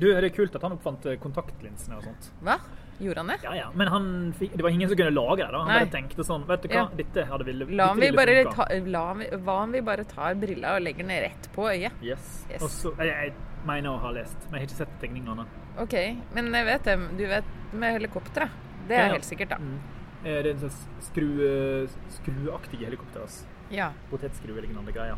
Du, 0.00 0.06
Det 0.08 0.24
er 0.24 0.28
kult 0.36 0.54
at 0.56 0.62
han 0.62 0.72
oppfant 0.76 1.06
eh, 1.06 1.16
kontaktlinsene 1.20 1.96
og 1.96 2.04
sånt. 2.04 2.28
Hva? 2.44 2.58
Gjorde 3.00 3.22
han 3.22 3.30
det? 3.32 3.36
Ja, 3.42 3.54
ja, 3.56 3.68
Men 3.74 3.88
han 3.88 4.08
det 4.38 4.62
var 4.62 4.70
ingen 4.70 4.88
som 4.90 4.96
kunne 4.98 5.14
lage 5.14 5.40
det. 5.40 5.50
da. 5.52 5.58
Han 5.64 5.68
Nei. 5.72 5.78
bare 5.84 5.92
tenkte 5.94 6.24
sånn 6.26 6.46
Vet 6.46 6.62
du 6.62 6.68
hva, 6.68 6.74
Ja. 6.74 6.88
dette 6.96 7.24
hadde 7.30 7.44
ville 7.48 7.68
La 7.76 7.90
om 7.92 8.00
vi 8.00 8.10
bare, 8.12 8.34
ta, 8.52 8.66
la 8.86 9.04
hva 9.14 9.54
om 9.62 9.72
vi 9.72 9.80
bare 9.80 10.04
tar 10.04 10.34
brilla 10.34 10.74
og 10.76 10.82
legger 10.84 11.06
den 11.06 11.22
rett 11.24 11.48
på 11.54 11.68
øyet? 11.70 11.92
Yes. 12.02 12.46
Yes. 12.50 12.62
Og 12.62 12.68
så, 12.68 12.92
jeg, 12.98 13.08
jeg 13.08 13.32
mener 13.66 13.94
å 13.94 14.00
ha 14.04 14.10
lest, 14.12 14.36
men 14.50 14.60
jeg 14.60 14.60
har 14.60 14.68
ikke 14.68 14.80
sett 14.82 15.00
tegningene. 15.00 15.46
OK, 15.80 15.96
men 16.34 16.52
jeg 16.52 16.66
vet 16.66 16.84
det. 16.84 16.98
Du 17.16 17.24
vet 17.26 17.44
med 17.72 17.96
helikopteret. 17.96 18.50
Det 18.88 18.96
er 18.98 19.06
ja. 19.06 19.12
helt 19.14 19.24
sikkert, 19.24 19.54
da. 19.54 19.56
Mm. 19.56 19.80
Eh, 20.24 20.42
Det 20.42 20.46
er 20.46 20.50
en 20.50 20.62
sånn 20.68 20.78
skru, 21.00 21.28
skruaktige 22.20 22.84
helikopter. 22.88 23.22
Altså. 23.24 23.46
Ja. 23.70 23.92
Potetskru 24.10 24.56
lignende 24.60 24.92
greier. 24.92 25.16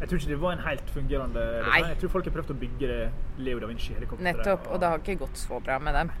Jeg 0.00 0.08
tror 0.08 0.18
ikke 0.22 0.30
det 0.32 0.40
var 0.40 0.52
en 0.56 0.62
helt 0.64 0.90
fungerende 0.94 1.42
Nei. 1.66 1.80
Jeg 1.90 1.98
tror 2.00 2.12
folk 2.14 2.28
har 2.30 2.32
prøvd 2.32 2.54
å 2.54 2.58
bygge 2.62 2.94
Leo 3.44 3.60
da 3.60 3.68
Vinci-helikopteret. 3.68 4.24
Nettopp. 4.30 4.70
Og 4.72 4.80
det 4.80 4.88
har 4.88 5.02
ikke 5.02 5.18
gått 5.26 5.36
så 5.36 5.58
bra 5.60 5.76
med 5.78 5.94
dem. 5.98 6.12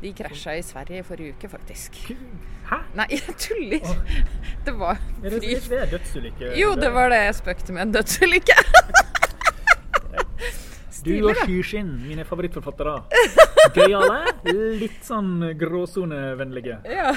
De 0.00 0.12
krasja 0.16 0.56
i 0.56 0.62
Sverige 0.64 1.02
i 1.02 1.04
forrige 1.04 1.34
uke, 1.36 1.48
faktisk. 1.52 1.98
Hæ? 2.70 2.78
Nei, 2.96 3.06
jeg 3.12 3.36
tuller! 3.36 3.94
Det 4.64 4.72
var 4.78 5.00
Er 5.22 5.34
det, 5.34 5.40
det 5.42 5.78
er 5.80 5.90
dødsulykke? 5.90 6.52
Jo, 6.56 6.74
det 6.78 6.92
var 6.94 7.12
det 7.12 7.18
jeg 7.26 7.34
spøkte 7.42 7.76
med. 7.76 7.82
En 7.88 7.92
dødsulykke. 7.98 8.56
Du 11.00 11.14
og. 11.30 11.36
Skyskinn, 11.46 11.94
mine 12.04 12.26
favorittforfattere. 12.28 12.98
Gøyale, 13.72 14.18
litt 14.76 15.00
sånn 15.06 15.38
gråsonevennlige. 15.56 16.76
Ja. 16.84 17.14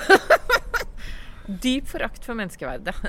Dyp 1.63 1.89
forakt 1.91 2.23
for 2.23 2.39
menneskeverdet. 2.39 2.95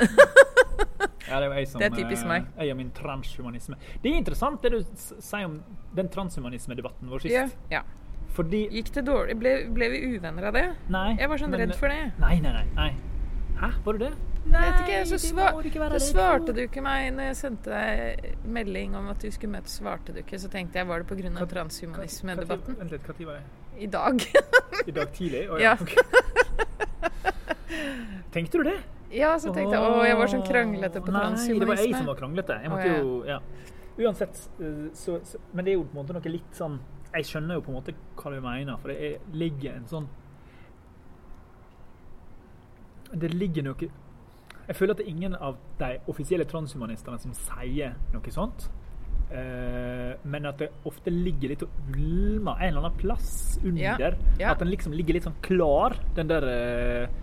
Ja, 1.24 1.38
det 1.40 1.68
som 1.70 1.80
Det 1.80 1.86
er 1.86 1.94
typisk 1.96 2.26
eh, 2.26 2.28
meg. 2.28 2.48
Jeg 2.60 2.74
og 2.74 2.76
min 2.76 2.90
transhumanisme. 2.92 3.78
Det 4.02 4.10
er 4.10 4.18
interessant 4.20 4.60
det 4.60 4.74
du 4.74 4.82
sier 5.00 5.46
om 5.48 5.54
den 5.96 6.10
transhumanismedebatten 6.12 7.08
vår 7.08 7.24
sist. 7.24 7.32
Ja. 7.32 7.46
ja. 7.72 7.80
Fordi 8.34 8.64
Gikk 8.74 8.92
det 8.96 9.04
dårlig? 9.06 9.36
Ble, 9.38 9.50
ble 9.70 9.88
vi 9.92 9.98
uvenner 10.16 10.48
av 10.50 10.56
det? 10.56 10.64
Nei. 10.90 11.08
Jeg 11.20 11.28
var 11.30 11.38
sånn 11.42 11.50
men- 11.54 11.60
redd 11.64 11.74
for 11.78 11.88
det. 11.92 12.12
Nei, 12.18 12.40
nei, 12.42 12.52
nei. 12.52 12.64
nei. 12.74 12.92
Hæ, 13.60 13.68
var 13.84 13.92
du 13.98 13.98
det? 14.08 14.12
Nei, 14.44 14.60
vet 14.60 14.80
ikke, 14.82 14.96
så, 15.08 15.18
være 15.80 15.98
så 16.02 16.08
svarte 16.12 16.52
du 16.52 16.58
ikke 16.66 16.82
meg 16.84 17.06
når 17.16 17.28
jeg 17.30 17.36
sendte 17.38 17.70
deg 17.72 18.34
melding 18.44 18.96
om 18.98 19.06
at 19.08 19.22
du 19.22 19.30
skulle 19.32 19.54
møtes, 19.54 19.78
svarte 19.80 20.12
du 20.12 20.18
ikke. 20.20 20.36
Så 20.42 20.50
tenkte 20.52 20.82
jeg, 20.82 20.88
var 20.90 21.00
det 21.00 21.08
pga. 21.08 21.46
Transhumanismedebatten? 21.54 22.76
Vent 22.82 22.90
litt, 22.92 23.06
når 23.08 23.24
var 23.30 23.38
det? 23.38 23.44
I 23.78 23.86
dag. 23.86 24.26
I 24.86 24.92
dag 24.98 25.14
tidlig? 25.16 25.46
Å, 25.48 25.60
Ja. 25.62 25.72
ok. 25.80 25.94
Tenkte 28.34 28.58
du 28.58 28.64
det? 28.68 28.76
Ja, 29.14 29.36
så 29.38 29.52
tenkte 29.54 29.76
jeg 29.76 29.82
å, 29.94 30.02
jeg 30.04 30.16
var 30.18 30.30
sånn 30.32 30.42
kranglete 30.46 31.00
på 31.04 31.12
Nei, 31.14 31.22
det 31.60 31.68
var 31.70 31.78
jeg 31.80 31.94
som 31.94 32.08
var 32.10 32.16
kranglete. 32.18 32.56
Jeg 32.64 32.70
Å, 32.70 32.74
måtte 32.74 32.90
ja. 32.90 32.98
jo 32.98 33.24
Ja. 33.28 33.38
Uansett, 33.94 34.40
eh, 34.58 34.88
så, 34.98 35.20
så 35.22 35.38
Men 35.54 35.64
det 35.64 35.70
er 35.72 35.76
jo 35.78 35.84
på 35.86 35.94
en 35.94 36.00
måte 36.02 36.16
noe 36.16 36.32
litt 36.34 36.56
sånn 36.58 36.80
Jeg 37.14 37.28
skjønner 37.28 37.58
jo 37.58 37.64
på 37.64 37.72
en 37.72 37.78
måte 37.78 37.94
hva 38.18 38.32
du 38.32 38.38
mener, 38.42 38.78
for 38.82 38.90
det 38.90 39.08
er, 39.08 39.26
ligger 39.34 39.76
en 39.78 39.90
sånn 39.90 40.06
Det 43.14 43.30
ligger 43.30 43.62
noe 43.68 43.86
Jeg 43.86 44.74
føler 44.74 44.94
at 44.94 45.02
det 45.02 45.06
er 45.06 45.12
ingen 45.12 45.36
av 45.36 45.60
de 45.78 45.90
offisielle 46.10 46.46
transhumanistene 46.50 47.20
som 47.22 47.36
sier 47.36 47.94
noe 48.14 48.32
sånt. 48.34 48.66
Uh, 49.34 50.14
men 50.30 50.46
at 50.46 50.60
det 50.62 50.70
ofte 50.88 51.10
ligger 51.12 51.52
litt 51.52 51.62
og 51.66 51.72
ulmer 51.90 52.60
en 52.60 52.68
eller 52.68 52.84
annen 52.86 52.98
plass 53.00 53.58
under. 53.62 53.82
Ja, 53.82 54.10
ja. 54.40 54.52
At 54.52 54.62
den 54.62 54.72
liksom 54.72 54.94
ligger 54.96 55.16
litt 55.16 55.26
sånn 55.26 55.36
klar, 55.44 55.96
den 56.16 56.30
der 56.30 56.46
eh, 56.48 57.14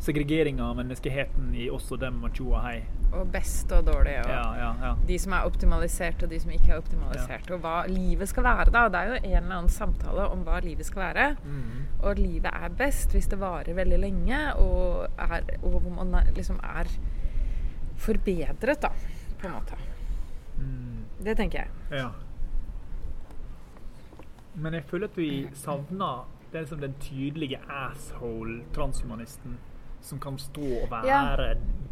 segregeringa 0.00 0.64
av 0.70 0.76
menneskeheten 0.78 1.50
i 1.54 1.66
oss 1.70 1.90
og 1.92 2.00
dem 2.00 2.22
og 2.24 2.32
tjo 2.36 2.46
og 2.54 2.62
hei. 2.64 2.78
Og 3.12 3.26
best 3.34 3.72
og 3.76 3.84
dårlig. 3.84 4.14
Og 4.22 4.30
Ja, 4.30 4.44
ja, 4.56 4.70
ja. 4.80 4.92
de 5.06 5.18
som 5.18 5.34
er 5.36 5.44
optimalisert, 5.48 6.22
og 6.22 6.30
de 6.30 6.38
som 6.40 6.50
ikke 6.54 6.72
er 6.72 6.78
optimalisert. 6.80 7.50
Og 7.50 7.60
hva 7.60 7.74
livet 7.90 8.28
skal 8.30 8.46
være, 8.46 8.70
da. 8.72 8.86
Det 8.88 9.00
er 9.00 9.10
jo 9.10 9.18
en 9.18 9.36
eller 9.42 9.56
annen 9.58 9.68
samtale 9.68 10.28
om 10.32 10.44
hva 10.46 10.60
livet 10.64 10.86
skal 10.86 11.02
være. 11.02 11.26
Mm. 11.44 11.84
Og 12.00 12.16
livet 12.16 12.48
er 12.52 12.76
best 12.78 13.12
hvis 13.12 13.28
det 13.28 13.40
varer 13.40 13.76
veldig 13.76 13.98
lenge, 14.00 14.40
og, 14.62 15.06
er, 15.18 15.44
og 15.62 15.80
hvor 15.80 15.90
man 16.00 16.16
liksom 16.36 16.60
er 16.64 16.88
forbedret, 18.00 18.80
da, 18.80 18.88
på 19.40 19.46
en 19.46 19.52
måte. 19.58 19.76
Mm. 20.56 21.04
Det 21.24 21.36
tenker 21.36 21.58
jeg. 21.58 21.68
Ja. 22.00 22.08
Men 24.54 24.74
jeg 24.74 24.84
føler 24.88 25.08
at 25.08 25.16
vi 25.18 25.48
savner 25.54 26.28
den, 26.52 26.66
som 26.66 26.80
den 26.80 26.94
tydelige 27.00 27.58
asshole-transhumanisten 27.68 29.58
som 30.02 30.18
kan 30.18 30.38
stå 30.38 30.62
og 30.82 30.90
være 30.90 31.06
Ja, 31.06 31.36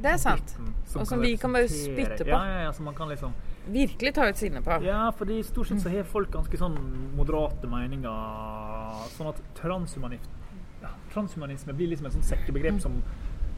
det 0.00 0.12
er 0.12 0.16
sant. 0.16 0.54
Som 0.86 1.00
Og 1.02 1.06
som 1.06 1.20
vi 1.20 1.36
kan 1.36 1.52
bare 1.52 1.68
spytte 1.68 2.24
på. 2.24 2.30
Ja, 2.30 2.44
ja, 2.46 2.60
ja, 2.68 2.72
som 2.72 2.84
man 2.84 2.94
kan 2.94 3.08
liksom 3.08 3.32
Virkelig 3.68 4.14
ta 4.14 4.28
ut 4.28 4.36
sinnet 4.36 4.64
på. 4.64 4.78
Ja, 4.84 5.10
fordi 5.10 5.42
stort 5.44 5.68
sett 5.68 5.82
så 5.82 5.90
har 5.92 6.02
folk 6.08 6.30
ganske 6.32 6.56
sånn 6.56 6.78
moderate 7.16 7.68
meninger. 7.68 9.02
Sånn 9.12 9.28
at 9.28 9.42
ja, 10.82 10.88
transhumanisme 11.12 11.74
blir 11.76 11.88
liksom 11.90 12.06
et 12.06 12.12
sånt 12.16 12.24
sekkebegrep 12.24 12.80
som, 12.80 13.02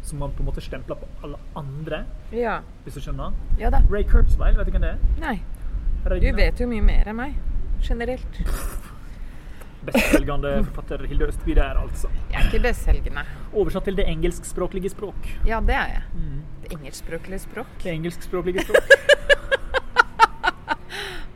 som 0.03 0.19
man 0.19 0.33
på 0.35 0.43
en 0.43 0.49
måte 0.51 0.61
stempler 0.65 0.97
på 0.99 1.07
alle 1.23 1.39
andre, 1.55 2.05
Ja. 2.33 2.61
hvis 2.85 2.95
du 2.95 3.01
skjønner. 3.01 3.33
ja 3.59 3.71
da. 3.71 3.85
Ray 3.91 4.03
Kurzweil, 4.03 4.57
vet 4.57 4.67
du 4.67 4.73
hvem 4.73 4.83
det 4.83 4.91
er? 4.97 4.99
Nei. 5.21 5.41
Du 6.03 6.33
vet 6.37 6.59
jo 6.61 6.67
mye 6.67 6.83
mer 6.83 7.07
enn 7.07 7.17
meg. 7.17 7.35
Generelt. 7.83 8.41
Bestselgende 9.85 10.65
forfatter 10.67 11.07
Hilde 11.09 11.29
Østby 11.31 11.55
der, 11.57 11.79
altså. 11.81 12.11
Jeg 12.31 12.41
er 12.41 12.49
ikke 12.51 12.63
bestselgende. 12.69 13.25
Oversatt 13.53 13.87
til 13.89 13.97
det 13.97 14.05
engelskspråklige 14.13 14.93
språk. 14.93 15.31
Ja, 15.49 15.61
det 15.65 15.77
er 15.77 15.95
jeg. 15.95 16.03
Det 16.63 16.73
engelskspråklige 16.77 17.39
språk. 17.47 17.71
Det 17.83 17.93
engelskspråklige 17.95 18.67
språk. 18.67 18.85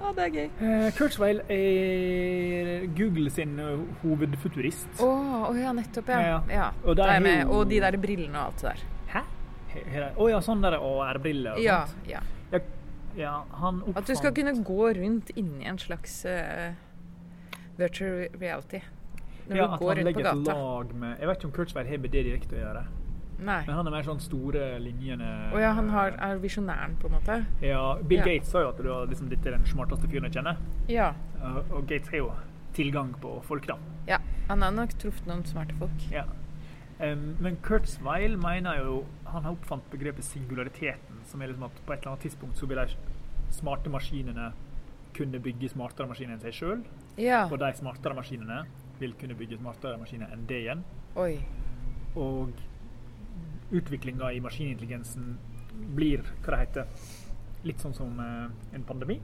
Å, 0.04 0.12
det 0.12 0.26
er 0.26 0.34
gøy. 0.34 0.48
Eh, 0.68 0.88
Kurzweil 0.98 1.40
er 1.48 2.84
Google 2.98 3.32
sin 3.32 3.56
eh, 3.62 3.80
hovedfuturist. 4.02 5.00
Å 5.00 5.10
å 5.48 5.54
ja, 5.56 5.72
nettopp, 5.76 6.12
ja. 6.12 6.20
Ja, 6.20 6.36
ja. 6.50 6.54
ja. 6.58 6.68
Og 6.84 7.00
med, 7.24 7.48
og 7.48 7.64
de 7.72 7.80
der 7.86 7.96
brillene 8.02 8.36
og 8.36 8.44
alt 8.50 8.60
det 8.60 8.74
der. 8.74 8.84
Hæ? 9.14 9.24
Å 10.20 10.28
ja, 10.30 10.44
sånn 10.44 10.60
der 10.62 10.76
AR-briller 10.78 11.56
og 11.56 11.64
sånt. 11.64 12.08
ja. 12.12 12.20
Ja, 12.52 12.60
ja, 13.14 13.32
han 13.60 13.80
oppfant 13.82 13.98
At 14.02 14.10
du 14.10 14.18
skal 14.18 14.34
kunne 14.34 14.52
gå 14.66 14.88
rundt 14.98 15.30
inni 15.38 15.66
en 15.70 15.78
slags 15.78 16.24
eh, 16.28 16.74
virtual 17.78 18.28
reality. 18.40 18.80
Når 19.48 19.56
ja, 19.56 19.64
du 19.66 19.76
går 19.76 19.90
rundt 19.90 20.00
på 20.00 20.06
legger 20.08 20.20
et 20.20 20.44
gata. 20.44 20.52
lag 20.56 20.92
med 20.94 21.18
Jeg 21.20 21.28
vet 21.28 21.36
ikke 21.36 21.48
om 21.50 21.52
Kurtzberg 21.52 21.88
har 21.88 21.98
med 22.00 22.14
det 22.14 22.22
direkte 22.24 22.56
å 22.56 22.60
gjøre. 22.62 22.84
Nei. 23.44 23.58
Men 23.66 23.74
han 23.74 23.88
er 23.90 23.94
mer 23.96 24.06
sånn 24.06 24.20
store 24.22 24.62
linjene 24.78 25.28
Å 25.52 25.58
ja, 25.58 25.72
han 25.74 25.88
har, 25.90 26.14
er 26.22 26.38
visjonæren, 26.42 26.94
på 27.02 27.10
en 27.10 27.16
måte. 27.16 27.38
Ja, 27.64 27.82
Bill 28.00 28.22
Ja. 28.22 28.28
Gates 28.30 28.52
sa 28.54 28.62
jo 28.62 28.70
at 28.70 28.78
du 28.78 28.88
liksom, 29.10 29.28
dette 29.28 29.50
er 29.50 29.56
den 29.58 29.66
smarteste 29.66 30.08
fyren 30.08 30.28
jeg 30.28 30.38
kjenner. 30.38 30.60
Ja. 30.88 31.10
Uh, 31.42 31.60
og 31.74 31.88
Gates 31.90 32.08
har 32.14 32.22
jo 32.22 32.30
tilgang 32.74 33.12
på 33.20 33.36
folk, 33.46 33.66
da. 33.68 33.76
ja. 34.08 34.20
Han 34.48 34.62
har 34.62 34.72
nok 34.76 34.94
truffet 35.00 35.26
noen 35.26 35.44
smarte 35.48 35.74
folk. 35.80 36.06
Ja. 36.12 36.24
Um, 37.00 37.34
men 37.42 37.56
Kurzweil 37.64 38.36
mener 38.38 38.78
jo 38.78 39.00
Han 39.26 39.42
har 39.42 39.56
oppfant 39.56 39.82
begrepet 39.90 40.22
singulariteten, 40.24 41.24
som 41.26 41.42
er 41.42 41.50
liksom 41.50 41.64
at 41.66 41.80
på 41.86 41.92
et 41.92 41.98
eller 41.98 42.12
annet 42.12 42.22
tidspunkt 42.28 42.60
så 42.60 42.68
vil 42.70 42.78
de 42.78 42.94
smarte 43.50 43.90
maskinene 43.90 44.52
kunne 45.16 45.40
bygge 45.42 45.70
smartere 45.72 46.08
maskiner 46.10 46.36
enn 46.36 46.42
seg 46.42 46.56
sjøl. 46.56 46.84
Ja. 47.20 47.44
Og 47.50 47.58
de 47.62 47.70
smartere 47.78 48.16
maskinene 48.18 48.64
vil 49.00 49.14
kunne 49.20 49.36
bygge 49.38 49.58
smartere 49.60 49.98
maskiner 50.00 50.32
enn 50.34 50.46
det 50.50 50.60
igjen. 50.64 50.84
Oi. 51.20 51.38
Og 52.18 52.52
utviklinga 53.74 54.30
i 54.34 54.42
maskinintelligensen 54.44 55.36
blir 55.96 56.22
hva 56.44 56.54
det 56.54 56.60
heter, 56.60 57.06
litt 57.66 57.80
sånn 57.82 57.94
som 57.96 58.18
eh, 58.22 58.76
en 58.76 58.84
pandemi. 58.86 59.18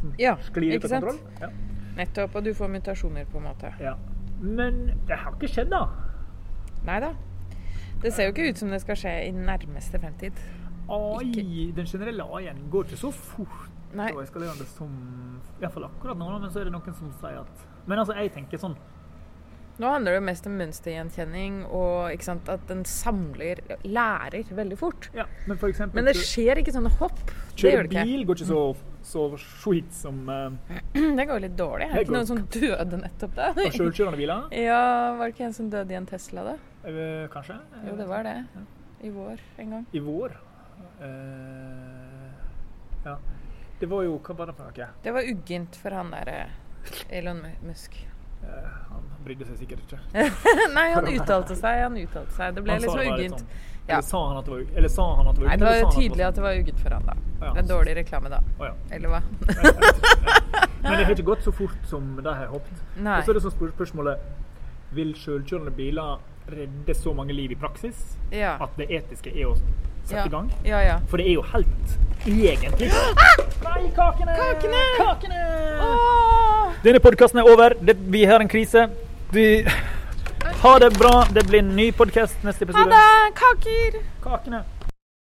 Som 0.00 0.14
Ja, 0.20 0.36
sklir 0.46 0.76
ut 0.76 0.78
ikke 0.78 0.92
av 0.94 1.02
kontroll. 1.02 1.18
Ja. 1.42 1.50
Nettopp. 1.98 2.38
Og 2.38 2.46
du 2.46 2.54
får 2.56 2.70
mutasjoner, 2.72 3.26
på 3.28 3.40
en 3.40 3.48
måte. 3.50 3.72
Ja. 3.82 3.96
Men 4.40 4.86
det 5.08 5.18
har 5.20 5.34
ikke 5.36 5.50
skjedd, 5.52 5.72
da. 5.74 5.82
Nei 6.86 7.00
da. 7.04 7.10
Det 8.00 8.14
ser 8.16 8.30
jo 8.30 8.32
ikke 8.32 8.46
ut 8.48 8.60
som 8.62 8.70
det 8.72 8.80
skal 8.80 8.96
skje 8.96 9.12
i 9.26 9.32
nærmeste 9.36 10.00
fremtid. 10.00 10.38
AI, 10.90 11.66
den 11.76 11.86
generelle 11.86 12.24
AI-en 12.24 12.62
går 12.72 12.88
ikke 12.88 13.00
så 13.02 13.10
fort 13.14 13.69
Nei. 13.96 14.12
og 14.14 14.22
eskalerende 14.22 14.66
som 14.70 14.90
Iallfall 15.60 15.88
akkurat 15.88 16.18
nå, 16.18 16.30
men 16.38 16.50
så 16.52 16.62
er 16.62 16.68
det 16.68 16.74
noen 16.76 16.94
som 16.94 17.10
sier 17.20 17.40
at 17.42 17.68
Men 17.90 17.98
altså, 17.98 18.14
jeg 18.18 18.32
tenker 18.36 18.60
sånn 18.60 18.76
Nå 19.80 19.88
handler 19.88 20.18
det 20.18 20.24
mest 20.26 20.44
om 20.44 20.56
mønstergjenkjenning 20.60 21.62
og 21.72 22.22
sant, 22.24 22.48
at 22.52 22.66
den 22.68 22.82
samler 22.84 23.62
Lærer 23.88 24.50
veldig 24.52 24.76
fort. 24.76 25.08
Ja, 25.16 25.24
men 25.48 25.56
eksempel 25.70 25.96
Men 25.96 26.10
det 26.10 26.18
skjer 26.20 26.60
ikke 26.60 26.74
sånne 26.74 26.92
hopp. 26.98 27.16
Det 27.54 27.62
Kjøre 27.62 27.88
bil 27.88 28.26
går 28.28 28.42
ikke 28.42 28.48
så, 28.50 28.60
så 29.08 29.24
sweet 29.40 29.88
som 29.96 30.20
uh, 30.28 30.52
Det 31.18 31.26
går 31.30 31.46
litt 31.46 31.56
dårlig. 31.56 31.88
Er 31.88 31.94
Det 31.94 32.02
det 32.02 32.04
ikke 32.10 32.18
noen 32.18 32.28
som 32.28 32.42
døde 32.58 33.00
nettopp 33.06 33.38
da? 33.38 33.48
sjølkjørende 33.56 34.20
biler. 34.20 34.44
Ja, 34.68 34.82
var 35.16 35.24
det 35.24 35.38
ikke 35.38 35.48
en 35.48 35.56
som 35.56 35.72
døde 35.72 35.96
i 35.96 36.00
en 36.02 36.10
Tesla, 36.12 36.44
da? 36.50 36.56
Eh, 36.84 37.24
kanskje. 37.32 37.56
Jo, 37.88 37.96
det 37.96 38.08
var 38.12 38.28
det. 38.28 38.36
I 39.00 39.16
vår 39.16 39.40
en 39.64 39.76
gang. 39.78 39.88
I 39.96 40.04
vår. 40.04 40.36
Uh, 41.00 42.28
ja. 43.06 43.16
Det 43.80 43.88
var 43.88 44.04
jo 44.04 44.18
Hva 44.20 44.34
var 44.36 44.50
det 44.50 44.54
for 44.58 44.68
noe? 44.68 44.88
Det 45.04 45.12
var 45.16 45.28
uggent 45.32 45.76
for 45.80 45.96
han 45.96 46.10
der 46.12 46.28
eh, 46.34 47.16
Elon 47.18 47.42
Musk. 47.64 47.96
Uh, 48.40 48.68
han 48.90 49.08
brydde 49.24 49.46
seg 49.48 49.58
sikkert 49.60 49.82
ikke. 49.84 49.98
Nei, 50.76 50.86
han 50.94 51.08
uttalte 51.12 51.56
seg. 51.58 51.82
Han 51.84 51.96
uttalte 52.00 52.32
seg. 52.36 52.54
Det 52.56 52.64
ble 52.64 52.76
Han 52.76 52.84
liksom 52.86 53.02
uggent. 53.14 53.42
sånn- 53.42 53.68
Ja. 53.90 53.96
Eller 53.96 54.06
sa 54.06 54.18
han 54.28 54.36
at 54.38 54.44
det 54.44 54.52
var, 54.52 54.60
eller 54.78 54.88
sa 54.92 55.04
han 55.16 55.26
at 55.28 55.34
det 55.34 55.42
var 55.42 55.48
Nei, 55.48 55.56
det 55.56 55.66
var 55.66 55.78
jo 55.80 55.86
tydelig 55.96 56.24
at 56.26 56.34
det 56.36 56.42
var 56.44 56.58
uggent 56.60 56.80
for 56.80 56.94
han, 56.94 57.06
da. 57.08 57.14
Ja. 57.40 57.52
Det 57.56 57.62
er 57.62 57.68
dårlig 57.70 57.94
reklame, 57.96 58.30
da. 58.30 58.38
Å, 58.60 58.68
ja. 58.68 58.74
Eller 58.94 59.08
hva? 59.08 59.20
Men 60.84 60.92
det 60.92 61.04
har 61.04 61.10
ikke 61.16 61.26
gått 61.26 61.42
så 61.44 61.52
fort 61.52 61.88
som 61.90 62.12
de 62.20 62.34
har 62.40 62.46
håpet. 62.52 62.84
Og 63.00 63.24
så 63.24 63.32
er 63.32 63.38
det 63.38 63.42
sånn 63.44 63.54
spør 63.56 63.72
spørsmålet 63.74 64.28
Vil 64.96 65.10
selvkjørende 65.18 65.72
biler 65.76 66.20
redde 66.50 66.94
så 66.98 67.12
mange 67.14 67.34
liv 67.36 67.52
i 67.52 67.58
praksis 67.58 68.16
Ja. 68.34 68.56
at 68.62 68.76
det 68.78 68.88
etiske 68.90 69.30
er 69.34 69.50
å 69.50 69.56
sette 70.10 70.20
Ja. 70.20 70.26
i 70.26 70.34
gang? 70.34 70.50
For 71.10 71.20
det 71.22 71.28
er 71.30 71.36
jo 71.38 71.44
helt 71.54 71.96
egentlig 72.26 72.90
Nei, 73.66 73.90
kakene! 73.96 74.34
Kakene! 74.36 74.82
Kakene! 74.98 75.40
Denne 76.84 77.00
podkasten 77.00 77.40
er 77.40 77.48
over. 77.50 77.74
Det, 77.80 77.96
vi 78.12 78.24
har 78.28 78.40
en 78.42 78.48
krise. 78.48 78.88
Vi 79.32 79.46
Ha 80.62 80.78
det 80.78 80.90
bra. 80.98 81.24
Det 81.32 81.46
blir 81.48 81.62
en 81.62 81.74
ny 81.76 81.90
podkast 81.92 82.42
neste 82.44 82.66
Ha 82.74 82.84
det! 82.90 83.32
Kaker! 83.38 84.00
Kakene. 84.24 84.62